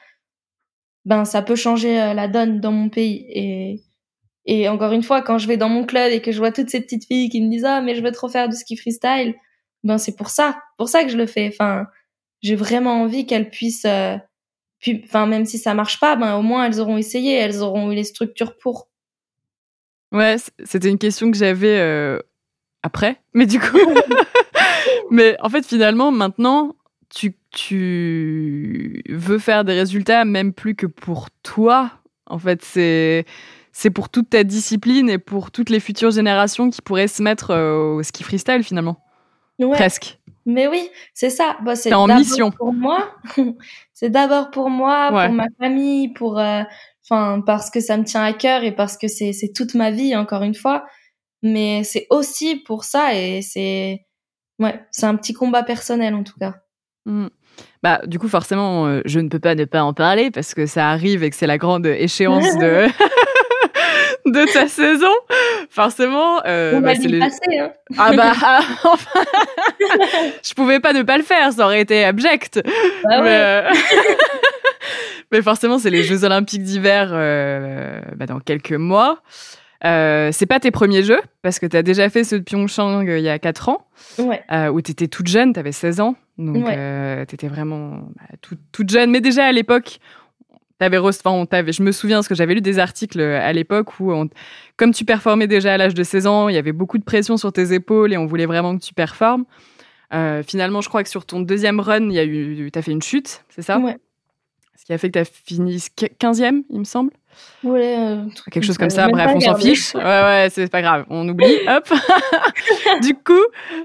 ben 1.05 1.25
ça 1.25 1.41
peut 1.41 1.55
changer 1.55 1.99
euh, 1.99 2.13
la 2.13 2.27
donne 2.27 2.60
dans 2.60 2.71
mon 2.71 2.89
pays. 2.89 3.25
Et, 3.29 3.84
et 4.45 4.69
encore 4.69 4.91
une 4.91 5.03
fois, 5.03 5.21
quand 5.21 5.38
je 5.38 5.47
vais 5.47 5.57
dans 5.57 5.69
mon 5.69 5.86
club 5.86 6.12
et 6.12 6.21
que 6.21 6.31
je 6.31 6.38
vois 6.39 6.51
toutes 6.51 6.69
ces 6.69 6.81
petites 6.81 7.05
filles 7.05 7.29
qui 7.29 7.41
me 7.41 7.49
disent 7.49 7.65
ah 7.65 7.81
mais 7.81 7.95
je 7.95 8.03
veux 8.03 8.12
trop 8.12 8.29
faire 8.29 8.49
du 8.49 8.55
ski 8.55 8.77
freestyle, 8.77 9.36
ben 9.84 9.97
c'est 9.97 10.15
pour 10.15 10.29
ça, 10.29 10.60
pour 10.77 10.89
ça 10.89 11.03
que 11.03 11.10
je 11.10 11.17
le 11.17 11.27
fais. 11.27 11.47
Enfin, 11.47 11.88
j'ai 12.41 12.55
vraiment 12.55 13.01
envie 13.01 13.25
qu'elles 13.25 13.49
puissent, 13.49 13.86
euh, 13.86 14.17
puis, 14.79 15.01
enfin 15.05 15.27
même 15.27 15.45
si 15.45 15.57
ça 15.57 15.73
marche 15.73 15.99
pas, 15.99 16.15
ben 16.15 16.38
au 16.38 16.41
moins 16.41 16.65
elles 16.65 16.79
auront 16.79 16.97
essayé, 16.97 17.36
elles 17.36 17.62
auront 17.62 17.91
eu 17.91 17.95
les 17.95 18.03
structures 18.03 18.57
pour. 18.57 18.90
Ouais, 20.12 20.36
c'était 20.63 20.89
une 20.89 20.97
question 20.97 21.32
que 21.32 21.38
j'avais 21.38 21.80
euh, 21.80 22.19
après, 22.84 23.21
mais 23.34 23.45
du 23.45 23.60
coup, 23.60 23.78
mais 25.12 25.38
en 25.41 25.50
fait 25.50 25.65
finalement 25.65 26.12
maintenant 26.12 26.76
tu 27.10 27.36
tu 27.52 29.04
veux 29.10 29.38
faire 29.38 29.63
des 29.65 29.74
résultats 29.74 30.26
même 30.26 30.54
plus 30.54 30.76
que 30.76 30.86
pour 30.86 31.30
toi. 31.43 31.91
En 32.26 32.39
fait, 32.39 32.63
c'est 32.63 33.26
c'est 33.74 33.89
pour 33.89 34.10
toute 34.10 34.30
ta 34.30 34.43
discipline 34.43 35.10
et 35.10 35.17
pour 35.17 35.52
toutes 35.52 35.69
les 35.69 35.80
futures 35.80 36.12
générations 36.12 36.69
qui 36.69 36.82
pourraient 36.82 37.08
se 37.08 37.21
mettre 37.21 37.52
euh, 37.52 37.95
au 37.95 38.04
ski 38.04 38.24
freestyle 38.24 38.63
finalement. 38.63 39.04
Ouais. 39.60 39.76
Presque. 39.76 40.17
Mais 40.45 40.67
oui, 40.67 40.89
c'est 41.13 41.30
ça. 41.30 41.58
Bah, 41.63 41.76
c'est 41.76 41.93
en 41.93 42.08
mission 42.08 42.52
pour 42.52 42.74
moi. 42.74 43.12
c'est 43.93 44.10
d'abord 44.10 44.50
pour 44.50 44.69
moi, 44.69 45.10
pour 45.10 45.34
ma 45.34 45.47
famille, 45.60 46.10
pour 46.10 46.39
euh, 46.39 46.63
enfin 47.12 47.41
parce 47.41 47.69
que 47.69 47.80
ça 47.80 47.97
me 47.97 48.04
tient 48.04 48.24
à 48.24 48.34
cœur 48.34 48.63
et 48.63 48.71
parce 48.71 48.97
que 48.97 49.08
c'est 49.08 49.52
toute 49.54 49.76
ma 49.76 49.91
vie 49.91 50.15
encore 50.15 50.43
une 50.43 50.56
fois 50.56 50.86
mais 51.43 51.84
c'est 51.84 52.08
aussi 52.10 52.56
pour 52.56 52.84
ça 52.84 53.15
et 53.15 53.41
c'est 53.41 54.06
ouais 54.60 54.80
c'est 54.91 55.06
un 55.06 55.15
petit 55.15 55.34
combat 55.34 55.63
personnel 55.63 56.13
en 56.15 56.24
tout 56.24 56.38
cas 56.39 56.56
mmh. 57.06 57.28
bah 57.84 58.02
du 58.06 58.17
coup 58.17 58.30
forcément 58.30 58.88
euh, 58.88 59.02
je 59.06 59.19
ne 59.19 59.28
peux 59.28 59.39
pas 59.39 59.56
ne 59.56 59.65
pas 59.65 59.84
en 59.84 59.93
parler 59.93 60.32
parce 60.32 60.54
que 60.54 60.65
ça 60.65 60.89
arrive 60.89 61.24
et 61.24 61.30
que 61.30 61.36
c'est 61.36 61.47
la 61.47 61.58
grande 61.58 61.86
échéance 61.86 62.58
de 62.58 62.88
de 64.28 64.54
ta 64.54 64.67
saison 64.67 65.12
forcément 65.69 66.41
euh, 66.45 66.76
On 66.76 66.82
bah, 66.82 66.93
le... 66.93 67.19
passé, 67.19 67.60
hein. 67.60 67.71
ah 67.97 68.12
bah 68.15 68.34
ah, 68.43 68.60
enfin 68.86 69.21
je 70.43 70.54
pouvais 70.54 70.80
pas 70.80 70.93
ne 70.93 71.02
pas 71.02 71.17
le 71.17 71.24
faire 71.24 71.52
ça 71.52 71.65
aurait 71.65 71.82
été 71.82 72.06
abject 72.06 72.62
bah, 73.04 73.21
ouais. 73.21 73.28
Euh, 73.28 73.69
mais 75.32 75.41
forcément, 75.41 75.80
c'est 75.80 75.89
les 75.89 76.04
Jeux 76.04 76.24
Olympiques 76.24 76.63
d'hiver 76.63 77.10
euh, 77.12 78.02
bah, 78.15 78.26
dans 78.26 78.39
quelques 78.39 78.74
mois. 78.74 79.22
Euh, 79.84 80.30
c'est 80.32 80.46
pas 80.46 80.60
tes 80.60 80.72
premiers 80.72 81.04
jeux, 81.04 81.22
parce 81.41 81.58
que 81.58 81.65
tu 81.65 81.76
as 81.76 81.82
déjà 81.82 82.10
fait 82.10 82.24
ceux 82.24 82.39
de 82.39 82.44
Pyeongchang 82.44 83.08
euh, 83.08 83.17
il 83.17 83.24
y 83.24 83.30
a 83.30 83.39
4 83.39 83.70
ans, 83.70 83.88
ouais. 84.20 84.44
euh, 84.52 84.70
où 84.70 84.82
tu 84.82 84.91
étais 84.91 85.08
toute 85.08 85.28
jeune, 85.28 85.54
tu 85.54 85.60
avais 85.60 85.72
16 85.72 86.02
ans. 86.02 86.15
Donc, 86.38 86.65
ouais. 86.65 87.26
tu 87.28 87.36
étais 87.36 87.48
vraiment 87.48 87.98
bah, 88.15 88.36
tout, 88.41 88.58
toute 88.72 88.89
jeune. 88.89 89.12
Mais 89.12 89.22
déjà 89.22 89.46
à 89.46 89.52
l'époque, 89.52 90.00
T'avais, 90.80 90.98
t'avais, 91.48 91.72
je 91.74 91.84
me 91.84 91.91
souviens 91.91 92.17
parce 92.17 92.28
que 92.28 92.34
j'avais 92.34 92.56
lu 92.56 92.62
des 92.62 92.80
articles 92.80 93.22
à 93.22 93.54
l'époque 93.54 94.00
où, 94.00 94.12
on, 94.12 94.28
comme 94.78 94.91
tu 94.91 95.06
performais 95.06 95.46
déjà 95.46 95.76
à 95.76 95.78
l'âge 95.78 95.94
de 95.94 96.02
16 96.02 96.26
ans, 96.26 96.50
il 96.50 96.56
y 96.56 96.58
avait 96.58 96.72
beaucoup 96.72 96.98
de 96.98 97.04
pression 97.04 97.38
sur 97.38 97.54
tes 97.54 97.72
épaules 97.72 98.12
et 98.13 98.17
on 98.17 98.26
voulait 98.26 98.48
vraiment 98.48 98.76
que 98.76 98.84
tu 98.84 98.96
performes. 98.96 99.46
Finalement, 100.44 100.82
je 100.82 100.89
crois 100.89 101.04
que 101.04 101.10
sur 101.10 101.28
ton 101.28 101.41
deuxième 101.41 101.80
run, 101.80 102.10
il 102.10 102.13
y 102.13 102.17
a 102.17 102.26
eu, 102.26 102.72
t'as 102.74 102.82
fait 102.82 102.94
une 102.94 103.04
chute, 103.04 103.46
c'est 103.50 103.62
ça? 103.62 103.78
Ouais. 103.78 103.98
Ce 104.77 104.86
qui 104.86 104.93
a 104.93 104.97
fait 104.97 105.10
que 105.10 105.13
tu 105.13 105.19
as 105.19 105.25
fini 105.25 105.77
15e, 105.77 106.63
il 106.69 106.79
me 106.79 106.84
semble. 106.84 107.12
Ouais, 107.63 107.97
euh, 107.97 108.25
quelque 108.51 108.65
chose 108.65 108.77
comme 108.77 108.89
ça. 108.89 109.07
Bref, 109.07 109.31
on 109.36 109.39
s'en 109.39 109.55
fiche. 109.55 109.93
Ouais, 109.95 110.01
ouais, 110.03 110.47
c'est 110.51 110.69
pas 110.69 110.81
grave. 110.81 111.05
On 111.10 111.27
oublie. 111.29 111.55
Hop. 111.67 111.91
du 113.01 113.13
coup, 113.13 113.43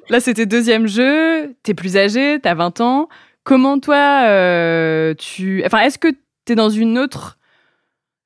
là, 0.09 0.21
c'était 0.21 0.47
deuxième 0.47 0.87
jeu. 0.87 1.55
T'es 1.63 1.75
plus 1.75 1.97
âgé, 1.97 2.39
t'as 2.43 2.55
20 2.55 2.81
ans. 2.81 3.09
comment 3.45 3.79
toi, 3.79 5.15
tu... 5.17 5.63
Enfin, 5.65 5.81
est-ce 5.81 5.99
que 5.99 6.09
tu 6.47 6.53
es 6.53 6.55
dans 6.55 6.71
une 6.71 6.99
autre... 6.99 7.39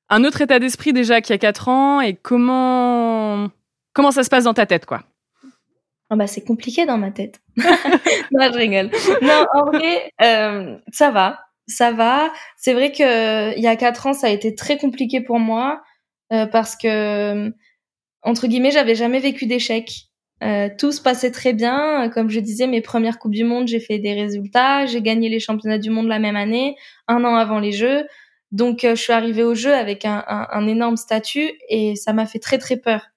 un 0.09 0.23
autre 0.23 0.41
état 0.41 0.59
d'esprit 0.59 0.93
déjà 0.93 1.21
qu'il 1.21 1.33
y 1.33 1.35
a 1.35 1.39
4 1.39 1.67
ans 1.67 2.01
et 2.01 2.15
comment... 2.15 3.49
Comment 3.93 4.11
ça 4.11 4.23
se 4.23 4.29
passe 4.29 4.45
dans 4.45 4.53
ta 4.53 4.65
tête, 4.65 4.85
quoi? 4.85 5.03
Oh 6.11 6.17
bah 6.17 6.27
c'est 6.27 6.43
compliqué 6.43 6.85
dans 6.85 6.97
ma 6.97 7.09
tête. 7.09 7.39
non, 7.57 8.51
je 8.51 8.57
rigole. 8.57 8.89
Non, 9.21 9.45
en 9.53 9.65
vrai, 9.65 10.11
euh, 10.21 10.77
ça 10.91 11.09
va, 11.09 11.39
ça 11.67 11.91
va. 11.91 12.31
C'est 12.57 12.73
vrai 12.73 12.91
que 12.91 13.55
il 13.57 13.63
y 13.63 13.67
a 13.67 13.75
quatre 13.75 14.07
ans, 14.07 14.13
ça 14.13 14.27
a 14.27 14.29
été 14.29 14.55
très 14.55 14.77
compliqué 14.77 15.21
pour 15.21 15.39
moi 15.39 15.81
euh, 16.33 16.45
parce 16.45 16.75
que 16.75 17.51
entre 18.23 18.47
guillemets, 18.47 18.71
j'avais 18.71 18.95
jamais 18.95 19.19
vécu 19.19 19.45
d'échec. 19.47 19.91
Euh, 20.43 20.69
tout 20.77 20.91
se 20.91 21.01
passait 21.01 21.31
très 21.31 21.53
bien. 21.53 22.09
Comme 22.09 22.29
je 22.29 22.39
disais, 22.39 22.67
mes 22.67 22.81
premières 22.81 23.19
coupes 23.19 23.33
du 23.33 23.43
monde, 23.43 23.67
j'ai 23.67 23.79
fait 23.79 23.99
des 23.99 24.13
résultats. 24.13 24.85
J'ai 24.85 25.01
gagné 25.01 25.29
les 25.29 25.39
championnats 25.39 25.77
du 25.79 25.89
monde 25.89 26.07
la 26.07 26.19
même 26.19 26.35
année, 26.35 26.75
un 27.07 27.23
an 27.23 27.35
avant 27.35 27.59
les 27.59 27.71
Jeux. 27.71 28.05
Donc, 28.51 28.79
je 28.83 28.95
suis 28.95 29.13
arrivée 29.13 29.43
au 29.43 29.55
jeu 29.55 29.73
avec 29.73 30.05
un, 30.05 30.23
un, 30.27 30.47
un 30.51 30.67
énorme 30.67 30.97
statut 30.97 31.51
et 31.69 31.95
ça 31.95 32.13
m'a 32.13 32.25
fait 32.25 32.39
très 32.39 32.57
très 32.57 32.77
peur 32.77 33.11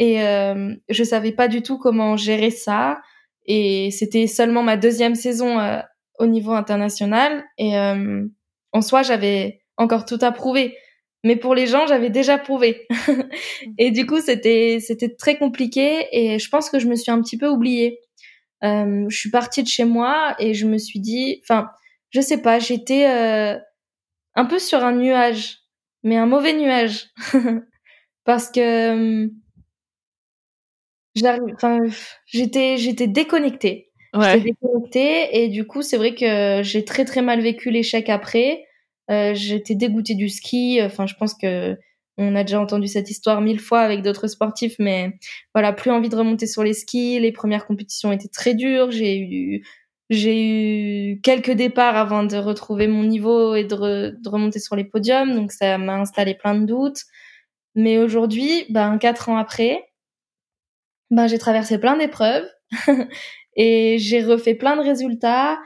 et 0.00 0.22
euh, 0.22 0.74
je 0.88 1.04
savais 1.04 1.30
pas 1.30 1.46
du 1.46 1.62
tout 1.62 1.78
comment 1.78 2.16
gérer 2.16 2.50
ça 2.50 3.00
et 3.44 3.90
c'était 3.90 4.26
seulement 4.26 4.62
ma 4.62 4.78
deuxième 4.78 5.14
saison 5.14 5.60
euh, 5.60 5.80
au 6.20 6.26
niveau 6.26 6.52
international 6.52 7.44
et 7.58 7.76
euh, 7.76 8.24
en 8.72 8.82
soi 8.82 9.02
j'avais 9.02 9.62
encore 9.76 10.04
tout 10.04 10.18
à 10.20 10.30
prouver. 10.30 10.76
Mais 11.24 11.36
pour 11.36 11.54
les 11.54 11.66
gens 11.66 11.86
j'avais 11.86 12.10
déjà 12.10 12.38
prouvé. 12.38 12.86
Et 13.78 13.90
du 13.90 14.06
coup 14.06 14.20
c'était 14.20 14.78
c'était 14.80 15.14
très 15.14 15.36
compliqué 15.36 16.06
et 16.12 16.38
je 16.38 16.48
pense 16.48 16.70
que 16.70 16.78
je 16.78 16.86
me 16.86 16.94
suis 16.94 17.10
un 17.10 17.20
petit 17.20 17.36
peu 17.36 17.48
oubliée. 17.48 18.00
Euh, 18.62 19.06
je 19.08 19.16
suis 19.16 19.30
partie 19.30 19.62
de 19.62 19.68
chez 19.68 19.84
moi 19.84 20.36
et 20.38 20.54
je 20.54 20.66
me 20.66 20.78
suis 20.78 21.00
dit 21.00 21.40
enfin 21.42 21.68
je 22.10 22.20
sais 22.20 22.40
pas 22.42 22.58
j'étais 22.58 23.06
euh, 23.08 23.58
un 24.34 24.44
peu 24.44 24.58
sur 24.58 24.84
un 24.84 24.92
nuage 24.92 25.58
mais 26.04 26.16
un 26.16 26.26
mauvais 26.26 26.52
nuage. 26.54 27.08
Parce 28.24 28.50
que 28.50 29.30
enfin, 31.54 31.80
j'étais, 32.26 32.76
j'étais 32.76 33.06
déconnectée. 33.06 33.89
Ouais. 34.14 34.38
J'étais 34.38 34.50
déconnectée 34.50 35.42
et 35.42 35.48
du 35.48 35.66
coup, 35.66 35.82
c'est 35.82 35.96
vrai 35.96 36.14
que 36.14 36.62
j'ai 36.62 36.84
très 36.84 37.04
très 37.04 37.22
mal 37.22 37.40
vécu 37.40 37.70
l'échec 37.70 38.08
après. 38.08 38.64
Euh, 39.10 39.34
j'étais 39.34 39.74
dégoûtée 39.74 40.14
du 40.14 40.28
ski. 40.28 40.80
Enfin, 40.82 41.06
je 41.06 41.14
pense 41.14 41.34
que 41.34 41.76
on 42.18 42.34
a 42.36 42.44
déjà 42.44 42.60
entendu 42.60 42.86
cette 42.86 43.10
histoire 43.10 43.40
mille 43.40 43.60
fois 43.60 43.80
avec 43.80 44.02
d'autres 44.02 44.26
sportifs, 44.26 44.76
mais 44.78 45.18
voilà, 45.54 45.72
plus 45.72 45.90
envie 45.90 46.08
de 46.08 46.16
remonter 46.16 46.46
sur 46.46 46.62
les 46.62 46.74
skis. 46.74 47.18
Les 47.18 47.32
premières 47.32 47.66
compétitions 47.66 48.12
étaient 48.12 48.28
très 48.28 48.54
dures. 48.54 48.90
J'ai 48.90 49.18
eu, 49.18 49.64
j'ai 50.10 51.12
eu 51.12 51.20
quelques 51.22 51.52
départs 51.52 51.96
avant 51.96 52.24
de 52.24 52.36
retrouver 52.36 52.88
mon 52.88 53.04
niveau 53.04 53.54
et 53.54 53.64
de, 53.64 54.16
de 54.20 54.28
remonter 54.28 54.58
sur 54.58 54.76
les 54.76 54.84
podiums, 54.84 55.34
donc 55.34 55.52
ça 55.52 55.78
m'a 55.78 55.94
installé 55.94 56.34
plein 56.34 56.54
de 56.54 56.66
doutes. 56.66 57.04
Mais 57.74 57.98
aujourd'hui, 57.98 58.66
ben 58.70 58.98
quatre 58.98 59.28
ans 59.28 59.36
après, 59.36 59.84
ben 61.10 61.26
j'ai 61.26 61.38
traversé 61.38 61.78
plein 61.78 61.96
d'épreuves 61.96 62.46
et 63.62 63.98
j'ai 63.98 64.22
refait 64.22 64.54
plein 64.54 64.74
de 64.74 64.80
résultats. 64.80 65.58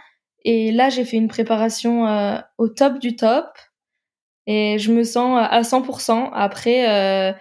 Et 0.44 0.72
là 0.72 0.88
j'ai 0.88 1.04
fait 1.04 1.16
une 1.16 1.28
préparation 1.28 2.08
euh, 2.08 2.38
au 2.58 2.68
top 2.68 2.98
du 2.98 3.14
top. 3.14 3.46
Et 4.48 4.78
je 4.80 4.92
me 4.92 5.04
sens 5.04 5.38
à 5.40 5.60
100% 5.62 6.30
après 6.34 6.90
euh, 6.90 7.32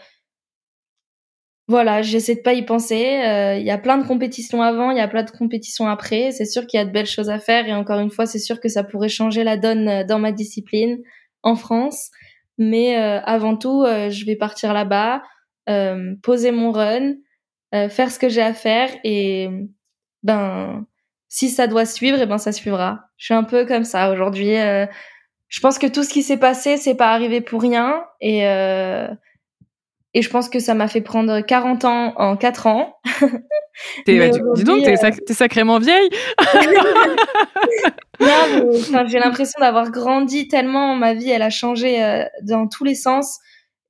voilà 1.67 2.03
j'essaie 2.03 2.35
de 2.35 2.41
pas 2.41 2.53
y 2.53 2.61
penser. 2.61 3.19
Euh, 3.25 3.57
il 3.57 3.65
y 3.65 3.71
a 3.71 3.79
plein 3.79 3.97
de 3.97 4.05
compétitions 4.05 4.61
avant 4.61 4.91
il 4.91 4.97
y 4.97 5.01
a 5.01 5.07
plein 5.07 5.23
de 5.23 5.31
compétitions 5.31 5.87
après. 5.87 6.31
C'est 6.31 6.45
sûr 6.45 6.67
qu'il 6.67 6.77
y 6.77 6.81
a 6.81 6.85
de 6.85 6.91
belles 6.91 7.07
choses 7.07 7.31
à 7.31 7.39
faire. 7.39 7.67
Et 7.67 7.73
encore 7.73 7.99
une 7.99 8.11
fois 8.11 8.27
c'est 8.27 8.37
sûr 8.37 8.59
que 8.59 8.69
ça 8.69 8.83
pourrait 8.83 9.09
changer 9.09 9.43
la 9.43 9.57
donne 9.57 10.05
dans 10.05 10.19
ma 10.19 10.31
discipline 10.31 10.99
en 11.41 11.55
France. 11.55 12.11
Mais 12.59 12.95
avant 12.95 13.57
tout 13.57 13.83
je 13.87 14.25
vais 14.25 14.35
partir 14.35 14.71
là-bas 14.71 15.23
poser 16.21 16.51
mon 16.51 16.71
run 16.71 17.15
euh, 17.73 17.89
faire 17.89 18.11
ce 18.11 18.19
que 18.19 18.29
j'ai 18.29 18.41
à 18.41 18.53
faire 18.53 18.89
et 19.03 19.49
ben 20.23 20.85
si 21.29 21.49
ça 21.49 21.67
doit 21.67 21.85
suivre, 21.85 22.19
et 22.19 22.23
eh 22.23 22.25
ben 22.25 22.37
ça 22.37 22.51
suivra. 22.51 23.09
Je 23.17 23.25
suis 23.25 23.33
un 23.33 23.43
peu 23.43 23.65
comme 23.65 23.83
ça 23.83 24.11
aujourd'hui. 24.11 24.55
Euh, 24.55 24.85
je 25.47 25.59
pense 25.59 25.77
que 25.77 25.87
tout 25.87 26.03
ce 26.03 26.09
qui 26.09 26.23
s'est 26.23 26.37
passé, 26.37 26.77
c'est 26.77 26.95
pas 26.95 27.11
arrivé 27.11 27.41
pour 27.41 27.61
rien 27.61 28.03
et 28.21 28.47
euh, 28.47 29.07
et 30.15 30.21
je 30.21 30.29
pense 30.29 30.47
que 30.47 30.59
ça 30.59 30.75
m'a 30.75 30.87
fait 30.87 31.01
prendre 31.01 31.41
40 31.41 31.85
ans 31.85 32.13
en 32.17 32.37
4 32.37 32.67
ans. 32.67 32.97
T'es, 34.05 34.29
dis 34.53 34.63
donc, 34.63 34.83
t'es, 34.83 34.93
es 34.93 35.33
sacrément 35.33 35.79
vieille. 35.79 36.09
j'ai 38.19 39.19
l'impression 39.19 39.59
d'avoir 39.59 39.89
grandi 39.89 40.47
tellement. 40.47 40.93
Ma 40.95 41.15
vie, 41.15 41.31
elle 41.31 41.41
a 41.41 41.49
changé 41.49 42.23
dans 42.43 42.67
tous 42.67 42.83
les 42.83 42.93
sens. 42.93 43.39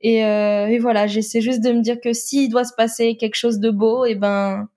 Et, 0.04 0.26
euh, 0.26 0.68
et 0.68 0.80
voilà, 0.80 1.08
j'essaie 1.08 1.40
juste 1.40 1.62
de 1.62 1.72
me 1.72 1.82
dire 1.82 2.00
que 2.02 2.12
s'il 2.12 2.50
doit 2.50 2.66
se 2.66 2.74
passer 2.76 3.16
quelque 3.16 3.36
chose 3.36 3.60
de 3.60 3.72
beau, 3.72 4.06
et 4.06 4.12
eh 4.12 4.16
ben, 4.16 4.68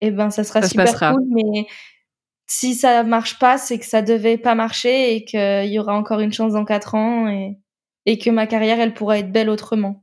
eh 0.00 0.10
ben, 0.10 0.30
ça 0.30 0.44
sera 0.44 0.62
super 0.62 0.98
cool. 0.98 1.24
Mais 1.30 1.66
si 2.46 2.74
ça 2.74 3.02
marche 3.02 3.38
pas, 3.38 3.58
c'est 3.58 3.78
que 3.78 3.84
ça 3.84 4.02
devait 4.02 4.38
pas 4.38 4.54
marcher 4.54 5.14
et 5.14 5.24
qu'il 5.24 5.66
y 5.66 5.78
aura 5.78 5.94
encore 5.94 6.20
une 6.20 6.32
chance 6.32 6.54
dans 6.54 6.64
quatre 6.64 6.94
ans 6.94 7.28
et, 7.28 7.58
et 8.06 8.18
que 8.18 8.30
ma 8.30 8.46
carrière, 8.46 8.80
elle 8.80 8.94
pourra 8.94 9.18
être 9.18 9.30
belle 9.30 9.50
autrement. 9.50 10.02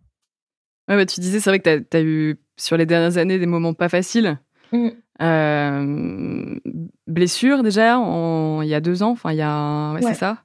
Ouais, 0.88 0.96
bah, 0.96 1.06
tu 1.06 1.20
disais, 1.20 1.40
c'est 1.40 1.50
vrai 1.50 1.60
que 1.60 1.80
tu 1.80 1.98
as, 1.98 2.02
eu 2.02 2.38
sur 2.58 2.78
les 2.78 2.86
dernières 2.86 3.18
années 3.18 3.40
des 3.40 3.48
moments 3.48 3.74
pas 3.74 3.90
faciles. 3.90 4.38
Mmh. 4.72 4.90
Euh, 5.22 6.56
blessure 7.08 7.64
déjà, 7.64 7.98
il 7.98 8.68
y 8.68 8.74
a 8.74 8.82
deux 8.82 9.02
ans, 9.02 9.12
enfin 9.12 9.32
il 9.32 9.38
y 9.38 9.42
a, 9.42 9.94
ouais, 9.94 10.02
c'est 10.02 10.14
ça. 10.14 10.40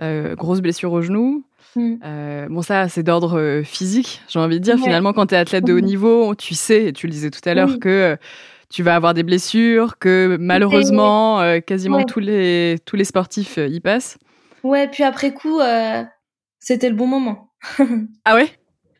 Euh, 0.00 0.34
grosse 0.34 0.60
blessure 0.60 0.92
au 0.92 1.02
genou. 1.02 1.44
Mm. 1.76 1.94
Euh, 2.04 2.48
bon, 2.50 2.62
ça, 2.62 2.88
c'est 2.88 3.02
d'ordre 3.02 3.62
physique, 3.64 4.20
j'ai 4.28 4.38
envie 4.38 4.58
de 4.58 4.64
dire. 4.64 4.76
Finalement, 4.76 5.12
quand 5.12 5.26
tu 5.26 5.34
es 5.34 5.38
athlète 5.38 5.64
de 5.64 5.72
haut 5.72 5.80
niveau, 5.80 6.34
tu 6.34 6.54
sais, 6.54 6.86
et 6.86 6.92
tu 6.92 7.06
le 7.06 7.12
disais 7.12 7.30
tout 7.30 7.40
à 7.48 7.54
l'heure, 7.54 7.78
que 7.78 8.18
tu 8.72 8.82
vas 8.82 8.94
avoir 8.94 9.14
des 9.14 9.22
blessures, 9.22 9.98
que 9.98 10.36
malheureusement, 10.40 11.60
quasiment 11.66 12.04
tous, 12.04 12.20
les, 12.20 12.78
tous 12.84 12.96
les 12.96 13.04
sportifs 13.04 13.58
y 13.58 13.80
passent. 13.80 14.18
Ouais, 14.62 14.88
puis 14.88 15.02
après 15.02 15.32
coup, 15.32 15.60
c'était 16.58 16.88
le 16.88 16.96
bon 16.96 17.06
moment. 17.06 17.52
ah 18.24 18.34
ouais? 18.34 18.48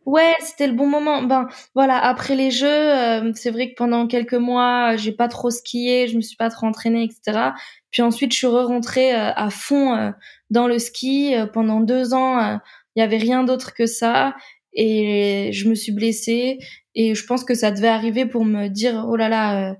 Ouais, 0.04 0.34
c'était 0.40 0.66
le 0.66 0.72
bon 0.72 0.88
moment. 0.88 1.22
Ben 1.22 1.46
voilà, 1.74 1.96
après 1.96 2.34
les 2.34 2.50
jeux, 2.50 3.32
c'est 3.34 3.50
vrai 3.50 3.70
que 3.70 3.74
pendant 3.76 4.06
quelques 4.06 4.34
mois, 4.34 4.96
j'ai 4.96 5.12
pas 5.12 5.28
trop 5.28 5.50
skié, 5.50 6.08
je 6.08 6.16
me 6.16 6.20
suis 6.20 6.36
pas 6.36 6.50
trop 6.50 6.66
entraînée, 6.66 7.04
etc. 7.04 7.50
Puis 7.90 8.02
ensuite, 8.02 8.32
je 8.32 8.38
suis 8.38 8.46
re-rentrée 8.46 9.12
à 9.12 9.48
fond 9.50 10.12
dans 10.52 10.68
le 10.68 10.78
ski. 10.78 11.34
Euh, 11.34 11.46
pendant 11.46 11.80
deux 11.80 12.14
ans, 12.14 12.38
euh, 12.38 12.56
il 12.94 13.00
y 13.00 13.02
avait 13.02 13.16
rien 13.16 13.42
d'autre 13.42 13.74
que 13.74 13.86
ça. 13.86 14.36
Et 14.74 15.50
je 15.52 15.68
me 15.68 15.74
suis 15.74 15.92
blessée. 15.92 16.58
Et 16.94 17.14
je 17.14 17.26
pense 17.26 17.44
que 17.44 17.54
ça 17.54 17.70
devait 17.70 17.88
arriver 17.88 18.26
pour 18.26 18.44
me 18.44 18.68
dire, 18.68 19.06
oh 19.08 19.16
là 19.16 19.28
là, 19.28 19.76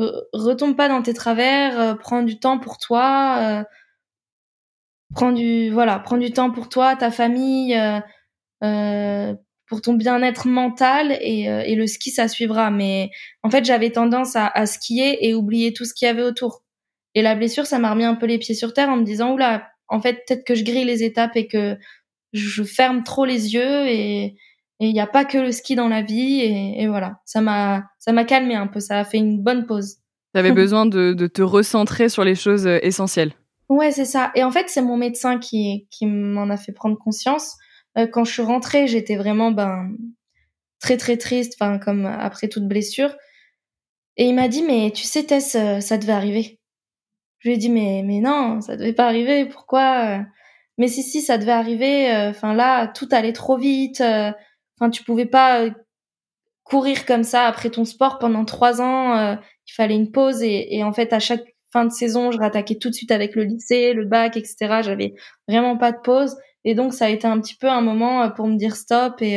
euh, 0.00 0.10
retombe 0.32 0.76
pas 0.76 0.88
dans 0.88 1.02
tes 1.02 1.14
travers, 1.14 1.98
prends 1.98 2.22
du 2.22 2.38
temps 2.38 2.58
pour 2.58 2.78
toi. 2.78 3.64
prends 5.14 5.32
du 5.32 5.70
voilà 5.70 6.00
prends 6.00 6.16
du 6.16 6.32
temps 6.32 6.50
pour 6.50 6.68
toi 6.68 6.96
ta 6.96 7.10
famille 7.12 7.78
pour 8.60 9.80
ton 9.82 9.94
bien-être 9.94 10.48
mental 10.48 11.12
et, 11.20 11.42
et, 11.44 11.74
le 11.76 11.86
ski 11.86 12.10
ça 12.10 12.26
suivra 12.26 12.70
mais 12.70 13.10
en 13.44 13.50
fait 13.50 13.64
j'avais 13.64 13.90
tendance 13.90 14.34
à, 14.34 14.48
à, 14.48 14.66
skier 14.66 15.28
et 15.28 15.34
oublier 15.34 15.72
tout 15.72 15.84
ce 15.84 15.94
qu'il 15.94 16.06
y 16.06 16.10
avait 16.10 16.22
autour 16.22 16.64
et 17.14 17.22
la 17.22 17.36
blessure 17.36 17.66
ça 17.66 17.78
m'a 17.78 17.90
remis 17.90 18.04
un 18.04 18.16
peu 18.16 18.26
les 18.26 18.38
pieds 18.38 18.56
sur 18.56 18.72
terre 18.72 18.88
en 18.88 18.96
me 18.96 19.04
disant 19.04 19.34
oula 19.34 19.74
en 19.88 20.00
fait, 20.00 20.24
peut-être 20.26 20.44
que 20.44 20.54
je 20.54 20.64
grille 20.64 20.84
les 20.84 21.02
étapes 21.02 21.36
et 21.36 21.46
que 21.46 21.76
je 22.34 22.64
ferme 22.64 23.04
trop 23.04 23.24
les 23.24 23.54
yeux 23.54 23.86
et 23.88 24.36
il 24.80 24.92
n'y 24.92 25.00
a 25.00 25.06
pas 25.06 25.24
que 25.24 25.38
le 25.38 25.52
ski 25.52 25.76
dans 25.76 25.88
la 25.88 26.02
vie 26.02 26.40
et, 26.40 26.86
voilà, 26.88 27.20
ça 27.24 27.40
m'a 27.40 27.84
ça 27.98 28.12
m'a 28.12 28.24
calmé 28.24 28.54
un 28.54 28.66
peu, 28.66 28.80
ça 28.80 28.98
a 28.98 29.04
fait 29.04 29.18
une 29.18 29.42
bonne 29.42 29.66
pause. 29.66 29.96
Tu 30.34 30.40
avais 30.40 30.52
besoin 30.52 30.84
de, 30.84 31.14
te 31.26 31.42
recentrer 31.42 32.08
sur 32.08 32.24
les 32.24 32.34
choses 32.34 32.66
euh, 32.66 32.78
essentielles. 32.82 33.32
Ouais, 33.68 33.92
c'est 33.92 34.04
ça. 34.04 34.30
Et 34.34 34.44
en 34.44 34.50
fait, 34.50 34.68
c'est 34.68 34.82
mon 34.82 34.96
médecin 34.96 35.38
qui 35.38 35.86
qui 35.90 36.06
m'en 36.06 36.50
a 36.50 36.56
fait 36.56 36.72
prendre 36.72 36.98
conscience. 36.98 37.56
Euh, 37.96 38.06
quand 38.06 38.24
je 38.24 38.32
suis 38.32 38.42
rentrée, 38.42 38.88
j'étais 38.88 39.16
vraiment 39.16 39.52
ben 39.52 39.92
très 40.80 40.96
très 40.96 41.16
triste, 41.16 41.56
enfin 41.58 41.78
comme 41.78 42.04
après 42.04 42.48
toute 42.48 42.66
blessure. 42.66 43.14
Et 44.16 44.26
il 44.26 44.34
m'a 44.34 44.48
dit 44.48 44.62
mais 44.62 44.92
tu 44.92 45.04
sais 45.04 45.24
Tess, 45.24 45.54
euh, 45.54 45.80
ça 45.80 45.98
devait 45.98 46.12
arriver. 46.12 46.58
Je 47.38 47.48
lui 47.48 47.54
ai 47.54 47.58
dit 47.58 47.70
mais 47.70 48.02
mais 48.04 48.18
non, 48.18 48.60
ça 48.60 48.76
devait 48.76 48.92
pas 48.92 49.06
arriver. 49.06 49.46
Pourquoi? 49.46 50.24
Mais 50.78 50.88
si 50.88 51.02
si, 51.02 51.22
ça 51.22 51.38
devait 51.38 51.52
arriver. 51.52 52.12
Euh, 52.12 52.30
enfin 52.30 52.54
là, 52.54 52.88
tout 52.88 53.08
allait 53.12 53.32
trop 53.32 53.56
vite. 53.56 54.00
Euh, 54.00 54.32
enfin, 54.78 54.90
tu 54.90 55.04
pouvais 55.04 55.26
pas 55.26 55.66
courir 56.64 57.06
comme 57.06 57.24
ça 57.24 57.44
après 57.46 57.70
ton 57.70 57.84
sport 57.84 58.18
pendant 58.18 58.44
trois 58.44 58.80
ans. 58.80 59.36
il 59.68 59.72
fallait 59.74 59.96
une 59.96 60.10
pause 60.10 60.42
et, 60.42 60.74
et 60.74 60.82
en 60.84 60.92
fait 60.92 61.12
à 61.12 61.20
chaque 61.20 61.44
fin 61.72 61.84
de 61.84 61.92
saison, 61.92 62.30
je 62.30 62.38
rattaquais 62.38 62.76
tout 62.76 62.88
de 62.88 62.94
suite 62.94 63.10
avec 63.10 63.34
le 63.34 63.44
lycée, 63.44 63.92
le 63.92 64.06
bac, 64.06 64.36
etc. 64.36 64.80
J'avais 64.82 65.14
vraiment 65.48 65.76
pas 65.76 65.92
de 65.92 65.98
pause 66.02 66.36
et 66.64 66.74
donc 66.74 66.94
ça 66.94 67.06
a 67.06 67.08
été 67.10 67.26
un 67.26 67.40
petit 67.40 67.56
peu 67.56 67.68
un 67.68 67.82
moment 67.82 68.30
pour 68.30 68.46
me 68.48 68.56
dire 68.56 68.76
stop 68.76 69.20
et, 69.20 69.34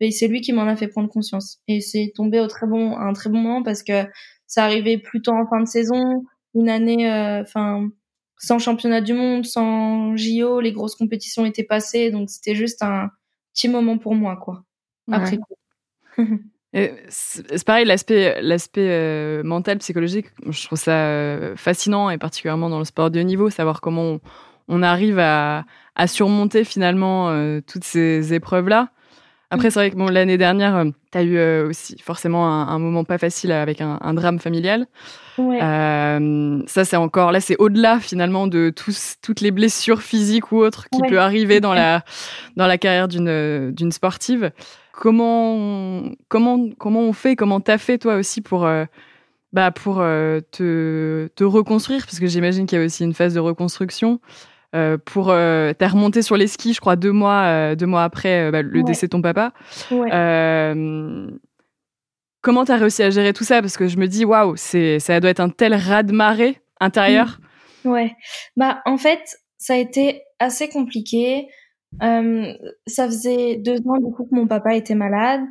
et 0.00 0.10
c'est 0.10 0.28
lui 0.28 0.40
qui 0.40 0.52
m'en 0.52 0.66
a 0.66 0.76
fait 0.76 0.88
prendre 0.88 1.10
conscience 1.10 1.58
et 1.68 1.80
c'est 1.80 2.12
tombé 2.14 2.40
au 2.40 2.46
très 2.46 2.66
bon 2.66 2.96
un 2.96 3.12
très 3.12 3.28
bon 3.28 3.38
moment 3.38 3.62
parce 3.62 3.82
que 3.82 4.04
ça 4.46 4.64
arrivait 4.64 4.98
plutôt 4.98 5.32
en 5.32 5.46
fin 5.46 5.60
de 5.60 5.68
saison 5.68 6.24
une 6.54 6.70
année, 6.70 7.10
enfin, 7.42 7.88
sans 8.38 8.58
championnat 8.58 9.00
du 9.00 9.14
monde, 9.14 9.46
sans 9.46 10.16
JO, 10.16 10.60
les 10.60 10.72
grosses 10.72 10.96
compétitions 10.96 11.46
étaient 11.46 11.64
passées, 11.64 12.10
donc 12.10 12.30
c'était 12.30 12.54
juste 12.54 12.82
un 12.82 13.10
petit 13.52 13.68
moment 13.68 13.98
pour 13.98 14.14
moi, 14.14 14.36
quoi. 14.36 14.64
Après 15.10 15.38
c'est 17.08 17.64
pareil, 17.64 17.84
l'aspect, 17.84 18.40
l'aspect 18.42 18.88
euh, 18.90 19.42
mental, 19.44 19.78
psychologique, 19.78 20.26
je 20.48 20.66
trouve 20.66 20.78
ça 20.78 20.92
euh, 20.92 21.56
fascinant 21.56 22.10
et 22.10 22.18
particulièrement 22.18 22.68
dans 22.68 22.80
le 22.80 22.84
sport 22.84 23.10
de 23.10 23.20
haut 23.20 23.24
niveau, 23.24 23.48
savoir 23.48 23.80
comment 23.80 24.18
on, 24.66 24.82
arrive 24.82 25.18
à, 25.20 25.64
surmonter 26.06 26.64
finalement 26.64 27.30
euh, 27.30 27.60
toutes 27.64 27.84
ces 27.84 28.34
épreuves-là. 28.34 28.90
Après, 29.54 29.70
c'est 29.70 29.78
vrai 29.78 29.90
que 29.90 29.96
bon, 29.96 30.06
l'année 30.06 30.38
dernière, 30.38 30.84
tu 31.12 31.18
as 31.18 31.22
eu 31.22 31.62
aussi 31.64 31.96
forcément 32.02 32.46
un, 32.46 32.78
moment 32.78 33.04
pas 33.04 33.18
facile 33.18 33.52
avec 33.52 33.80
un, 33.80 34.14
drame 34.14 34.38
familial. 34.38 34.86
ça, 35.36 36.84
c'est 36.84 36.96
encore, 36.96 37.32
là, 37.32 37.40
c'est 37.40 37.56
au-delà 37.58 37.98
finalement 38.00 38.46
de 38.46 38.70
tous, 38.74 39.16
toutes 39.22 39.40
les 39.40 39.50
blessures 39.50 40.02
physiques 40.02 40.52
ou 40.52 40.58
autres 40.58 40.88
qui 40.90 41.00
peuvent 41.08 41.18
arriver 41.18 41.60
dans 41.60 41.74
la, 41.74 42.04
dans 42.56 42.66
la 42.66 42.78
carrière 42.78 43.08
d'une, 43.08 43.72
d'une 43.72 43.92
sportive. 43.92 44.50
Comment, 44.96 46.04
comment, 46.28 46.68
comment 46.78 47.00
on 47.00 47.12
fait, 47.12 47.34
comment 47.34 47.60
t'as 47.60 47.78
fait 47.78 47.98
toi 47.98 48.14
aussi 48.14 48.40
pour, 48.40 48.64
euh, 48.64 48.84
bah, 49.52 49.72
pour 49.72 50.00
euh, 50.00 50.40
te, 50.52 51.28
te, 51.34 51.42
reconstruire? 51.42 52.06
Parce 52.06 52.20
que 52.20 52.28
j'imagine 52.28 52.66
qu'il 52.66 52.78
y 52.78 52.82
a 52.82 52.84
aussi 52.84 53.02
une 53.02 53.12
phase 53.12 53.34
de 53.34 53.40
reconstruction. 53.40 54.20
Euh, 54.74 54.98
pour 54.98 55.26
t'as 55.26 55.88
remonté 55.88 56.22
sur 56.22 56.36
les 56.36 56.46
skis, 56.46 56.74
je 56.74 56.80
crois 56.80 56.96
deux 56.96 57.12
mois, 57.12 57.74
deux 57.76 57.86
mois 57.86 58.04
après 58.04 58.50
bah, 58.50 58.62
le 58.62 58.82
décès 58.82 59.06
de 59.06 59.10
ton 59.10 59.22
papa. 59.22 59.52
comment 62.40 62.64
t'as 62.64 62.76
réussi 62.76 63.02
à 63.02 63.10
gérer 63.10 63.32
tout 63.32 63.44
ça? 63.44 63.60
Parce 63.60 63.76
que 63.76 63.88
je 63.88 63.96
me 63.96 64.06
dis 64.06 64.24
waouh, 64.24 64.56
c'est 64.56 64.98
ça 64.98 65.20
doit 65.20 65.30
être 65.30 65.40
un 65.40 65.50
tel 65.50 65.74
raz 65.74 66.02
de 66.02 66.12
marée 66.12 66.60
intérieur. 66.80 67.38
Ouais. 67.84 68.14
Bah 68.56 68.82
en 68.86 68.96
fait, 68.96 69.20
ça 69.58 69.74
a 69.74 69.76
été 69.76 70.22
assez 70.38 70.68
compliqué. 70.68 71.48
Euh, 72.02 72.52
ça 72.86 73.06
faisait 73.06 73.56
deux 73.56 73.78
ans 73.86 73.98
du 73.98 74.12
coup 74.12 74.24
que 74.24 74.34
mon 74.34 74.46
papa 74.46 74.74
était 74.74 74.94
malade, 74.94 75.42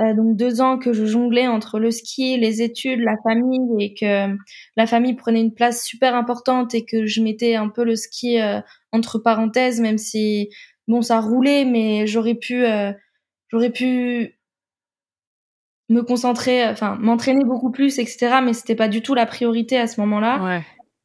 euh, 0.00 0.14
donc 0.14 0.36
deux 0.36 0.60
ans 0.60 0.78
que 0.78 0.92
je 0.92 1.04
jonglais 1.04 1.46
entre 1.46 1.78
le 1.78 1.90
ski, 1.90 2.38
les 2.38 2.62
études, 2.62 3.00
la 3.00 3.16
famille 3.22 3.84
et 3.84 3.94
que 3.94 4.36
la 4.76 4.86
famille 4.86 5.14
prenait 5.14 5.40
une 5.40 5.54
place 5.54 5.84
super 5.84 6.14
importante 6.14 6.74
et 6.74 6.84
que 6.84 7.06
je 7.06 7.22
mettais 7.22 7.54
un 7.54 7.68
peu 7.68 7.84
le 7.84 7.96
ski 7.96 8.40
euh, 8.40 8.60
entre 8.92 9.18
parenthèses, 9.18 9.80
même 9.80 9.98
si 9.98 10.50
bon 10.86 11.02
ça 11.02 11.20
roulait, 11.20 11.64
mais 11.64 12.06
j'aurais 12.06 12.34
pu 12.34 12.64
j'aurais 13.48 13.70
pu 13.70 14.38
me 15.88 16.02
concentrer, 16.02 16.66
enfin 16.66 16.96
m'entraîner 17.00 17.44
beaucoup 17.44 17.70
plus, 17.70 17.98
etc. 17.98 18.40
Mais 18.42 18.52
c'était 18.52 18.74
pas 18.74 18.88
du 18.88 19.02
tout 19.02 19.14
la 19.14 19.26
priorité 19.26 19.78
à 19.78 19.86
ce 19.86 20.00
moment-là. 20.00 20.44
Ouais. 20.44 20.62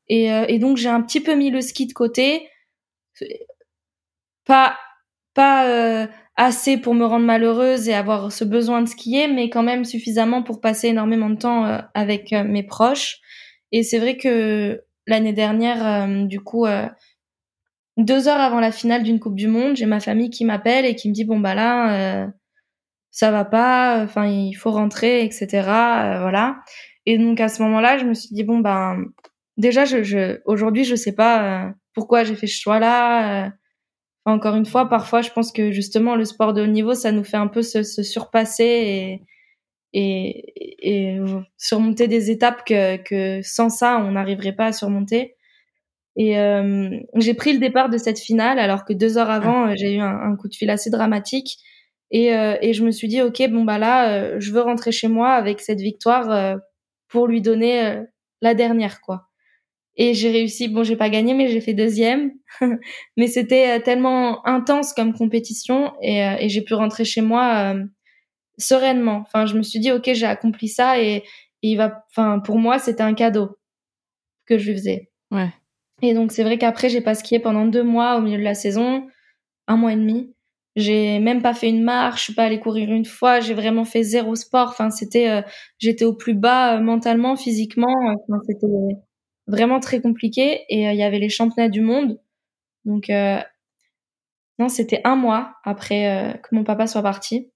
Et, 0.08 0.28
et 0.28 0.60
donc 0.60 0.78
j'ai 0.78 0.90
un 0.90 1.02
petit 1.02 1.22
peu 1.22 1.36
mis 1.36 1.50
le 1.50 1.62
ski 1.62 1.88
de 1.88 1.94
côté 1.94 2.50
pas 4.46 4.78
pas 5.34 5.68
euh, 5.68 6.08
assez 6.36 6.78
pour 6.78 6.94
me 6.94 7.06
rendre 7.06 7.26
malheureuse 7.26 7.88
et 7.88 7.94
avoir 7.94 8.32
ce 8.32 8.44
besoin 8.44 8.82
de 8.82 8.88
skier, 8.88 9.28
mais 9.28 9.50
quand 9.50 9.64
même 9.64 9.86
suffisamment 9.86 10.44
pour 10.44 10.62
passer 10.62 10.88
énormément 10.88 11.30
de 11.30 11.38
temps 11.38 11.66
euh, 11.66 11.80
avec 11.94 12.34
euh, 12.34 12.44
mes 12.44 12.64
proches. 12.64 13.20
Et 13.72 13.84
c'est 13.84 14.00
vrai 14.00 14.18
que 14.18 14.82
l'année 15.08 15.34
dernière, 15.34 16.08
du 16.28 16.40
coup, 16.40 16.68
deux 17.98 18.28
heures 18.28 18.40
avant 18.40 18.60
la 18.60 18.72
finale 18.72 19.02
d'une 19.02 19.20
Coupe 19.20 19.36
du 19.36 19.48
Monde, 19.48 19.76
j'ai 19.76 19.88
ma 19.88 20.00
famille 20.00 20.30
qui 20.30 20.46
m'appelle 20.46 20.86
et 20.86 20.96
qui 20.96 21.10
me 21.10 21.14
dit 21.14 21.26
bon 21.26 21.40
bah 21.40 21.56
là, 21.56 22.28
ça 23.10 23.32
va 23.32 23.46
pas, 23.46 24.04
enfin 24.04 24.28
il 24.28 24.54
faut 24.54 24.70
rentrer, 24.70 25.26
etc. 25.26 25.48
voilà. 25.64 26.58
Et 27.08 27.18
donc 27.18 27.42
à 27.42 27.48
ce 27.48 27.64
moment-là, 27.64 27.98
je 27.98 28.06
me 28.06 28.14
suis 28.14 28.30
dit 28.32 28.44
bon 28.44 28.60
ben 28.60 29.04
déjà 29.58 29.86
je, 29.86 30.04
je 30.04 30.40
aujourd'hui 30.46 30.84
je 30.84 30.94
sais 30.96 31.16
pas 31.16 31.74
pourquoi 31.96 32.24
j'ai 32.24 32.36
fait 32.36 32.48
ce 32.48 32.62
choix 32.62 32.80
là 34.26 34.34
encore 34.34 34.56
une 34.56 34.66
fois, 34.66 34.90
parfois, 34.90 35.22
je 35.22 35.32
pense 35.32 35.52
que 35.52 35.72
justement, 35.72 36.16
le 36.16 36.26
sport 36.26 36.54
de 36.54 36.62
haut 36.64 36.68
niveau, 36.68 36.94
ça 36.94 37.12
nous 37.12 37.24
fait 37.24 37.38
un 37.38 37.48
peu 37.48 37.62
se, 37.62 37.84
surpasser 37.84 38.64
et, 38.64 39.22
et, 39.94 41.16
et, 41.16 41.20
surmonter 41.58 42.08
des 42.08 42.32
étapes 42.32 42.64
que, 42.66 42.98
que 42.98 43.42
sans 43.44 43.70
ça, 43.70 43.98
on 43.98 44.12
n'arriverait 44.12 44.56
pas 44.56 44.68
à 44.68 44.72
surmonter. 44.72 45.36
Et 46.16 46.40
euh, 46.40 46.90
j'ai 47.16 47.34
pris 47.34 47.54
le 47.54 47.60
départ 47.60 47.90
de 47.90 47.98
cette 47.98 48.20
finale, 48.20 48.60
alors 48.60 48.86
que 48.86 48.94
deux 48.94 49.18
heures 49.18 49.32
avant, 49.32 49.76
j'ai 49.76 49.96
eu 49.96 50.00
un, 50.00 50.36
coup 50.36 50.48
de 50.48 50.56
fil 50.56 50.70
assez 50.70 50.90
dramatique. 50.90 51.58
Et, 52.12 52.36
euh, 52.36 52.56
et 52.62 52.74
je 52.74 52.84
me 52.84 52.92
suis 52.92 53.08
dit, 53.08 53.22
ok, 53.22 53.42
bon 53.50 53.64
bah 53.64 53.80
là, 53.80 54.10
euh, 54.10 54.36
je 54.40 54.52
veux 54.52 54.62
rentrer 54.62 54.92
chez 54.92 55.08
moi 55.08 55.32
avec 55.32 55.62
cette 55.62 55.82
victoire 55.82 56.58
pour 57.08 57.28
lui 57.28 57.42
donner 57.42 58.02
la 58.42 58.54
dernière, 58.54 59.02
quoi. 59.02 59.30
Et 59.96 60.14
j'ai 60.14 60.32
réussi, 60.32 60.68
bon, 60.70 60.84
j'ai 60.84 60.96
pas 60.96 61.10
gagné, 61.10 61.34
mais 61.34 61.50
j'ai 61.50 61.62
fait 61.62 61.74
deuxième. 61.74 62.32
mais 63.18 63.28
c'était 63.28 63.78
euh, 63.78 63.82
tellement 63.82 64.46
intense 64.46 64.94
comme 64.94 65.14
compétition 65.14 65.94
et, 66.02 66.24
euh, 66.24 66.36
et 66.40 66.50
j'ai 66.50 66.62
pu 66.62 66.74
rentrer 66.74 67.06
chez 67.06 67.22
moi 67.22 67.74
euh, 67.74 67.84
sereinement. 68.58 69.24
Enfin, 69.26 69.46
je 69.46 69.56
me 69.56 69.62
suis 69.62 69.80
dit, 69.80 69.92
ok, 69.92 70.10
j'ai 70.14 70.26
accompli 70.26 70.68
ça 70.68 71.00
et, 71.02 71.24
il 71.66 71.78
va, 71.78 72.04
enfin, 72.12 72.40
pour 72.40 72.58
moi, 72.58 72.78
c'était 72.78 73.04
un 73.04 73.14
cadeau 73.14 73.58
que 74.46 74.58
je 74.58 74.72
lui 74.72 74.78
faisais. 74.78 75.12
Ouais. 75.32 75.50
Et 76.02 76.14
donc, 76.14 76.34
c'est 76.34 76.44
vrai 76.44 76.58
qu'après, 76.58 76.90
j'ai 76.90 77.00
pas 77.00 77.16
skié 77.16 77.40
pendant 77.40 77.66
deux 77.66 77.84
mois 77.84 78.18
au 78.18 78.22
milieu 78.22 78.38
de 78.38 78.44
la 78.44 78.54
saison, 78.54 79.08
un 79.68 79.78
mois 79.78 79.94
et 79.94 79.96
demi. 79.96 80.34
J'ai 80.76 81.20
même 81.20 81.42
pas 81.42 81.54
fait 81.54 81.70
une 81.70 81.84
marche, 81.84 82.20
je 82.20 82.24
suis 82.26 82.34
pas 82.34 82.44
allée 82.44 82.60
courir 82.60 82.92
une 82.92 83.06
fois, 83.06 83.40
j'ai 83.40 83.54
vraiment 83.54 83.86
fait 83.86 84.04
zéro 84.04 84.36
sport. 84.36 84.70
Enfin, 84.70 84.90
c'était, 84.90 85.44
j'étais 85.78 86.04
au 86.04 86.14
plus 86.14 86.34
bas 86.34 86.82
mentalement, 86.82 87.38
physiquement. 87.38 87.96
Enfin, 88.28 88.42
c'était 88.46 88.68
vraiment 89.48 89.80
très 89.80 90.02
compliqué. 90.02 90.64
Et 90.70 90.88
euh, 90.88 90.94
il 90.94 90.98
y 90.98 91.04
avait 91.04 91.20
les 91.20 91.30
championnats 91.30 91.70
du 91.70 91.82
monde. 91.82 92.20
Donc, 92.86 93.10
euh, 93.10 93.40
non, 94.60 94.70
c'était 94.70 95.02
un 95.04 95.16
mois 95.16 95.56
après 95.64 96.10
euh, 96.10 96.34
que 96.34 96.56
mon 96.56 96.64
papa 96.64 96.88
soit 96.88 97.04
parti. 97.04 97.52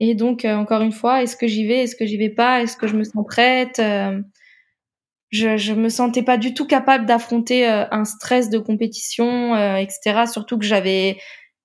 Et 0.00 0.14
donc, 0.14 0.44
encore 0.44 0.82
une 0.82 0.92
fois, 0.92 1.22
est-ce 1.22 1.36
que 1.36 1.46
j'y 1.46 1.64
vais, 1.64 1.82
est-ce 1.82 1.94
que 1.94 2.06
j'y 2.06 2.16
vais 2.16 2.30
pas, 2.30 2.62
est-ce 2.62 2.76
que 2.76 2.88
je 2.88 2.96
me 2.96 3.04
sens 3.04 3.24
prête 3.24 3.80
je, 5.30 5.56
je 5.56 5.72
me 5.74 5.88
sentais 5.88 6.24
pas 6.24 6.36
du 6.36 6.54
tout 6.54 6.66
capable 6.66 7.06
d'affronter 7.06 7.66
un 7.66 8.04
stress 8.04 8.50
de 8.50 8.58
compétition, 8.58 9.54
etc. 9.76 10.24
Surtout 10.26 10.58
que 10.58 10.64
j'avais, 10.64 11.18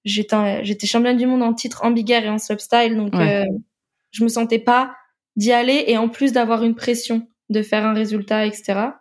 j'étais, 0.05 0.63
j'étais 0.63 0.85
championne 0.85 1.17
du 1.17 1.25
monde 1.25 1.41
en 1.41 1.55
titre 1.55 1.83
en 1.83 1.89
big 1.89 2.11
air 2.11 2.25
et 2.25 2.29
en 2.29 2.37
slopestyle, 2.37 2.95
donc 2.95 3.13
je 3.15 4.23
me 4.23 4.29
sentais 4.29 4.59
pas 4.59 4.95
d'y 5.35 5.51
aller 5.51 5.85
et 5.87 5.97
en 5.97 6.07
plus 6.07 6.31
d'avoir 6.31 6.63
une 6.63 6.75
pression 6.75 7.27
de 7.49 7.63
faire 7.63 7.85
un 7.85 7.93
résultat, 7.93 8.45
etc. 8.45 8.91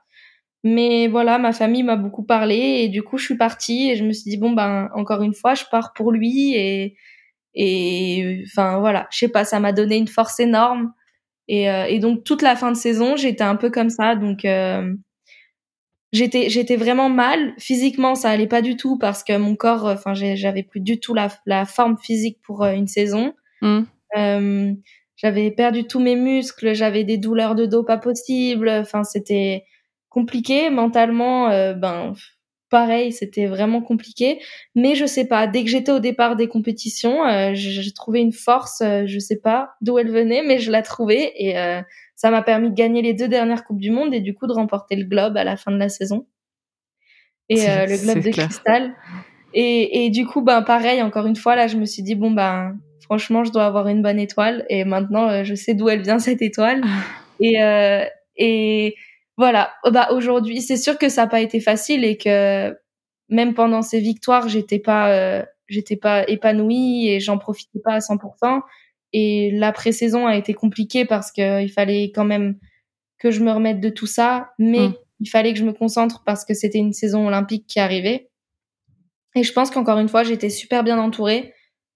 Mais 0.69 1.07
voilà, 1.07 1.39
ma 1.39 1.53
famille 1.53 1.85
m'a 1.85 1.95
beaucoup 1.95 2.25
parlé 2.25 2.57
et 2.57 2.89
du 2.89 3.05
coup, 3.05 3.19
je 3.19 3.25
suis 3.25 3.37
partie 3.37 3.89
et 3.89 3.95
je 3.95 4.03
me 4.03 4.13
suis 4.13 4.29
dit 4.29 4.37
bon 4.37 4.51
ben 4.51 4.89
encore 4.97 5.23
une 5.23 5.33
fois, 5.33 5.55
je 5.55 5.63
pars 5.71 5.93
pour 5.93 6.11
lui 6.11 6.55
et 6.57 6.97
et 7.55 8.43
enfin 8.47 8.81
voilà, 8.81 9.07
je 9.13 9.19
sais 9.19 9.29
pas, 9.29 9.45
ça 9.45 9.61
m'a 9.61 9.73
donné 9.73 9.97
une 9.97 10.09
force 10.09 10.41
énorme 10.41 10.93
et, 11.47 11.71
euh, 11.71 11.85
et 11.85 12.01
donc 12.01 12.25
toute 12.25 12.43
la 12.43 12.57
fin 12.57 12.73
de 12.73 12.77
saison, 12.77 13.15
j'étais 13.15 13.45
un 13.45 13.55
peu 13.55 13.71
comme 13.71 13.91
ça 13.91 14.17
donc 14.17 14.45
euh, 14.45 14.93
j'étais 16.13 16.51
j'étais 16.51 16.75
vraiment 16.75 17.11
mal 17.11 17.55
physiquement, 17.59 18.17
ça 18.17 18.31
allait 18.31 18.49
pas 18.49 18.61
du 18.61 18.77
tout 18.77 18.99
parce 18.99 19.23
que 19.23 19.37
mon 19.39 19.55
corps 19.55 19.85
enfin 19.85 20.15
j'avais 20.15 20.65
plus 20.65 20.81
du 20.81 20.99
tout 20.99 21.15
la 21.15 21.29
la 21.47 21.65
forme 21.65 21.97
physique 21.97 22.41
pour 22.43 22.65
euh, 22.65 22.73
une 22.73 22.89
saison. 22.89 23.35
Mmh. 23.63 23.83
Euh, 24.17 24.73
j'avais 25.15 25.53
perdu 25.53 25.85
tous 25.87 26.01
mes 26.01 26.17
muscles, 26.17 26.75
j'avais 26.75 27.05
des 27.05 27.19
douleurs 27.19 27.55
de 27.55 27.67
dos 27.67 27.85
pas 27.85 27.99
possibles, 27.99 28.69
enfin 28.69 29.05
c'était 29.05 29.63
compliqué. 30.17 30.71
Mentalement 30.71 31.51
euh, 31.51 31.75
ben 31.75 32.15
pareil 32.71 33.13
c'était 33.13 33.45
vraiment 33.45 33.83
compliqué. 33.83 34.41
Mais 34.75 34.95
je 34.95 35.05
sais 35.05 35.29
pas 35.29 35.47
dès 35.47 35.63
que 35.63 35.69
j'étais 35.69 35.93
au 35.93 35.99
départ 35.99 36.37
des 36.37 36.49
compétitions 36.49 37.27
euh, 37.27 37.51
j'ai 37.53 37.93
trouvé 37.93 38.21
une 38.21 38.33
force 38.33 38.81
euh, 38.81 39.03
je 39.07 39.19
sais 39.19 39.37
pas 39.37 39.75
d'où 39.83 39.99
elle 39.99 40.11
venait 40.11 40.43
mais 40.43 40.59
je 40.59 40.71
la 40.71 40.81
trouvais. 40.81 41.33
Et 41.37 41.55
ça 42.15 42.31
m'a 42.31 42.41
permis 42.41 42.71
de 42.71 42.75
gagner 42.75 43.03
les 43.03 43.13
deux 43.13 43.29
dernières 43.29 43.63
coupes 43.63 43.79
du 43.79 43.91
monde 43.91 44.15
et 44.15 44.21
du 44.21 44.35
coup 44.35 44.47
de 44.47 44.55
remporter 44.55 44.97
le 44.97 45.05
globe 45.05 45.37
à 45.37 45.45
la 45.45 45.59
fin 45.59 45.71
de 45.71 45.79
la 45.79 45.91
saison. 45.91 46.27
Et 47.51 47.57
le 47.67 48.03
globe 48.03 48.25
de 48.25 48.31
cristal. 48.31 48.95
Et, 49.53 50.07
et 50.07 50.11
du 50.11 50.25
coup 50.25 50.41
ben 50.41 50.63
pareil 50.63 51.03
encore 51.03 51.27
une 51.27 51.37
fois 51.37 51.57
là 51.57 51.67
je 51.67 51.77
me 51.77 51.85
suis 51.85 52.03
dit 52.03 52.15
bon 52.15 52.31
ben 52.31 52.75
franchement 53.03 53.45
je 53.45 53.53
dois 53.53 53.67
avoir 53.67 53.87
une 53.89 54.01
bonne 54.01 54.19
étoile. 54.19 54.65
Et 54.71 54.85
maintenant 54.85 55.45
je 55.45 55.55
sais 55.55 55.75
d'où 55.75 55.91
elle 55.91 56.01
vient 56.01 56.19
cette 56.19 56.41
étoile. 56.41 56.81
Et 57.39 57.59
et 58.39 58.95
voilà, 59.37 59.73
oh, 59.85 59.91
bah 59.91 60.09
aujourd'hui, 60.13 60.63
c'est 60.63 60.77
sûr 60.77 60.99
que 60.99 61.09
ça 61.09 61.23
n'a 61.23 61.29
pas 61.29 61.41
été 61.41 61.61
facile 61.61 62.05
et 62.05 62.17
que 62.17 62.75
même 63.29 63.55
pendant 63.55 63.83
ces 63.83 64.01
victoires, 64.01 64.49
j'étais 64.49 64.79
pas 64.79 65.13
euh, 65.13 65.45
j'étais 65.69 65.97
pas 65.97 66.29
épanouie 66.29 67.09
et 67.09 67.21
j'en 67.21 67.39
profitais 67.39 67.81
pas 67.81 67.95
à 67.95 67.99
100%. 67.99 68.63
Et 69.13 69.51
la 69.53 69.73
pré-saison 69.73 70.27
a 70.27 70.37
été 70.37 70.55
compliquée 70.55 71.05
parce 71.05 71.33
qu'il 71.33 71.71
fallait 71.71 72.13
quand 72.15 72.25
même 72.25 72.59
que 73.19 73.31
je 73.31 73.43
me 73.43 73.51
remette 73.51 73.81
de 73.81 73.89
tout 73.89 74.07
ça, 74.07 74.51
mais 74.59 74.89
mmh. 74.89 74.95
il 75.21 75.29
fallait 75.29 75.53
que 75.53 75.59
je 75.59 75.65
me 75.65 75.73
concentre 75.73 76.23
parce 76.25 76.45
que 76.45 76.55
c'était 76.55 76.79
une 76.79 76.93
saison 76.93 77.27
olympique 77.27 77.67
qui 77.67 77.81
arrivait. 77.81 78.31
Et 79.35 79.43
je 79.43 79.53
pense 79.53 79.71
qu'encore 79.71 79.99
une 79.99 80.09
fois, 80.09 80.23
j'étais 80.23 80.51
super 80.51 80.83
bien 80.83 80.99
entourée. 80.99 81.53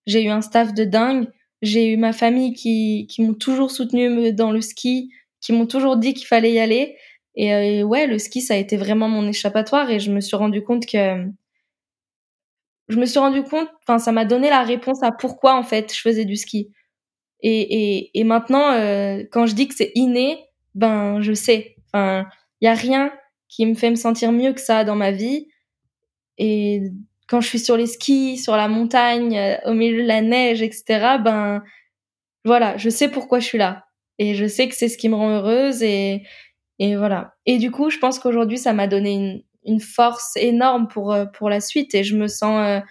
J'ai 0.07 0.23
eu 0.25 0.29
un 0.29 0.43
staff 0.43 0.75
de 0.75 0.85
dingue. 0.85 1.29
J'ai 1.63 1.93
eu 1.93 1.97
ma 1.97 2.13
famille 2.13 2.53
qui, 2.53 3.07
qui 3.09 3.23
m'ont 3.23 3.35
toujours 3.35 3.71
soutenue 3.71 4.33
dans 4.33 4.51
le 4.51 4.61
ski, 4.61 5.11
qui 5.41 5.53
m'ont 5.53 5.67
toujours 5.67 5.97
dit 5.97 6.15
qu'il 6.15 6.27
fallait 6.27 6.53
y 6.53 6.59
aller. 6.59 6.97
Et 7.37 7.83
ouais, 7.85 8.07
le 8.07 8.19
ski, 8.19 8.41
ça 8.41 8.55
a 8.55 8.57
été 8.57 8.77
vraiment 8.77 9.09
mon 9.09 9.27
échappatoire 9.29 9.91
et 9.91 10.01
je 10.01 10.11
me 10.11 10.21
suis 10.21 10.37
rendu 10.37 10.63
compte 10.63 10.87
que 10.87 11.27
je 12.91 12.97
me 12.97 13.07
suis 13.07 13.21
rendu 13.21 13.45
compte, 13.45 13.69
enfin, 13.83 13.99
ça 13.99 14.11
m'a 14.11 14.25
donné 14.25 14.51
la 14.51 14.63
réponse 14.63 15.03
à 15.03 15.13
pourquoi 15.13 15.57
en 15.57 15.63
fait 15.63 15.95
je 15.95 16.01
faisais 16.01 16.25
du 16.25 16.37
ski. 16.37 16.73
Et, 17.41 17.61
et, 17.61 18.19
et 18.19 18.25
maintenant, 18.25 18.73
euh, 18.73 19.23
quand 19.31 19.47
je 19.47 19.55
dis 19.55 19.69
que 19.69 19.75
c'est 19.75 19.93
inné, 19.95 20.45
ben 20.75 21.21
je 21.21 21.33
sais. 21.33 21.77
Enfin, 21.93 22.27
il 22.61 22.67
y 22.67 22.69
a 22.69 22.75
rien 22.75 23.13
qui 23.49 23.65
me 23.65 23.75
fait 23.75 23.91
me 23.91 23.97
sentir 23.97 24.33
mieux 24.33 24.53
que 24.53 24.61
ça 24.61 24.85
dans 24.85 24.97
ma 24.97 25.13
vie. 25.13 25.49
Et 26.39 26.83
quand 27.29 27.41
je 27.41 27.49
suis 27.49 27.59
sur 27.61 27.77
les 27.77 27.87
skis, 27.87 28.39
sur 28.39 28.57
la 28.57 28.69
montagne, 28.69 29.39
euh, 29.39 29.57
au 29.67 29.73
milieu 29.73 30.03
de 30.03 30.09
la 30.09 30.21
neige, 30.21 30.63
etc., 30.63 31.17
ben 31.23 31.63
voilà, 32.45 32.77
je 32.77 32.91
sais 32.91 33.09
pourquoi 33.09 33.39
je 33.39 33.47
suis 33.47 33.59
là. 33.59 33.87
Et 34.19 34.35
je 34.35 34.47
sais 34.47 34.69
que 34.69 34.75
c'est 34.75 34.89
ce 34.89 34.99
qui 34.99 35.09
me 35.09 35.15
rend 35.15 35.31
heureuse 35.31 35.83
et, 35.83 36.23
et 36.81 36.97
voilà. 36.97 37.35
Et 37.45 37.59
du 37.59 37.71
coup, 37.71 37.91
je 37.91 37.99
pense 37.99 38.19
qu'aujourd'hui, 38.19 38.57
ça 38.57 38.73
m'a 38.73 38.87
donné 38.89 39.45
une, 39.65 39.81
force 39.81 40.37
énorme 40.37 40.89
pour 40.89 41.13
euh, 41.13 41.27
pour 41.27 41.51
la 41.51 41.61
suite 41.61 41.95
et 41.95 42.03
je 42.03 42.17
me 42.17 42.27
sens 42.27 42.83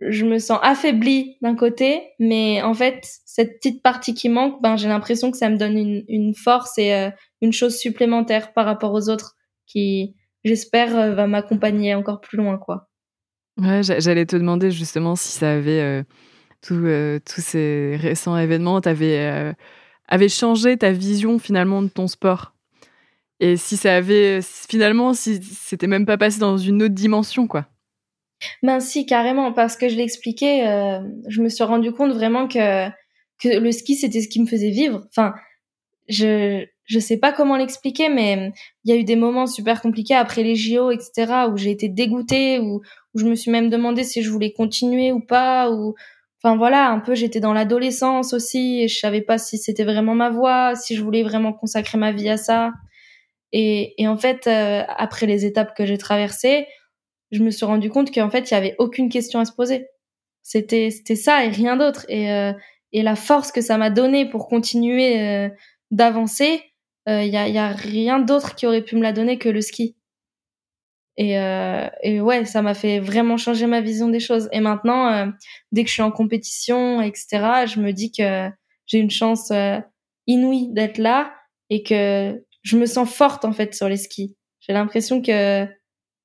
euh, 0.00 0.38
sens 0.38 0.58
affaiblie 0.62 1.36
d'un 1.42 1.54
côté 1.54 2.14
mais 2.18 2.62
en 2.62 2.72
fait 2.72 3.06
cette 3.26 3.56
petite 3.56 3.82
partie 3.82 4.14
qui 4.14 4.30
manque 4.30 4.62
ben 4.62 4.76
j'ai 4.76 4.88
l'impression 4.88 5.30
que 5.30 5.36
ça 5.36 5.50
me 5.50 5.58
donne 5.58 5.76
une, 6.08 6.34
force 6.34 6.78
et 6.78 6.94
euh, 6.94 7.10
une 7.42 7.52
chose 7.52 7.76
supplémentaire 7.76 8.54
par 8.54 8.64
rapport 8.64 8.94
aux 8.94 9.10
autres 9.10 9.36
qui 9.66 10.16
j'espère 10.44 11.14
va 11.14 11.26
m'accompagner 11.26 11.94
encore 11.94 12.22
plus 12.22 12.38
loin 12.38 12.56
quoi 12.56 12.88
ouais 13.60 13.82
j'allais 13.82 14.24
te 14.24 14.36
demander 14.36 14.70
justement 14.70 15.14
si 15.14 15.32
ça 15.32 15.52
avait 15.52 16.04
tous 16.62 16.80
ces 17.26 17.98
récents 18.00 18.38
événements 18.38 18.80
t'avais 18.80 19.54
avait 20.08 20.28
changé 20.28 20.76
ta 20.76 20.90
vision 20.90 21.38
finalement 21.38 21.82
de 21.82 21.88
ton 21.88 22.08
sport. 22.08 22.54
Et 23.40 23.56
si 23.56 23.76
ça 23.76 23.94
avait 23.94 24.40
finalement 24.42 25.14
si 25.14 25.40
c'était 25.42 25.86
même 25.86 26.06
pas 26.06 26.18
passé 26.18 26.40
dans 26.40 26.58
une 26.58 26.82
autre 26.82 26.94
dimension 26.94 27.46
quoi. 27.46 27.66
Ben 28.62 28.80
si 28.80 29.06
carrément 29.06 29.52
parce 29.52 29.76
que 29.76 29.88
je 29.88 29.96
l'expliquais 29.96 30.66
euh, 30.66 31.00
je 31.28 31.40
me 31.42 31.48
suis 31.48 31.64
rendu 31.64 31.92
compte 31.92 32.12
vraiment 32.12 32.48
que 32.48 32.88
que 33.40 33.58
le 33.58 33.70
ski 33.70 33.94
c'était 33.94 34.20
ce 34.20 34.28
qui 34.28 34.40
me 34.40 34.46
faisait 34.46 34.70
vivre. 34.70 35.04
Enfin 35.08 35.34
je 36.08 36.64
je 36.84 36.98
sais 36.98 37.18
pas 37.18 37.32
comment 37.32 37.56
l'expliquer 37.56 38.08
mais 38.08 38.52
il 38.84 38.92
y 38.92 38.96
a 38.96 38.98
eu 38.98 39.04
des 39.04 39.16
moments 39.16 39.46
super 39.46 39.82
compliqués 39.82 40.14
après 40.14 40.42
les 40.42 40.56
JO 40.56 40.90
etc 40.90 41.46
où 41.52 41.56
j'ai 41.56 41.70
été 41.70 41.88
dégoûtée 41.88 42.58
où, 42.58 42.80
où 43.14 43.18
je 43.18 43.26
me 43.26 43.34
suis 43.34 43.50
même 43.50 43.68
demandé 43.70 44.02
si 44.04 44.22
je 44.22 44.30
voulais 44.30 44.52
continuer 44.52 45.12
ou 45.12 45.20
pas 45.20 45.70
ou 45.70 45.94
enfin 46.42 46.56
voilà 46.56 46.88
un 46.90 47.00
peu 47.00 47.14
j'étais 47.14 47.40
dans 47.40 47.52
l'adolescence 47.52 48.32
aussi 48.32 48.82
et 48.82 48.88
je 48.88 48.98
savais 48.98 49.22
pas 49.22 49.38
si 49.38 49.58
c'était 49.58 49.84
vraiment 49.84 50.14
ma 50.14 50.30
voie 50.30 50.74
si 50.74 50.96
je 50.96 51.02
voulais 51.02 51.22
vraiment 51.22 51.52
consacrer 51.52 51.98
ma 51.98 52.12
vie 52.12 52.28
à 52.28 52.36
ça 52.36 52.72
et, 53.52 53.94
et 54.02 54.08
en 54.08 54.16
fait, 54.16 54.46
euh, 54.46 54.82
après 54.88 55.26
les 55.26 55.44
étapes 55.46 55.74
que 55.76 55.86
j'ai 55.86 55.98
traversées, 55.98 56.66
je 57.30 57.42
me 57.42 57.50
suis 57.50 57.66
rendu 57.66 57.90
compte 57.90 58.12
qu'en 58.12 58.30
fait, 58.30 58.50
il 58.50 58.54
y 58.54 58.56
avait 58.56 58.74
aucune 58.78 59.08
question 59.08 59.40
à 59.40 59.44
se 59.44 59.52
poser. 59.52 59.86
C'était 60.42 60.90
c'était 60.90 61.16
ça 61.16 61.44
et 61.44 61.48
rien 61.48 61.76
d'autre. 61.76 62.06
Et 62.08 62.32
euh, 62.32 62.52
et 62.92 63.02
la 63.02 63.16
force 63.16 63.52
que 63.52 63.60
ça 63.60 63.76
m'a 63.78 63.90
donné 63.90 64.28
pour 64.28 64.48
continuer 64.48 65.20
euh, 65.20 65.48
d'avancer, 65.90 66.62
il 67.06 67.28
y 67.28 67.36
a 67.38 67.48
y 67.48 67.58
a 67.58 67.68
rien 67.68 68.18
d'autre 68.18 68.54
qui 68.54 68.66
aurait 68.66 68.82
pu 68.82 68.96
me 68.96 69.02
la 69.02 69.12
donner 69.12 69.38
que 69.38 69.48
le 69.48 69.62
ski. 69.62 69.96
Et, 71.20 71.32
et 72.02 72.20
ouais, 72.20 72.44
ça 72.44 72.62
m'a 72.62 72.74
fait 72.74 73.00
vraiment 73.00 73.36
changer 73.36 73.66
ma 73.66 73.80
vision 73.80 74.08
des 74.08 74.20
choses. 74.20 74.48
Et 74.52 74.60
maintenant, 74.60 75.32
dès 75.72 75.82
que 75.82 75.88
je 75.88 75.94
suis 75.94 76.02
en 76.02 76.12
compétition, 76.12 77.02
etc., 77.02 77.66
je 77.66 77.80
me 77.80 77.92
dis 77.92 78.12
que 78.12 78.48
j'ai 78.86 78.98
une 78.98 79.10
chance 79.10 79.52
inouïe 80.28 80.68
d'être 80.72 80.98
là 80.98 81.34
et 81.70 81.82
que 81.82 82.40
je 82.62 82.76
me 82.76 82.86
sens 82.86 83.12
forte 83.12 83.44
en 83.44 83.52
fait 83.52 83.74
sur 83.74 83.88
les 83.88 83.96
skis. 83.96 84.36
J'ai 84.60 84.72
l'impression 84.72 85.22
que 85.22 85.66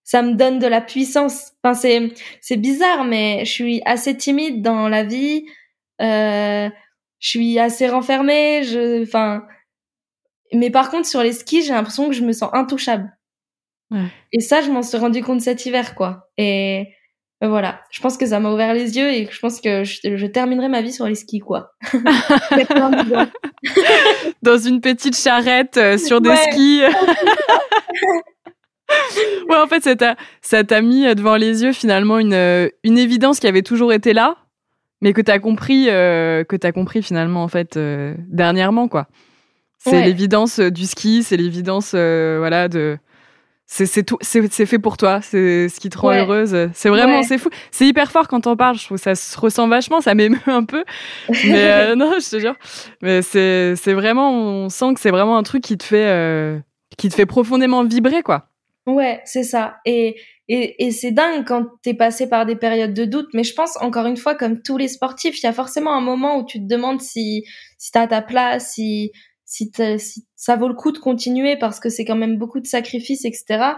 ça 0.04 0.22
me 0.22 0.34
donne 0.34 0.60
de 0.60 0.68
la 0.68 0.82
puissance. 0.82 1.54
Enfin, 1.64 1.74
c'est 1.74 2.14
c'est 2.42 2.58
bizarre, 2.58 3.06
mais 3.06 3.46
je 3.46 3.52
suis 3.52 3.82
assez 3.86 4.16
timide 4.16 4.62
dans 4.62 4.90
la 4.90 5.04
vie. 5.04 5.46
Euh, 6.02 6.70
je 7.20 7.30
suis 7.30 7.58
assez 7.60 7.88
renfermée. 7.88 8.64
Je, 8.64 9.04
enfin, 9.04 9.46
mais 10.54 10.70
par 10.70 10.92
contre 10.92 11.08
sur 11.08 11.24
les 11.24 11.34
skis, 11.34 11.64
j'ai 11.64 11.74
l'impression 11.74 12.10
que 12.10 12.16
je 12.16 12.24
me 12.24 12.34
sens 12.34 12.50
intouchable. 12.54 13.12
Ouais. 13.94 14.08
Et 14.34 14.42
ça, 14.42 14.62
je 14.62 14.72
m'en 14.72 14.82
suis 14.82 14.98
rendu 14.98 15.24
compte 15.24 15.42
cet 15.42 15.66
hiver, 15.66 15.96
quoi. 15.96 16.28
Et 16.38 16.88
euh, 17.44 17.48
voilà, 17.50 17.82
je 17.92 18.00
pense 18.00 18.16
que 18.18 18.26
ça 18.26 18.40
m'a 18.40 18.52
ouvert 18.52 18.74
les 18.74 18.96
yeux 18.98 19.12
et 19.12 19.28
je 19.30 19.40
pense 19.40 19.60
que 19.60 19.84
je, 19.84 20.26
terminerai 20.26 20.70
ma 20.70 20.82
vie 20.82 20.94
sur 20.94 21.06
les 21.06 21.16
skis, 21.16 21.40
quoi. 21.40 21.74
Dans 24.42 24.58
une 24.58 24.80
petite 24.80 25.18
charrette 25.18 25.76
euh, 25.78 25.98
sur 25.98 26.22
des 26.22 26.36
skis. 26.36 26.82
ouais, 29.50 29.58
en 29.58 29.68
fait, 29.68 29.84
ça 30.42 30.64
t'a 30.64 30.82
mis 30.82 31.14
devant 31.16 31.36
les 31.36 31.64
yeux 31.64 31.74
finalement 31.74 32.18
une, 32.18 32.70
une 32.84 32.98
évidence 32.98 33.40
qui 33.40 33.48
avait 33.48 33.62
toujours 33.62 33.92
été 33.92 34.14
là, 34.14 34.38
mais 35.02 35.12
que 35.12 35.22
t'as 35.22 35.40
compris, 35.40 35.90
euh, 35.90 36.46
que 36.46 36.56
as 36.66 36.72
compris 36.72 37.04
finalement 37.04 37.44
en 37.44 37.50
fait 37.50 37.78
dernièrement, 38.30 38.88
quoi. 38.88 39.08
C'est 39.80 40.06
l'évidence 40.06 40.62
du 40.62 40.86
ski, 40.86 41.24
c'est 41.24 41.36
l'évidence, 41.36 41.92
voilà, 41.92 42.70
de 42.70 42.98
c'est 43.74 44.04
tout 44.04 44.18
c'est 44.22 44.66
fait 44.68 44.78
pour 44.78 44.98
toi 44.98 45.20
c'est 45.22 45.68
ce 45.68 45.80
qui 45.80 45.90
te 45.90 45.98
rend 45.98 46.12
heureuse. 46.12 46.70
C'est 46.74 46.90
vraiment 46.90 47.24
c'est 47.24 47.40
fou. 47.40 47.50
C'est 47.72 47.88
hyper 47.88 48.12
fort 48.12 48.28
quand 48.28 48.46
on 48.46 48.56
parle 48.56 48.78
je 48.78 48.86
trouve. 48.86 48.98
Ça 48.98 49.16
se 49.16 49.40
ressent 49.40 49.68
vachement 49.68 50.00
ça 50.00 50.14
m'émeut 50.14 50.38
un 50.46 50.64
peu. 50.64 50.84
Mais 51.30 51.72
euh, 51.72 51.96
non 51.96 52.14
je 52.20 52.30
te 52.30 52.40
jure. 52.40 52.56
Mais 53.02 53.24
c'est 53.24 53.76
c'est 53.76 53.94
vraiment 53.94 54.32
on 54.32 54.70
sent 54.70 54.94
que 54.94 55.00
c'est 55.00 55.10
vraiment 55.10 55.38
un 55.38 55.44
truc 55.44 55.64
qui 55.64 55.78
te 55.78 55.84
fait 55.84 56.06
euh, 56.06 56.60
qui 56.98 57.10
te 57.10 57.16
fait 57.16 57.26
profondément 57.26 57.84
vibrer 57.84 58.22
quoi. 58.22 58.50
Ouais 58.86 59.22
c'est 59.26 59.44
ça. 59.44 59.78
Et 59.86 60.18
et, 60.50 60.86
et 60.86 60.92
c'est 60.92 61.12
dingue 61.12 61.46
quand 61.48 61.66
t'es 61.82 61.96
passé 61.96 62.30
par 62.30 62.46
des 62.46 62.56
périodes 62.56 62.94
de 62.94 63.06
doute. 63.06 63.30
Mais 63.34 63.44
je 63.44 63.56
pense 63.56 63.76
encore 63.82 64.06
une 64.06 64.18
fois 64.18 64.36
comme 64.36 64.62
tous 64.62 64.78
les 64.78 64.88
sportifs 64.88 65.42
il 65.42 65.48
y 65.48 65.50
a 65.50 65.54
forcément 65.54 65.96
un 65.96 66.02
moment 66.02 66.38
où 66.38 66.46
tu 66.46 66.60
te 66.60 66.68
demandes 66.68 67.02
si 67.02 67.44
si 67.80 67.92
t'as 67.92 68.06
ta 68.06 68.22
place 68.22 68.74
si 68.74 69.12
si, 69.54 70.26
ça 70.36 70.56
vaut 70.56 70.68
le 70.68 70.74
coup 70.74 70.92
de 70.92 70.98
continuer 70.98 71.58
parce 71.58 71.80
que 71.80 71.90
c'est 71.90 72.06
quand 72.06 72.16
même 72.16 72.38
beaucoup 72.38 72.60
de 72.60 72.66
sacrifices, 72.66 73.26
etc. 73.26 73.76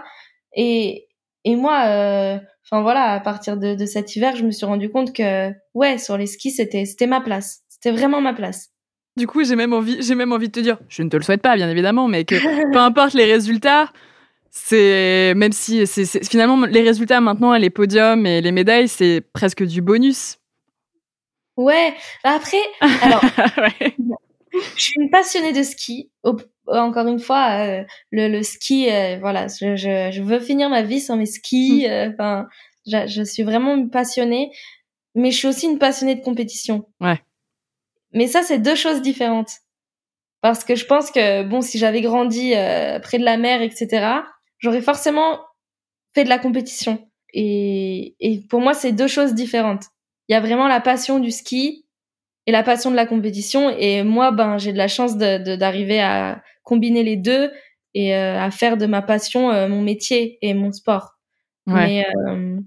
Et, 0.54 1.06
et 1.44 1.56
moi, 1.56 1.84
euh, 1.86 2.38
enfin 2.64 2.82
voilà, 2.82 3.12
à 3.12 3.20
partir 3.20 3.56
de, 3.56 3.74
de, 3.74 3.86
cet 3.86 4.16
hiver, 4.16 4.36
je 4.36 4.44
me 4.44 4.50
suis 4.50 4.66
rendu 4.66 4.90
compte 4.90 5.12
que 5.12 5.50
ouais, 5.74 5.98
sur 5.98 6.16
les 6.16 6.26
skis, 6.26 6.52
c'était 6.52 6.86
c'était 6.86 7.06
ma 7.06 7.20
place, 7.20 7.60
c'était 7.68 7.92
vraiment 7.94 8.20
ma 8.20 8.32
place. 8.32 8.70
Du 9.16 9.26
coup, 9.26 9.44
j'ai 9.44 9.56
même 9.56 9.72
envie, 9.72 10.02
j'ai 10.02 10.14
même 10.14 10.32
envie 10.32 10.48
de 10.48 10.52
te 10.52 10.60
dire, 10.60 10.78
je 10.88 11.02
ne 11.02 11.08
te 11.08 11.16
le 11.16 11.22
souhaite 11.22 11.42
pas, 11.42 11.56
bien 11.56 11.68
évidemment, 11.68 12.08
mais 12.08 12.24
que 12.24 12.36
peu 12.72 12.78
importe 12.78 13.14
les 13.14 13.24
résultats, 13.24 13.92
c'est 14.50 15.34
même 15.36 15.52
si 15.52 15.86
c'est 15.86 16.24
finalement 16.24 16.64
les 16.64 16.82
résultats 16.82 17.20
maintenant, 17.20 17.54
les 17.54 17.70
podiums 17.70 18.26
et 18.26 18.40
les 18.40 18.52
médailles, 18.52 18.88
c'est 18.88 19.20
presque 19.32 19.62
du 19.62 19.82
bonus. 19.82 20.38
Ouais. 21.56 21.94
Après, 22.24 22.60
alors, 23.02 23.22
ouais 23.58 23.94
je 24.76 24.82
suis 24.82 25.00
une 25.00 25.10
passionnée 25.10 25.52
de 25.52 25.62
ski. 25.62 26.10
Encore 26.66 27.06
une 27.06 27.20
fois, 27.20 27.64
euh, 27.64 27.84
le, 28.10 28.28
le, 28.28 28.42
ski, 28.42 28.90
euh, 28.90 29.18
voilà, 29.20 29.46
je, 29.48 29.76
je, 29.76 30.10
je, 30.12 30.22
veux 30.22 30.40
finir 30.40 30.68
ma 30.68 30.82
vie 30.82 31.00
sans 31.00 31.16
mes 31.16 31.26
skis. 31.26 31.84
Mm. 31.86 31.90
Euh, 31.90 32.10
enfin, 32.12 32.48
je, 32.86 33.06
je, 33.06 33.22
suis 33.22 33.42
vraiment 33.42 33.88
passionnée, 33.88 34.50
mais 35.14 35.30
je 35.30 35.38
suis 35.38 35.48
aussi 35.48 35.66
une 35.66 35.78
passionnée 35.78 36.14
de 36.14 36.22
compétition. 36.22 36.86
Ouais. 37.00 37.20
Mais 38.12 38.26
ça, 38.26 38.42
c'est 38.42 38.58
deux 38.58 38.74
choses 38.74 39.02
différentes. 39.02 39.52
Parce 40.40 40.64
que 40.64 40.74
je 40.74 40.84
pense 40.84 41.10
que 41.10 41.42
bon, 41.44 41.60
si 41.60 41.78
j'avais 41.78 42.02
grandi 42.02 42.52
près 43.02 43.18
de 43.18 43.24
la 43.24 43.36
mer, 43.36 43.62
etc., 43.62 44.20
j'aurais 44.58 44.82
forcément 44.82 45.40
fait 46.14 46.24
de 46.24 46.28
la 46.28 46.38
compétition. 46.38 47.08
Et, 47.32 48.14
et 48.20 48.40
pour 48.48 48.60
moi, 48.60 48.74
c'est 48.74 48.92
deux 48.92 49.08
choses 49.08 49.34
différentes. 49.34 49.84
Il 50.28 50.32
y 50.32 50.36
a 50.36 50.40
vraiment 50.40 50.68
la 50.68 50.80
passion 50.80 51.18
du 51.18 51.30
ski 51.30 51.85
et 52.46 52.52
la 52.52 52.62
passion 52.62 52.90
de 52.90 52.96
la 52.96 53.06
compétition. 53.06 53.70
Et 53.70 54.02
moi, 54.02 54.30
ben, 54.30 54.58
j'ai 54.58 54.72
de 54.72 54.78
la 54.78 54.88
chance 54.88 55.16
d'arriver 55.16 55.98
de, 55.98 56.02
à 56.02 56.42
combiner 56.62 57.02
les 57.02 57.16
deux 57.16 57.50
et 57.94 58.14
euh, 58.14 58.38
à 58.38 58.50
faire 58.50 58.76
de 58.76 58.86
ma 58.86 59.02
passion 59.02 59.50
euh, 59.50 59.68
mon 59.68 59.82
métier 59.82 60.38
et 60.42 60.54
mon 60.54 60.72
sport. 60.72 61.14
Mais, 61.66 62.06
euh, 62.28 62.58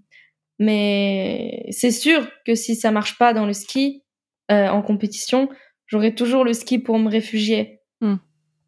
mais 0.57 1.65
c'est 1.69 1.91
sûr 1.91 2.27
que 2.45 2.53
si 2.53 2.75
ça 2.75 2.91
marche 2.91 3.17
pas 3.17 3.33
dans 3.33 3.45
le 3.45 3.53
ski 3.53 4.03
en 4.49 4.81
compétition, 4.81 5.47
j'aurai 5.85 6.15
toujours 6.15 6.43
le 6.43 6.53
ski 6.53 6.79
pour 6.79 6.99
me 6.99 7.09
réfugier. 7.09 7.79
Hmm. 8.01 8.15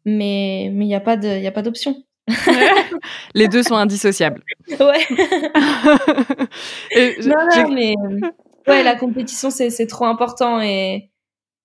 Mais 0.06 0.70
mais 0.72 0.84
il 0.84 0.88
n'y 0.88 0.94
a 0.94 1.00
pas 1.00 1.16
de 1.16 1.28
il 1.28 1.42
y 1.42 1.46
a 1.46 1.52
pas 1.52 1.62
d'option. 1.62 1.96
les 3.34 3.48
deux 3.48 3.62
sont 3.62 3.74
indissociables. 3.74 4.42
Ouais. 4.80 5.06
non, 7.26 7.36
non, 7.56 7.74
mais 7.74 7.94
ouais, 8.66 8.82
la 8.82 8.96
compétition, 8.96 9.50
c'est 9.50 9.86
trop 9.86 10.04
important 10.06 10.60
et, 10.60 11.10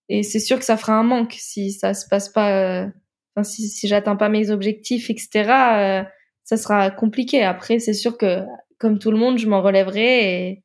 et 0.10 0.24
c'est 0.24 0.40
sûr 0.40 0.60
que 0.60 0.66
ça 0.66 0.78
fera 0.78 0.94
un 0.94 1.04
manque 1.04 1.36
si 1.38 1.72
ça 1.72 1.94
se 1.94 2.08
passe 2.08 2.30
pas, 2.30 2.52
euh, 2.52 2.88
enfin, 3.36 3.44
si, 3.44 3.68
si 3.68 3.88
j'atteins 3.88 4.16
pas 4.16 4.30
mes 4.30 4.52
objectifs, 4.52 5.10
etc., 5.10 5.30
euh, 5.46 6.04
ça 6.44 6.58
sera 6.58 6.92
compliqué. 6.92 7.44
Après, 7.44 7.80
c'est 7.80 7.94
sûr 7.94 8.18
que, 8.18 8.42
comme 8.80 9.00
tout 9.00 9.12
le 9.12 9.18
monde, 9.18 9.38
je 9.38 9.48
m'en 9.48 9.62
relèverai 9.62 10.50
et, 10.50 10.64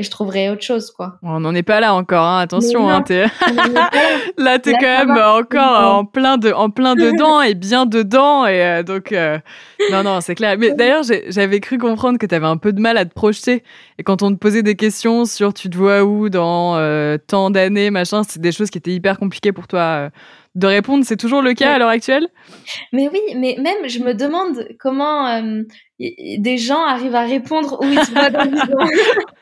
et 0.00 0.04
je 0.04 0.10
trouverai 0.12 0.48
autre 0.48 0.62
chose, 0.62 0.92
quoi. 0.92 1.18
On 1.22 1.40
n'en 1.40 1.52
est 1.56 1.64
pas 1.64 1.80
là 1.80 1.92
encore, 1.92 2.24
hein. 2.24 2.38
attention. 2.38 2.88
Hein, 2.88 3.02
es... 3.10 3.24
là, 4.38 4.60
t'es 4.60 4.72
quand 4.74 4.80
même 4.80 5.10
encore 5.10 5.96
en 5.96 6.04
plein 6.04 6.38
de, 6.38 6.52
en 6.52 6.70
plein 6.70 6.94
dedans 6.94 7.42
et 7.42 7.54
bien 7.54 7.84
dedans, 7.84 8.46
et 8.46 8.62
euh, 8.62 8.82
donc 8.84 9.10
euh, 9.10 9.38
non, 9.90 10.04
non, 10.04 10.20
c'est 10.20 10.36
clair. 10.36 10.56
Mais 10.56 10.70
d'ailleurs, 10.70 11.02
j'avais 11.26 11.58
cru 11.58 11.78
comprendre 11.78 12.16
que 12.16 12.26
t'avais 12.26 12.46
un 12.46 12.58
peu 12.58 12.72
de 12.72 12.80
mal 12.80 12.96
à 12.96 13.04
te 13.06 13.12
projeter, 13.12 13.64
et 13.98 14.04
quand 14.04 14.22
on 14.22 14.30
te 14.30 14.36
posait 14.36 14.62
des 14.62 14.76
questions 14.76 15.24
sur 15.24 15.52
tu 15.52 15.68
te 15.68 15.76
vois 15.76 16.04
où 16.04 16.28
dans 16.28 16.76
euh, 16.76 17.18
tant 17.18 17.50
d'années, 17.50 17.90
machin, 17.90 18.22
c'est 18.22 18.40
des 18.40 18.52
choses 18.52 18.70
qui 18.70 18.78
étaient 18.78 18.92
hyper 18.92 19.18
compliquées 19.18 19.52
pour 19.52 19.66
toi 19.66 20.10
de 20.54 20.66
répondre. 20.68 21.04
C'est 21.04 21.16
toujours 21.16 21.42
le 21.42 21.54
cas 21.54 21.72
à 21.72 21.78
l'heure 21.78 21.88
actuelle? 21.88 22.28
Mais 22.92 23.08
oui, 23.12 23.20
mais 23.36 23.56
même 23.60 23.88
je 23.88 23.98
me 23.98 24.14
demande 24.14 24.64
comment 24.78 25.42
des 25.98 26.58
gens 26.58 26.84
arrivent 26.84 27.16
à 27.16 27.24
répondre 27.24 27.78
où 27.80 27.84
ils 27.84 28.04
se 28.04 28.12
voient 28.12 28.30
dans 28.30 28.48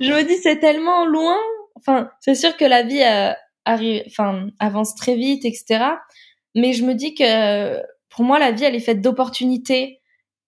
je 0.00 0.12
me 0.12 0.22
dis 0.22 0.36
c'est 0.36 0.58
tellement 0.58 1.06
loin. 1.06 1.36
Enfin, 1.76 2.10
c'est 2.20 2.34
sûr 2.34 2.56
que 2.56 2.64
la 2.64 2.82
vie 2.82 3.02
euh, 3.02 3.32
arrive, 3.64 4.02
enfin 4.06 4.48
avance 4.58 4.94
très 4.94 5.16
vite, 5.16 5.44
etc. 5.44 5.84
Mais 6.54 6.72
je 6.72 6.84
me 6.84 6.94
dis 6.94 7.14
que 7.14 7.80
pour 8.08 8.24
moi 8.24 8.38
la 8.38 8.52
vie 8.52 8.64
elle 8.64 8.74
est 8.74 8.80
faite 8.80 9.00
d'opportunités 9.00 10.00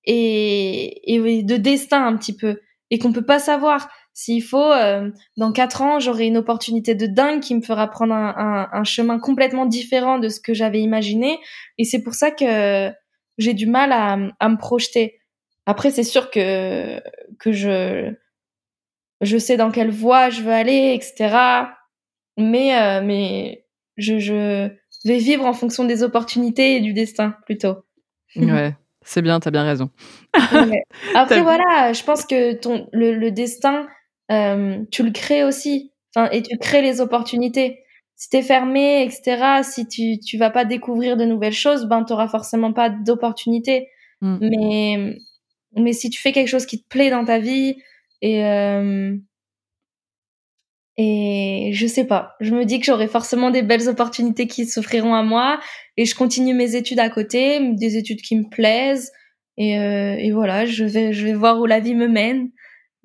et, 0.05 1.15
et 1.15 1.43
de 1.43 1.57
destin 1.57 2.07
un 2.07 2.17
petit 2.17 2.37
peu 2.37 2.61
et 2.91 2.99
qu'on 2.99 3.13
peut 3.13 3.25
pas 3.25 3.39
savoir. 3.39 3.89
S'il 4.17 4.45
faut, 4.45 4.71
euh, 4.71 5.11
dans 5.37 5.51
quatre 5.51 5.83
ans, 5.83 5.99
j'aurai 5.99 6.27
une 6.27 6.37
opportunité 6.37 6.95
de 6.95 7.07
dingue 7.07 7.41
qui 7.41 7.53
me 7.57 7.63
fera 7.63 7.89
prendre 7.89 8.15
un, 8.15 8.33
un, 8.37 8.69
un 8.73 8.85
chemin 8.85 9.19
complètement 9.19 9.67
différent 9.67 10.21
de 10.21 10.29
ce 10.29 10.39
que 10.39 10.55
j'avais 10.55 10.81
imaginé. 10.81 11.41
Et 11.79 11.85
c'est 11.85 12.01
pour 12.01 12.15
ça 12.15 12.31
que 12.31 12.93
j'ai 13.39 13.55
du 13.55 13.67
mal 13.67 13.91
à, 13.91 14.17
à 14.39 14.49
me 14.49 14.57
projeter. 14.57 15.19
Après, 15.67 15.91
c'est 15.91 16.05
sûr 16.05 16.31
que 16.31 17.01
que 17.41 17.51
je 17.51 18.15
je 19.25 19.39
sais 19.39 19.57
dans 19.57 19.71
quelle 19.71 19.91
voie 19.91 20.31
je 20.31 20.43
veux 20.43 20.53
aller, 20.53 20.95
etc. 20.95 21.37
Mais, 22.37 22.77
euh, 22.77 23.03
mais 23.03 23.65
je, 23.97 24.19
je 24.19 24.71
vais 25.05 25.19
vivre 25.19 25.45
en 25.45 25.53
fonction 25.53 25.85
des 25.85 26.03
opportunités 26.03 26.77
et 26.77 26.81
du 26.81 26.93
destin 26.93 27.37
plutôt. 27.47 27.77
Ouais, 28.37 28.75
c'est 29.05 29.23
bien, 29.23 29.39
t'as 29.39 29.53
bien 29.53 29.63
raison. 29.63 29.91
Après, 31.15 31.41
voilà, 31.41 31.93
je 31.93 32.03
pense 32.03 32.25
que 32.25 32.55
ton, 32.55 32.89
le, 32.93 33.15
le 33.15 33.31
destin, 33.31 33.87
euh, 34.33 34.79
tu 34.91 35.05
le 35.05 35.13
crées 35.13 35.45
aussi. 35.45 35.93
Enfin, 36.15 36.29
et 36.31 36.43
tu 36.43 36.57
crées 36.59 36.83
les 36.83 37.01
opportunités. 37.01 37.81
Si 38.17 38.29
t'es 38.29 38.43
fermé, 38.43 39.05
etc., 39.05 39.63
si 39.63 39.87
tu, 39.87 40.19
tu 40.19 40.39
vas 40.39 40.51
pas 40.51 40.65
découvrir 40.65 41.17
de 41.17 41.25
nouvelles 41.25 41.53
choses, 41.53 41.87
ben, 41.87 42.03
t'auras 42.03 42.29
forcément 42.29 42.73
pas 42.73 42.91
d'opportunités. 42.91 43.89
Mm. 44.21 44.39
Mais, 44.41 45.17
mais 45.77 45.93
si 45.93 46.11
tu 46.11 46.21
fais 46.21 46.33
quelque 46.33 46.49
chose 46.49 46.67
qui 46.67 46.83
te 46.83 46.89
plaît 46.89 47.11
dans 47.11 47.25
ta 47.25 47.39
vie, 47.39 47.77
et, 48.25 48.43
euh, 48.43 49.15
et 50.97 51.73
je 51.75 51.87
sais 51.87 52.07
pas. 52.07 52.37
Je 52.41 52.55
me 52.55 52.65
dis 52.65 52.81
que 52.81 52.87
j'aurai 52.87 53.07
forcément 53.07 53.51
des 53.51 53.61
belles 53.61 53.87
opportunités 53.87 54.47
qui 54.47 54.65
s'offriront 54.65 55.15
à 55.15 55.23
moi. 55.23 55.61
Et 55.99 56.07
je 56.07 56.15
continue 56.15 56.55
mes 56.55 56.75
études 56.75 57.01
à 57.01 57.11
côté, 57.11 57.61
des 57.75 57.99
études 57.99 58.23
qui 58.23 58.37
me 58.37 58.49
plaisent. 58.49 59.13
Et, 59.59 59.79
euh, 59.79 60.17
et 60.19 60.33
voilà, 60.33 60.65
je 60.65 60.85
vais, 60.85 61.13
je 61.13 61.27
vais 61.27 61.35
voir 61.35 61.61
où 61.61 61.67
la 61.67 61.81
vie 61.81 61.95
me 61.95 62.09
mène. 62.09 62.49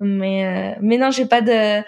Mais, 0.00 0.46
euh, 0.46 0.78
mais 0.80 0.96
non, 0.96 1.10
j'ai 1.10 1.26
pas 1.26 1.42
de 1.42 1.82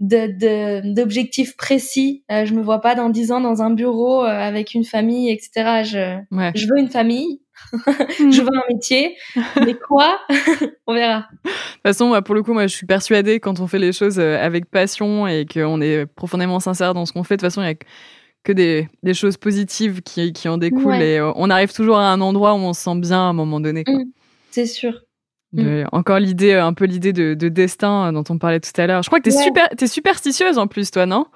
d'objectifs 0.00 1.56
précis. 1.56 2.24
Euh, 2.30 2.44
je 2.44 2.52
me 2.52 2.60
vois 2.60 2.82
pas 2.82 2.94
dans 2.94 3.08
dix 3.08 3.32
ans 3.32 3.40
dans 3.40 3.62
un 3.62 3.70
bureau 3.70 4.22
euh, 4.22 4.26
avec 4.28 4.74
une 4.74 4.84
famille, 4.84 5.30
etc. 5.30 5.82
Je, 5.82 6.18
je 6.54 6.66
veux 6.66 6.78
une 6.78 6.90
famille. 6.90 7.40
je 8.18 8.40
veux 8.40 8.56
un 8.56 8.72
métier, 8.72 9.16
mais 9.64 9.74
quoi? 9.74 10.18
On 10.86 10.94
verra. 10.94 11.28
De 11.44 11.50
toute 11.50 11.82
façon, 11.82 12.20
pour 12.22 12.34
le 12.34 12.42
coup, 12.42 12.52
moi, 12.52 12.66
je 12.66 12.74
suis 12.74 12.86
persuadée 12.86 13.40
quand 13.40 13.60
on 13.60 13.66
fait 13.66 13.78
les 13.78 13.92
choses 13.92 14.18
euh, 14.18 14.38
avec 14.38 14.66
passion 14.70 15.26
et 15.26 15.46
qu'on 15.46 15.80
est 15.80 16.06
profondément 16.06 16.60
sincère 16.60 16.94
dans 16.94 17.06
ce 17.06 17.12
qu'on 17.12 17.24
fait. 17.24 17.36
De 17.36 17.40
toute 17.40 17.50
façon, 17.50 17.62
il 17.62 17.68
y 17.68 17.70
a 17.70 17.74
que 18.42 18.52
des, 18.52 18.88
des 19.02 19.14
choses 19.14 19.36
positives 19.36 20.02
qui, 20.02 20.32
qui 20.32 20.48
en 20.48 20.58
découlent 20.58 21.00
et 21.00 21.18
euh, 21.18 21.32
on 21.36 21.48
arrive 21.48 21.72
toujours 21.72 21.96
à 21.96 22.12
un 22.12 22.20
endroit 22.20 22.52
où 22.54 22.58
on 22.58 22.74
se 22.74 22.82
sent 22.82 22.96
bien 22.96 23.18
à 23.18 23.28
un 23.30 23.32
moment 23.32 23.60
donné. 23.60 23.84
Mmh, 23.86 24.04
c'est 24.50 24.66
sûr. 24.66 25.00
Mmh. 25.52 25.84
Encore 25.92 26.18
l'idée, 26.18 26.52
euh, 26.52 26.64
un 26.64 26.74
peu 26.74 26.84
l'idée 26.84 27.12
de, 27.12 27.34
de, 27.34 27.48
destin 27.48 28.12
dont 28.12 28.24
on 28.28 28.38
parlait 28.38 28.60
tout 28.60 28.78
à 28.78 28.86
l'heure. 28.86 29.02
Je 29.02 29.08
crois 29.08 29.20
que 29.20 29.24
t'es 29.24 29.30
super, 29.30 29.68
es 29.80 29.86
superstitieuse 29.86 30.58
en 30.58 30.66
plus, 30.66 30.90
toi, 30.90 31.06
non? 31.06 31.26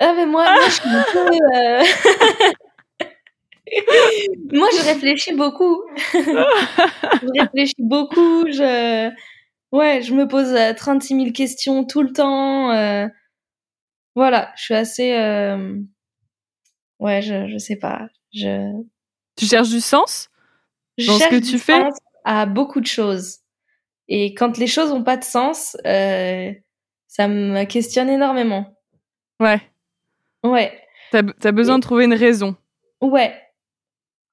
Ah 0.00 0.12
mais 0.16 0.26
moi, 0.26 0.44
moi 0.44 0.66
je 0.66 0.72
suis 0.72 0.88
un 0.88 1.04
peu. 1.12 2.58
Moi, 4.52 4.68
je 4.76 4.84
réfléchis 4.84 5.34
beaucoup. 5.34 5.82
je 6.12 7.40
réfléchis 7.40 7.74
beaucoup. 7.78 8.46
Je, 8.46 9.10
ouais, 9.72 10.02
je 10.02 10.14
me 10.14 10.28
pose 10.28 10.54
36 10.76 11.14
euh, 11.14 11.18
000 11.18 11.32
questions 11.32 11.84
tout 11.84 12.02
le 12.02 12.12
temps. 12.12 12.70
Euh... 12.72 13.06
Voilà, 14.14 14.52
je 14.56 14.62
suis 14.62 14.74
assez. 14.74 15.14
Euh... 15.14 15.78
Ouais, 17.00 17.22
je, 17.22 17.48
je 17.48 17.58
sais 17.58 17.76
pas. 17.76 18.08
Je. 18.32 18.70
Tu 19.36 19.46
cherches 19.46 19.70
du 19.70 19.80
sens 19.80 20.30
je 20.98 21.06
dans 21.06 21.18
ce 21.18 21.28
que 21.28 21.40
tu 21.40 21.58
fais 21.58 21.82
à 22.24 22.46
beaucoup 22.46 22.80
de 22.80 22.86
choses. 22.86 23.38
Et 24.08 24.34
quand 24.34 24.58
les 24.58 24.66
choses 24.66 24.92
ont 24.92 25.02
pas 25.02 25.16
de 25.16 25.24
sens, 25.24 25.76
euh, 25.86 26.52
ça 27.08 27.28
me 27.28 27.64
questionne 27.64 28.10
énormément. 28.10 28.76
Ouais. 29.40 29.60
Ouais. 30.42 30.78
T'as 31.10 31.22
as 31.42 31.52
besoin 31.52 31.78
de 31.78 31.82
trouver 31.82 32.04
une 32.04 32.14
raison. 32.14 32.56
Ouais. 33.00 33.34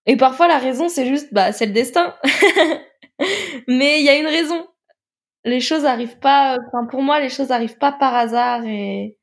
Et 0.05 0.17
parfois, 0.17 0.47
la 0.47 0.57
raison, 0.57 0.89
c'est 0.89 1.05
juste, 1.05 1.33
bah, 1.33 1.51
c'est 1.51 1.67
le 1.67 1.73
destin. 1.73 2.15
Mais 3.67 3.99
il 3.99 4.05
y 4.05 4.09
a 4.09 4.17
une 4.17 4.27
raison. 4.27 4.67
Les 5.43 5.59
choses 5.59 5.85
arrivent 5.85 6.19
pas, 6.19 6.57
enfin, 6.67 6.85
pour 6.87 7.01
moi, 7.01 7.19
les 7.19 7.29
choses 7.29 7.51
arrivent 7.51 7.77
pas 7.77 7.91
par 7.91 8.15
hasard 8.15 8.63
et, 8.65 9.17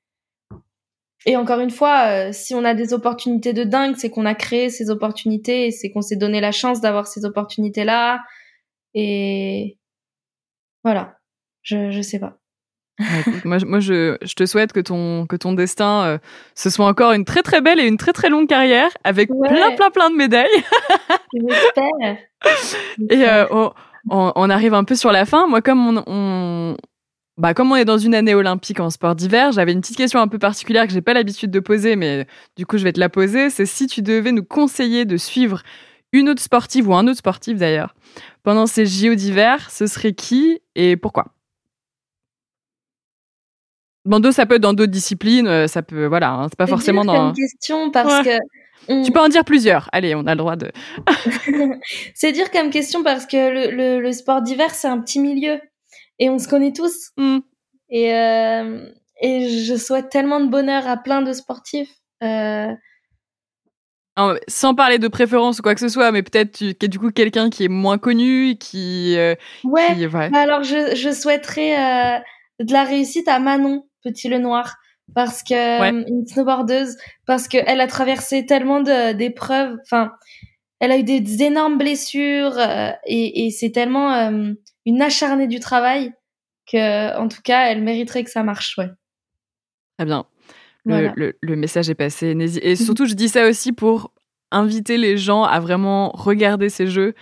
et 1.27 1.37
encore 1.37 1.61
une 1.61 1.71
fois, 1.71 2.29
euh, 2.29 2.33
si 2.33 2.55
on 2.55 2.65
a 2.65 2.75
des 2.75 2.93
opportunités 2.93 3.53
de 3.53 3.65
dingue, 3.65 3.97
c'est 3.97 4.11
qu'on 4.11 4.27
a 4.27 4.35
créé 4.35 4.71
ces 4.71 4.91
opportunités 4.91 5.71
c'est 5.71 5.91
qu'on 5.91 6.03
s'est 6.03 6.17
donné 6.17 6.41
la 6.41 6.53
chance 6.53 6.81
d'avoir 6.81 7.07
ces 7.07 7.25
opportunités-là. 7.25 8.21
Et 8.95 9.79
voilà. 10.85 11.19
Je, 11.63 11.91
je 11.91 12.03
sais 12.03 12.19
pas 12.19 12.39
moi, 13.45 13.59
moi 13.65 13.81
je, 13.81 14.17
je, 14.23 14.35
te 14.35 14.47
souhaite 14.47 14.73
que 14.73 14.81
ton, 14.81 15.27
que 15.27 15.37
ton 15.37 15.53
destin, 15.53 16.05
euh, 16.05 16.19
ce 16.55 16.71
soit 16.71 16.87
encore 16.87 17.13
une 17.13 17.25
très 17.25 17.43
très 17.43 17.61
belle 17.61 17.79
et 17.81 17.87
une 17.87 17.97
très 17.97 18.13
très 18.13 18.29
longue 18.29 18.49
carrière 18.49 18.91
avec 19.05 19.29
plein 19.29 19.75
plein 19.77 19.91
plein 19.91 20.11
de 20.11 20.17
médailles. 20.17 20.47
et 23.11 23.29
euh, 23.29 23.47
on, 23.51 23.73
on, 24.11 24.51
arrive 24.51 24.75
un 24.75 24.85
peu 24.85 24.95
sur 24.95 25.13
la 25.13 25.25
fin. 25.27 25.47
Moi, 25.47 25.63
comme 25.63 25.99
on, 25.99 26.03
on, 26.07 26.77
bah, 27.37 27.55
comme 27.55 27.71
on 27.71 27.77
est 27.77 27.85
dans 27.85 27.99
une 27.99 28.15
année 28.15 28.35
olympique 28.35 28.81
en 28.81 28.91
sport 28.91 29.15
d'hiver, 29.15 29.53
j'avais 29.53 29.73
une 29.73 29.81
petite 29.81 29.97
question 29.97 30.21
un 30.21 30.29
peu 30.29 30.39
particulière 30.39 30.87
que 30.87 30.93
j'ai 30.93 31.03
pas 31.03 31.15
l'habitude 31.15 31.51
de 31.51 31.61
poser, 31.61 31.97
mais 31.97 32.27
du 32.57 32.67
coup, 32.67 32.79
je 32.79 32.85
vais 32.85 32.93
te 32.93 33.01
la 33.01 33.09
poser. 33.09 33.51
C'est 33.51 33.67
si 33.67 33.87
tu 33.87 34.03
devais 34.03 34.33
nous 34.33 34.45
conseiller 34.45 35.05
de 35.05 35.17
suivre 35.17 35.63
une 36.13 36.29
autre 36.29 36.43
sportive 36.43 36.89
ou 36.89 36.95
un 36.95 37.07
autre 37.07 37.19
sportif 37.19 37.59
d'ailleurs 37.59 37.95
pendant 38.43 38.67
ces 38.67 38.87
JO 38.87 39.15
d'hiver, 39.15 39.71
ce 39.71 39.87
serait 39.87 40.15
qui 40.15 40.61
et 40.75 40.97
pourquoi? 40.97 41.27
Dans 44.09 44.33
ça 44.33 44.47
peut 44.47 44.55
être 44.55 44.63
dans 44.63 44.73
d'autres 44.73 44.91
disciplines, 44.91 45.47
euh, 45.47 45.67
ça 45.67 45.83
peut, 45.83 46.07
voilà, 46.07 46.31
hein, 46.31 46.47
c'est 46.49 46.57
pas 46.57 46.67
forcément 46.67 47.05
dans. 47.05 47.35
C'est 47.35 47.43
une 47.43 47.49
question 47.49 47.91
parce 47.91 48.25
que. 48.25 48.39
Tu 49.05 49.13
peux 49.13 49.21
en 49.21 49.29
dire 49.29 49.45
plusieurs. 49.45 49.91
Allez, 49.93 50.15
on 50.15 50.27
a 50.27 50.31
le 50.31 50.39
droit 50.39 50.57
de. 50.57 50.73
c'est 52.15 52.33
dur 52.33 52.51
comme 52.51 52.71
question 52.71 53.03
parce 53.03 53.27
que 53.27 53.71
le, 53.71 54.01
le, 54.01 54.13
sport 54.13 54.41
d'hiver, 54.41 54.71
c'est 54.71 54.89
un 54.89 54.99
petit 54.99 55.21
milieu 55.21 55.61
et 56.19 56.31
on 56.31 56.39
se 56.39 56.49
connaît 56.49 56.73
tous. 56.73 57.11
Mm. 57.19 57.39
Et, 57.91 58.15
euh, 58.15 58.87
et 59.21 59.49
je 59.51 59.77
souhaite 59.77 60.09
tellement 60.09 60.41
de 60.41 60.47
bonheur 60.47 60.89
à 60.89 60.97
plein 60.97 61.21
de 61.21 61.35
sportifs. 61.35 61.93
Euh... 62.23 62.73
sans 64.49 64.75
parler 64.75 64.99
de 64.99 65.09
préférence 65.09 65.59
ou 65.59 65.63
quoi 65.63 65.75
que 65.75 65.81
ce 65.81 65.89
soit, 65.91 66.11
mais 66.11 66.23
peut-être 66.23 66.87
du 66.87 66.99
coup 66.99 67.11
quelqu'un 67.11 67.51
qui 67.51 67.65
est 67.65 67.69
moins 67.69 67.99
connu, 67.99 68.57
qui. 68.59 69.19
Euh, 69.19 69.35
ouais. 69.65 70.07
ouais. 70.07 70.31
Bah 70.31 70.39
alors 70.39 70.63
je, 70.63 70.95
je 70.97 71.13
souhaiterais 71.13 72.23
de 72.59 72.73
la 72.73 72.85
réussite 72.85 73.29
à 73.29 73.39
Manon 73.39 73.85
Petit 74.03 74.29
Le 74.29 74.39
Noir 74.39 74.77
parce 75.15 75.43
que 75.43 75.55
euh, 75.55 76.05
une 76.07 76.27
snowboardeuse 76.27 76.97
parce 77.27 77.49
qu'elle 77.49 77.81
a 77.81 77.87
traversé 77.87 78.45
tellement 78.47 78.81
d'épreuves 78.81 79.77
enfin 79.83 80.13
elle 80.81 80.93
a 80.93 80.99
eu 80.99 81.03
des, 81.03 81.43
énormes 81.43 81.79
blessures 81.79 82.59
euh, 82.59 82.91
et, 83.07 83.47
et 83.47 83.51
c'est 83.51 83.71
tellement 83.71 84.13
euh, 84.13 84.53
une 84.87 85.03
acharnée 85.03 85.47
du 85.47 85.61
travail 85.61 86.13
que 86.71 87.17
en 87.19 87.29
tout 87.29 87.43
cas 87.43 87.67
elle 87.71 87.83
mériterait 87.83 88.25
que 88.25 88.31
ça 88.31 88.43
marche 88.43 88.77
ouais. 88.79 88.91
Très 89.99 90.07
bien. 90.07 90.27
Le, 90.85 91.11
le, 91.17 91.37
le, 91.43 91.57
message 91.57 91.91
est 91.91 91.95
passé 91.95 92.35
et 92.63 92.77
surtout 92.77 93.05
je 93.05 93.15
dis 93.15 93.29
ça 93.29 93.47
aussi 93.47 93.73
pour 93.73 94.13
inviter 94.51 94.97
les 94.97 95.19
gens 95.19 95.43
à 95.43 95.61
vraiment 95.61 96.11
regarder 96.11 96.71
ces 96.71 96.87
jeux 96.87 97.15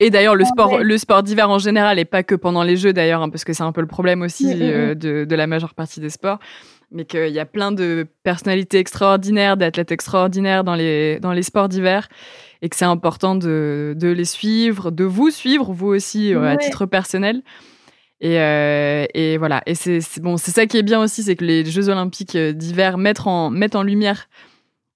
et 0.00 0.10
d'ailleurs, 0.10 0.34
le 0.34 0.44
ah 0.44 0.48
sport, 0.48 0.78
le 0.78 0.98
sport 0.98 1.22
d'hiver 1.22 1.50
en 1.50 1.58
général, 1.58 1.98
et 1.98 2.04
pas 2.04 2.22
que 2.22 2.34
pendant 2.34 2.62
les 2.62 2.76
Jeux 2.76 2.92
d'ailleurs, 2.92 3.22
hein, 3.22 3.30
parce 3.30 3.44
que 3.44 3.52
c'est 3.52 3.62
un 3.62 3.72
peu 3.72 3.80
le 3.80 3.86
problème 3.86 4.22
aussi 4.22 4.46
mm, 4.46 4.58
mm, 4.58 4.62
euh, 4.62 4.90
mm. 4.90 4.94
de, 4.94 5.24
de, 5.24 5.36
la 5.36 5.46
majeure 5.46 5.74
partie 5.74 6.00
des 6.00 6.10
sports, 6.10 6.38
mais 6.90 7.04
qu'il 7.04 7.30
y 7.30 7.40
a 7.40 7.46
plein 7.46 7.72
de 7.72 8.06
personnalités 8.22 8.78
extraordinaires, 8.78 9.56
d'athlètes 9.56 9.92
extraordinaires 9.92 10.64
dans 10.64 10.74
les, 10.74 11.18
dans 11.20 11.32
les 11.32 11.42
sports 11.42 11.68
d'hiver, 11.68 12.08
et 12.62 12.68
que 12.68 12.76
c'est 12.76 12.84
important 12.84 13.34
de, 13.34 13.94
de 13.96 14.08
les 14.08 14.24
suivre, 14.24 14.90
de 14.90 15.04
vous 15.04 15.30
suivre, 15.30 15.72
vous 15.72 15.88
aussi, 15.88 16.34
euh, 16.34 16.48
à 16.48 16.56
titre 16.56 16.86
personnel. 16.86 17.42
Et, 18.20 18.40
euh, 18.40 19.06
et 19.14 19.38
voilà. 19.38 19.62
Et 19.66 19.74
c'est 19.74 20.00
bon, 20.20 20.36
c'est 20.36 20.50
ça 20.50 20.66
qui 20.66 20.76
est 20.76 20.82
bien 20.82 21.00
aussi, 21.00 21.22
c'est 21.22 21.36
que 21.36 21.44
les 21.44 21.64
Jeux 21.64 21.88
Olympiques 21.88 22.34
euh, 22.34 22.52
d'hiver 22.52 22.98
mettent 22.98 23.26
en, 23.26 23.50
mettent 23.50 23.76
en 23.76 23.82
lumière 23.82 24.28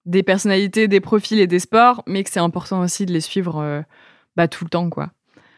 des 0.04 0.24
personnalités, 0.24 0.88
des 0.88 1.00
profils 1.00 1.38
et 1.38 1.46
des 1.46 1.60
sports, 1.60 2.02
mais 2.06 2.24
que 2.24 2.30
c'est 2.30 2.40
important 2.40 2.80
aussi 2.80 3.06
de 3.06 3.12
les 3.12 3.20
suivre 3.20 3.60
euh, 3.60 3.82
bah, 4.36 4.48
tout 4.48 4.64
le 4.64 4.70
temps, 4.70 4.90
quoi. 4.90 5.10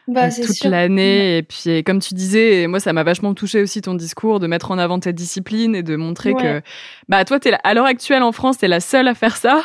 Bah, 0.07 0.29
toute 0.29 0.63
l'année. 0.63 1.37
Et 1.37 1.43
puis, 1.43 1.83
comme 1.83 1.99
tu 1.99 2.13
disais, 2.13 2.67
moi, 2.67 2.79
ça 2.79 2.93
m'a 2.93 3.03
vachement 3.03 3.33
touché 3.33 3.61
aussi 3.61 3.81
ton 3.81 3.95
discours 3.95 4.39
de 4.39 4.45
mettre 4.45 4.71
en 4.71 4.77
avant 4.77 4.99
ta 4.99 5.11
discipline 5.11 5.75
et 5.75 5.81
de 5.81 5.95
montrer 5.95 6.33
que, 6.33 6.61
bah, 7.09 7.25
toi, 7.25 7.39
es 7.43 7.53
à 7.63 7.73
l'heure 7.73 7.85
actuelle 7.85 8.21
en 8.21 8.31
France, 8.31 8.59
tu 8.59 8.65
es 8.65 8.67
la 8.67 8.79
seule 8.79 9.07
à 9.07 9.15
faire 9.15 9.35
ça. 9.35 9.63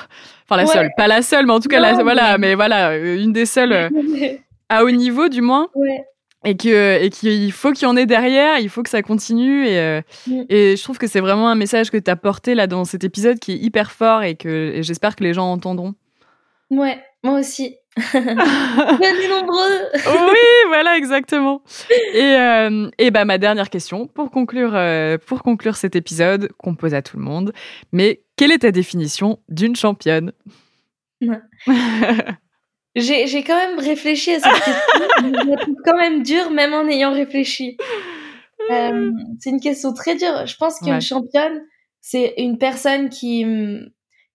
Enfin, 0.49 0.57
la 0.57 0.67
seule, 0.67 0.91
pas 0.97 1.09
la 1.09 1.23
seule, 1.23 1.47
mais 1.47 1.53
en 1.53 1.61
tout 1.61 1.69
cas, 1.69 1.81
la, 1.81 2.03
voilà, 2.03 2.39
mais 2.39 2.55
voilà, 2.55 2.97
une 2.97 3.33
des 3.33 3.47
seules 3.47 3.91
à 4.69 4.85
haut 4.85 4.91
niveau, 4.91 5.29
du 5.29 5.43
moins. 5.43 5.69
Ouais 5.75 6.05
et 6.45 6.57
que 6.57 7.03
et 7.03 7.11
qu'il 7.11 7.53
faut 7.53 7.73
qu'il 7.73 7.87
y 7.87 7.87
en 7.87 7.97
ait 7.97 8.07
derrière, 8.07 8.59
il 8.59 8.69
faut 8.69 8.83
que 8.83 8.89
ça 8.89 9.03
continue 9.03 9.67
et 9.67 9.79
euh, 9.79 10.01
mm. 10.27 10.43
et 10.49 10.77
je 10.77 10.83
trouve 10.83 10.99
que 10.99 11.07
c'est 11.07 11.21
vraiment 11.21 11.49
un 11.51 11.55
message 11.55 11.91
que 11.91 11.99
tu 11.99 12.11
as 12.11 12.17
porté 12.17 12.55
là 12.55 12.67
dans 12.67 12.85
cet 12.85 13.05
épisode 13.05 13.39
qui 13.39 13.53
est 13.53 13.59
hyper 13.59 13.93
fort 13.93 14.23
et 14.23 14.37
que 14.37 14.79
j'espère 14.81 15.17
que 15.17 15.25
les 15.25 15.35
gens 15.35 15.53
entendront. 15.53 15.95
Ouais, 16.71 17.03
moi 17.23 17.39
aussi. 17.39 17.77
Venez 17.97 19.29
nombreux. 19.29 19.79
oui, 20.33 20.39
voilà 20.69 20.97
exactement. 20.97 21.63
Et 22.15 22.23
euh, 22.23 22.89
et 22.99 23.11
bah 23.11 23.25
ma 23.25 23.37
dernière 23.37 23.69
question 23.69 24.07
pour 24.07 24.31
conclure 24.31 24.75
euh, 24.75 25.19
pour 25.19 25.43
conclure 25.43 25.77
cet 25.77 25.97
épisode 25.97 26.51
qu'on 26.57 26.77
pose 26.77 26.95
à 26.95 27.03
tout 27.03 27.17
le 27.17 27.25
monde, 27.25 27.53
mais 27.93 28.23
quelle 28.37 28.53
est 28.53 28.59
ta 28.59 28.71
définition 28.71 29.41
d'une 29.49 29.75
championne? 29.77 30.33
J'ai 32.97 33.45
quand 33.45 33.57
même 33.57 33.79
réfléchi 33.79 34.33
à 34.33 34.41
cette 34.41 34.53
question. 34.53 35.57
quand 35.85 35.97
même 35.97 36.23
dur, 36.23 36.51
même 36.51 36.75
en 36.75 36.87
ayant 36.87 37.13
réfléchi. 37.13 37.77
Euh, 38.71 39.11
c'est 39.41 39.51
une 39.51 39.61
question 39.61 39.93
très 39.93 40.17
dure. 40.17 40.47
Je 40.47 40.57
pense 40.57 40.79
qu'une 40.81 41.01
championne, 41.01 41.63
c'est 42.01 42.35
une 42.39 42.59
personne 42.59 43.09
qui, 43.09 43.45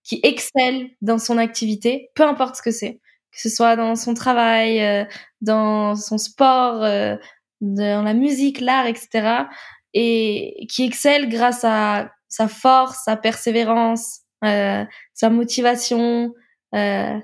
qui 0.06 0.20
excelle 0.22 0.90
dans 1.00 1.18
son 1.18 1.38
activité, 1.38 2.10
peu 2.14 2.22
importe 2.22 2.56
ce 2.56 2.62
que 2.62 2.70
c'est. 2.70 3.00
Que 3.32 3.40
ce 3.40 3.48
soit 3.48 3.76
dans 3.76 3.96
son 3.96 4.14
travail, 4.14 4.80
euh, 4.82 5.04
dans 5.40 5.94
son 5.96 6.16
sport, 6.16 6.82
euh, 6.82 7.16
dans 7.60 8.02
la 8.02 8.14
musique, 8.14 8.60
l'art, 8.60 8.86
etc. 8.86 9.44
Et 9.92 10.66
qui 10.70 10.84
excelle 10.84 11.28
grâce 11.28 11.64
à 11.64 12.10
sa 12.28 12.48
force, 12.48 13.04
sa 13.04 13.16
persévérance, 13.16 14.20
sa 14.42 15.30
motivation. 15.30 16.32
Euh, 16.74 17.18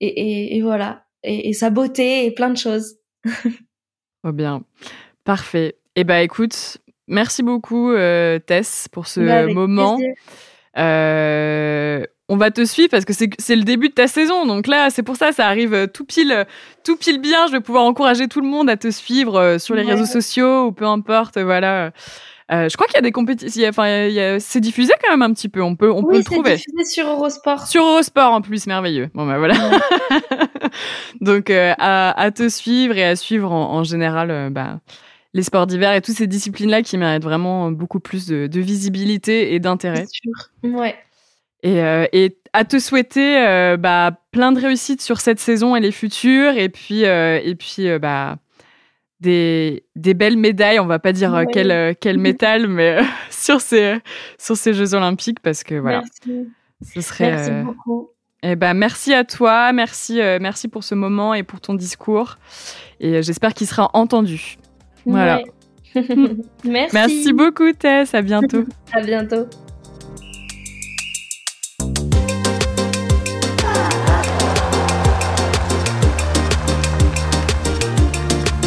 et, 0.00 0.60
voilà, 0.62 1.04
et, 1.22 1.52
sa 1.52 1.70
beauté 1.70 2.26
et 2.26 2.30
plein 2.32 2.50
de 2.50 2.56
choses. 2.56 2.96
oh 4.24 4.32
bien, 4.32 4.62
parfait. 5.24 5.76
Eh 5.96 6.04
ben 6.04 6.18
écoute, 6.18 6.78
merci 7.08 7.42
beaucoup 7.42 7.90
euh, 7.90 8.38
Tess 8.38 8.88
pour 8.92 9.06
ce 9.06 9.52
moment. 9.52 9.98
Euh, 10.76 12.04
on 12.28 12.36
va 12.36 12.50
te 12.50 12.64
suivre 12.64 12.90
parce 12.90 13.04
que 13.04 13.12
c'est 13.12 13.56
le 13.56 13.64
début 13.64 13.88
de 13.88 13.94
ta 13.94 14.06
saison. 14.06 14.46
Donc 14.46 14.66
là, 14.66 14.90
c'est 14.90 15.02
pour 15.02 15.16
ça, 15.16 15.32
ça 15.32 15.46
arrive 15.46 15.88
tout 15.92 16.04
pile, 16.04 16.46
tout 16.84 16.96
pile 16.96 17.20
bien. 17.20 17.46
Je 17.46 17.52
vais 17.52 17.60
pouvoir 17.60 17.84
encourager 17.84 18.28
tout 18.28 18.40
le 18.40 18.48
monde 18.48 18.68
à 18.68 18.76
te 18.76 18.90
suivre 18.90 19.36
euh, 19.36 19.58
sur 19.58 19.74
les 19.74 19.82
réseaux 19.82 20.06
sociaux 20.06 20.66
ou 20.66 20.72
peu 20.72 20.84
importe. 20.84 21.38
Voilà. 21.38 21.92
Euh, 22.50 22.68
je 22.68 22.76
crois 22.76 22.86
qu'il 22.86 22.94
y 22.94 22.98
a 22.98 23.02
des 23.02 23.12
compétitions. 23.12 23.68
Enfin, 23.68 24.08
c'est 24.40 24.60
diffusé 24.60 24.92
quand 25.02 25.10
même 25.10 25.22
un 25.22 25.32
petit 25.34 25.48
peu. 25.48 25.62
On 25.62 25.76
peut, 25.76 25.90
on 25.90 26.02
peut 26.02 26.16
le 26.16 26.24
trouver. 26.24 26.56
C'est 26.56 26.64
diffusé 26.70 26.84
sur 26.84 27.08
Eurosport. 27.08 27.66
Sur 27.66 27.84
Eurosport 27.84 28.32
en 28.32 28.40
plus, 28.40 28.66
merveilleux. 28.66 29.10
Bon 29.14 29.26
ben 29.26 29.38
voilà. 29.38 29.54
Donc 31.20 31.50
euh, 31.50 31.74
à, 31.78 32.18
à, 32.18 32.30
te 32.30 32.48
suivre 32.48 32.96
et 32.96 33.04
à 33.04 33.16
suivre 33.16 33.52
en, 33.52 33.84
général, 33.84 34.30
euh, 34.30 34.50
bah, 34.50 34.80
les 35.34 35.42
sports 35.42 35.66
d'hiver 35.66 35.92
et 35.92 36.00
toutes 36.00 36.16
ces 36.16 36.26
disciplines-là 36.26 36.82
qui 36.82 36.96
méritent 36.96 37.22
vraiment 37.22 37.70
beaucoup 37.70 38.00
plus 38.00 38.26
de, 38.26 38.46
de 38.46 38.60
visibilité 38.60 39.52
et 39.52 39.60
d'intérêt. 39.60 40.06
Sûr. 40.06 40.32
Ouais. 40.62 40.96
Et, 41.62 41.80
et, 42.12 42.38
à 42.52 42.64
te 42.64 42.78
souhaiter 42.78 43.76
bah, 43.78 44.12
plein 44.32 44.52
de 44.52 44.60
réussites 44.60 45.02
sur 45.02 45.20
cette 45.20 45.40
saison 45.40 45.76
et 45.76 45.80
les 45.80 45.92
futures. 45.92 46.56
Et 46.56 46.68
puis, 46.68 47.02
et 47.02 47.54
puis 47.58 47.98
bah 47.98 48.38
des, 49.20 49.84
des 49.96 50.14
belles 50.14 50.36
médailles, 50.36 50.78
on 50.78 50.86
va 50.86 50.98
pas 50.98 51.12
dire 51.12 51.34
euh, 51.34 51.44
quel, 51.50 51.70
euh, 51.70 51.92
quel 51.98 52.18
métal, 52.18 52.68
mais 52.68 52.98
euh, 52.98 53.02
sur, 53.30 53.60
ces, 53.60 53.98
sur 54.38 54.56
ces 54.56 54.72
Jeux 54.74 54.94
Olympiques, 54.94 55.40
parce 55.40 55.64
que 55.64 55.74
voilà. 55.74 56.02
Merci. 56.22 56.48
Ce 56.94 57.00
serait, 57.00 57.32
merci 57.32 57.50
beaucoup. 57.64 58.10
Eh 58.44 58.54
ben, 58.54 58.72
merci 58.72 59.12
à 59.12 59.24
toi, 59.24 59.72
merci, 59.72 60.20
merci 60.40 60.68
pour 60.68 60.84
ce 60.84 60.94
moment 60.94 61.34
et 61.34 61.42
pour 61.42 61.60
ton 61.60 61.74
discours. 61.74 62.38
Et 63.00 63.20
j'espère 63.20 63.52
qu'il 63.52 63.66
sera 63.66 63.90
entendu. 63.94 64.58
Voilà. 65.04 65.42
merci. 66.64 66.94
Merci 66.94 67.32
beaucoup, 67.32 67.72
Tess. 67.72 68.14
À 68.14 68.22
bientôt. 68.22 68.64
à 68.92 69.00
bientôt. 69.00 69.48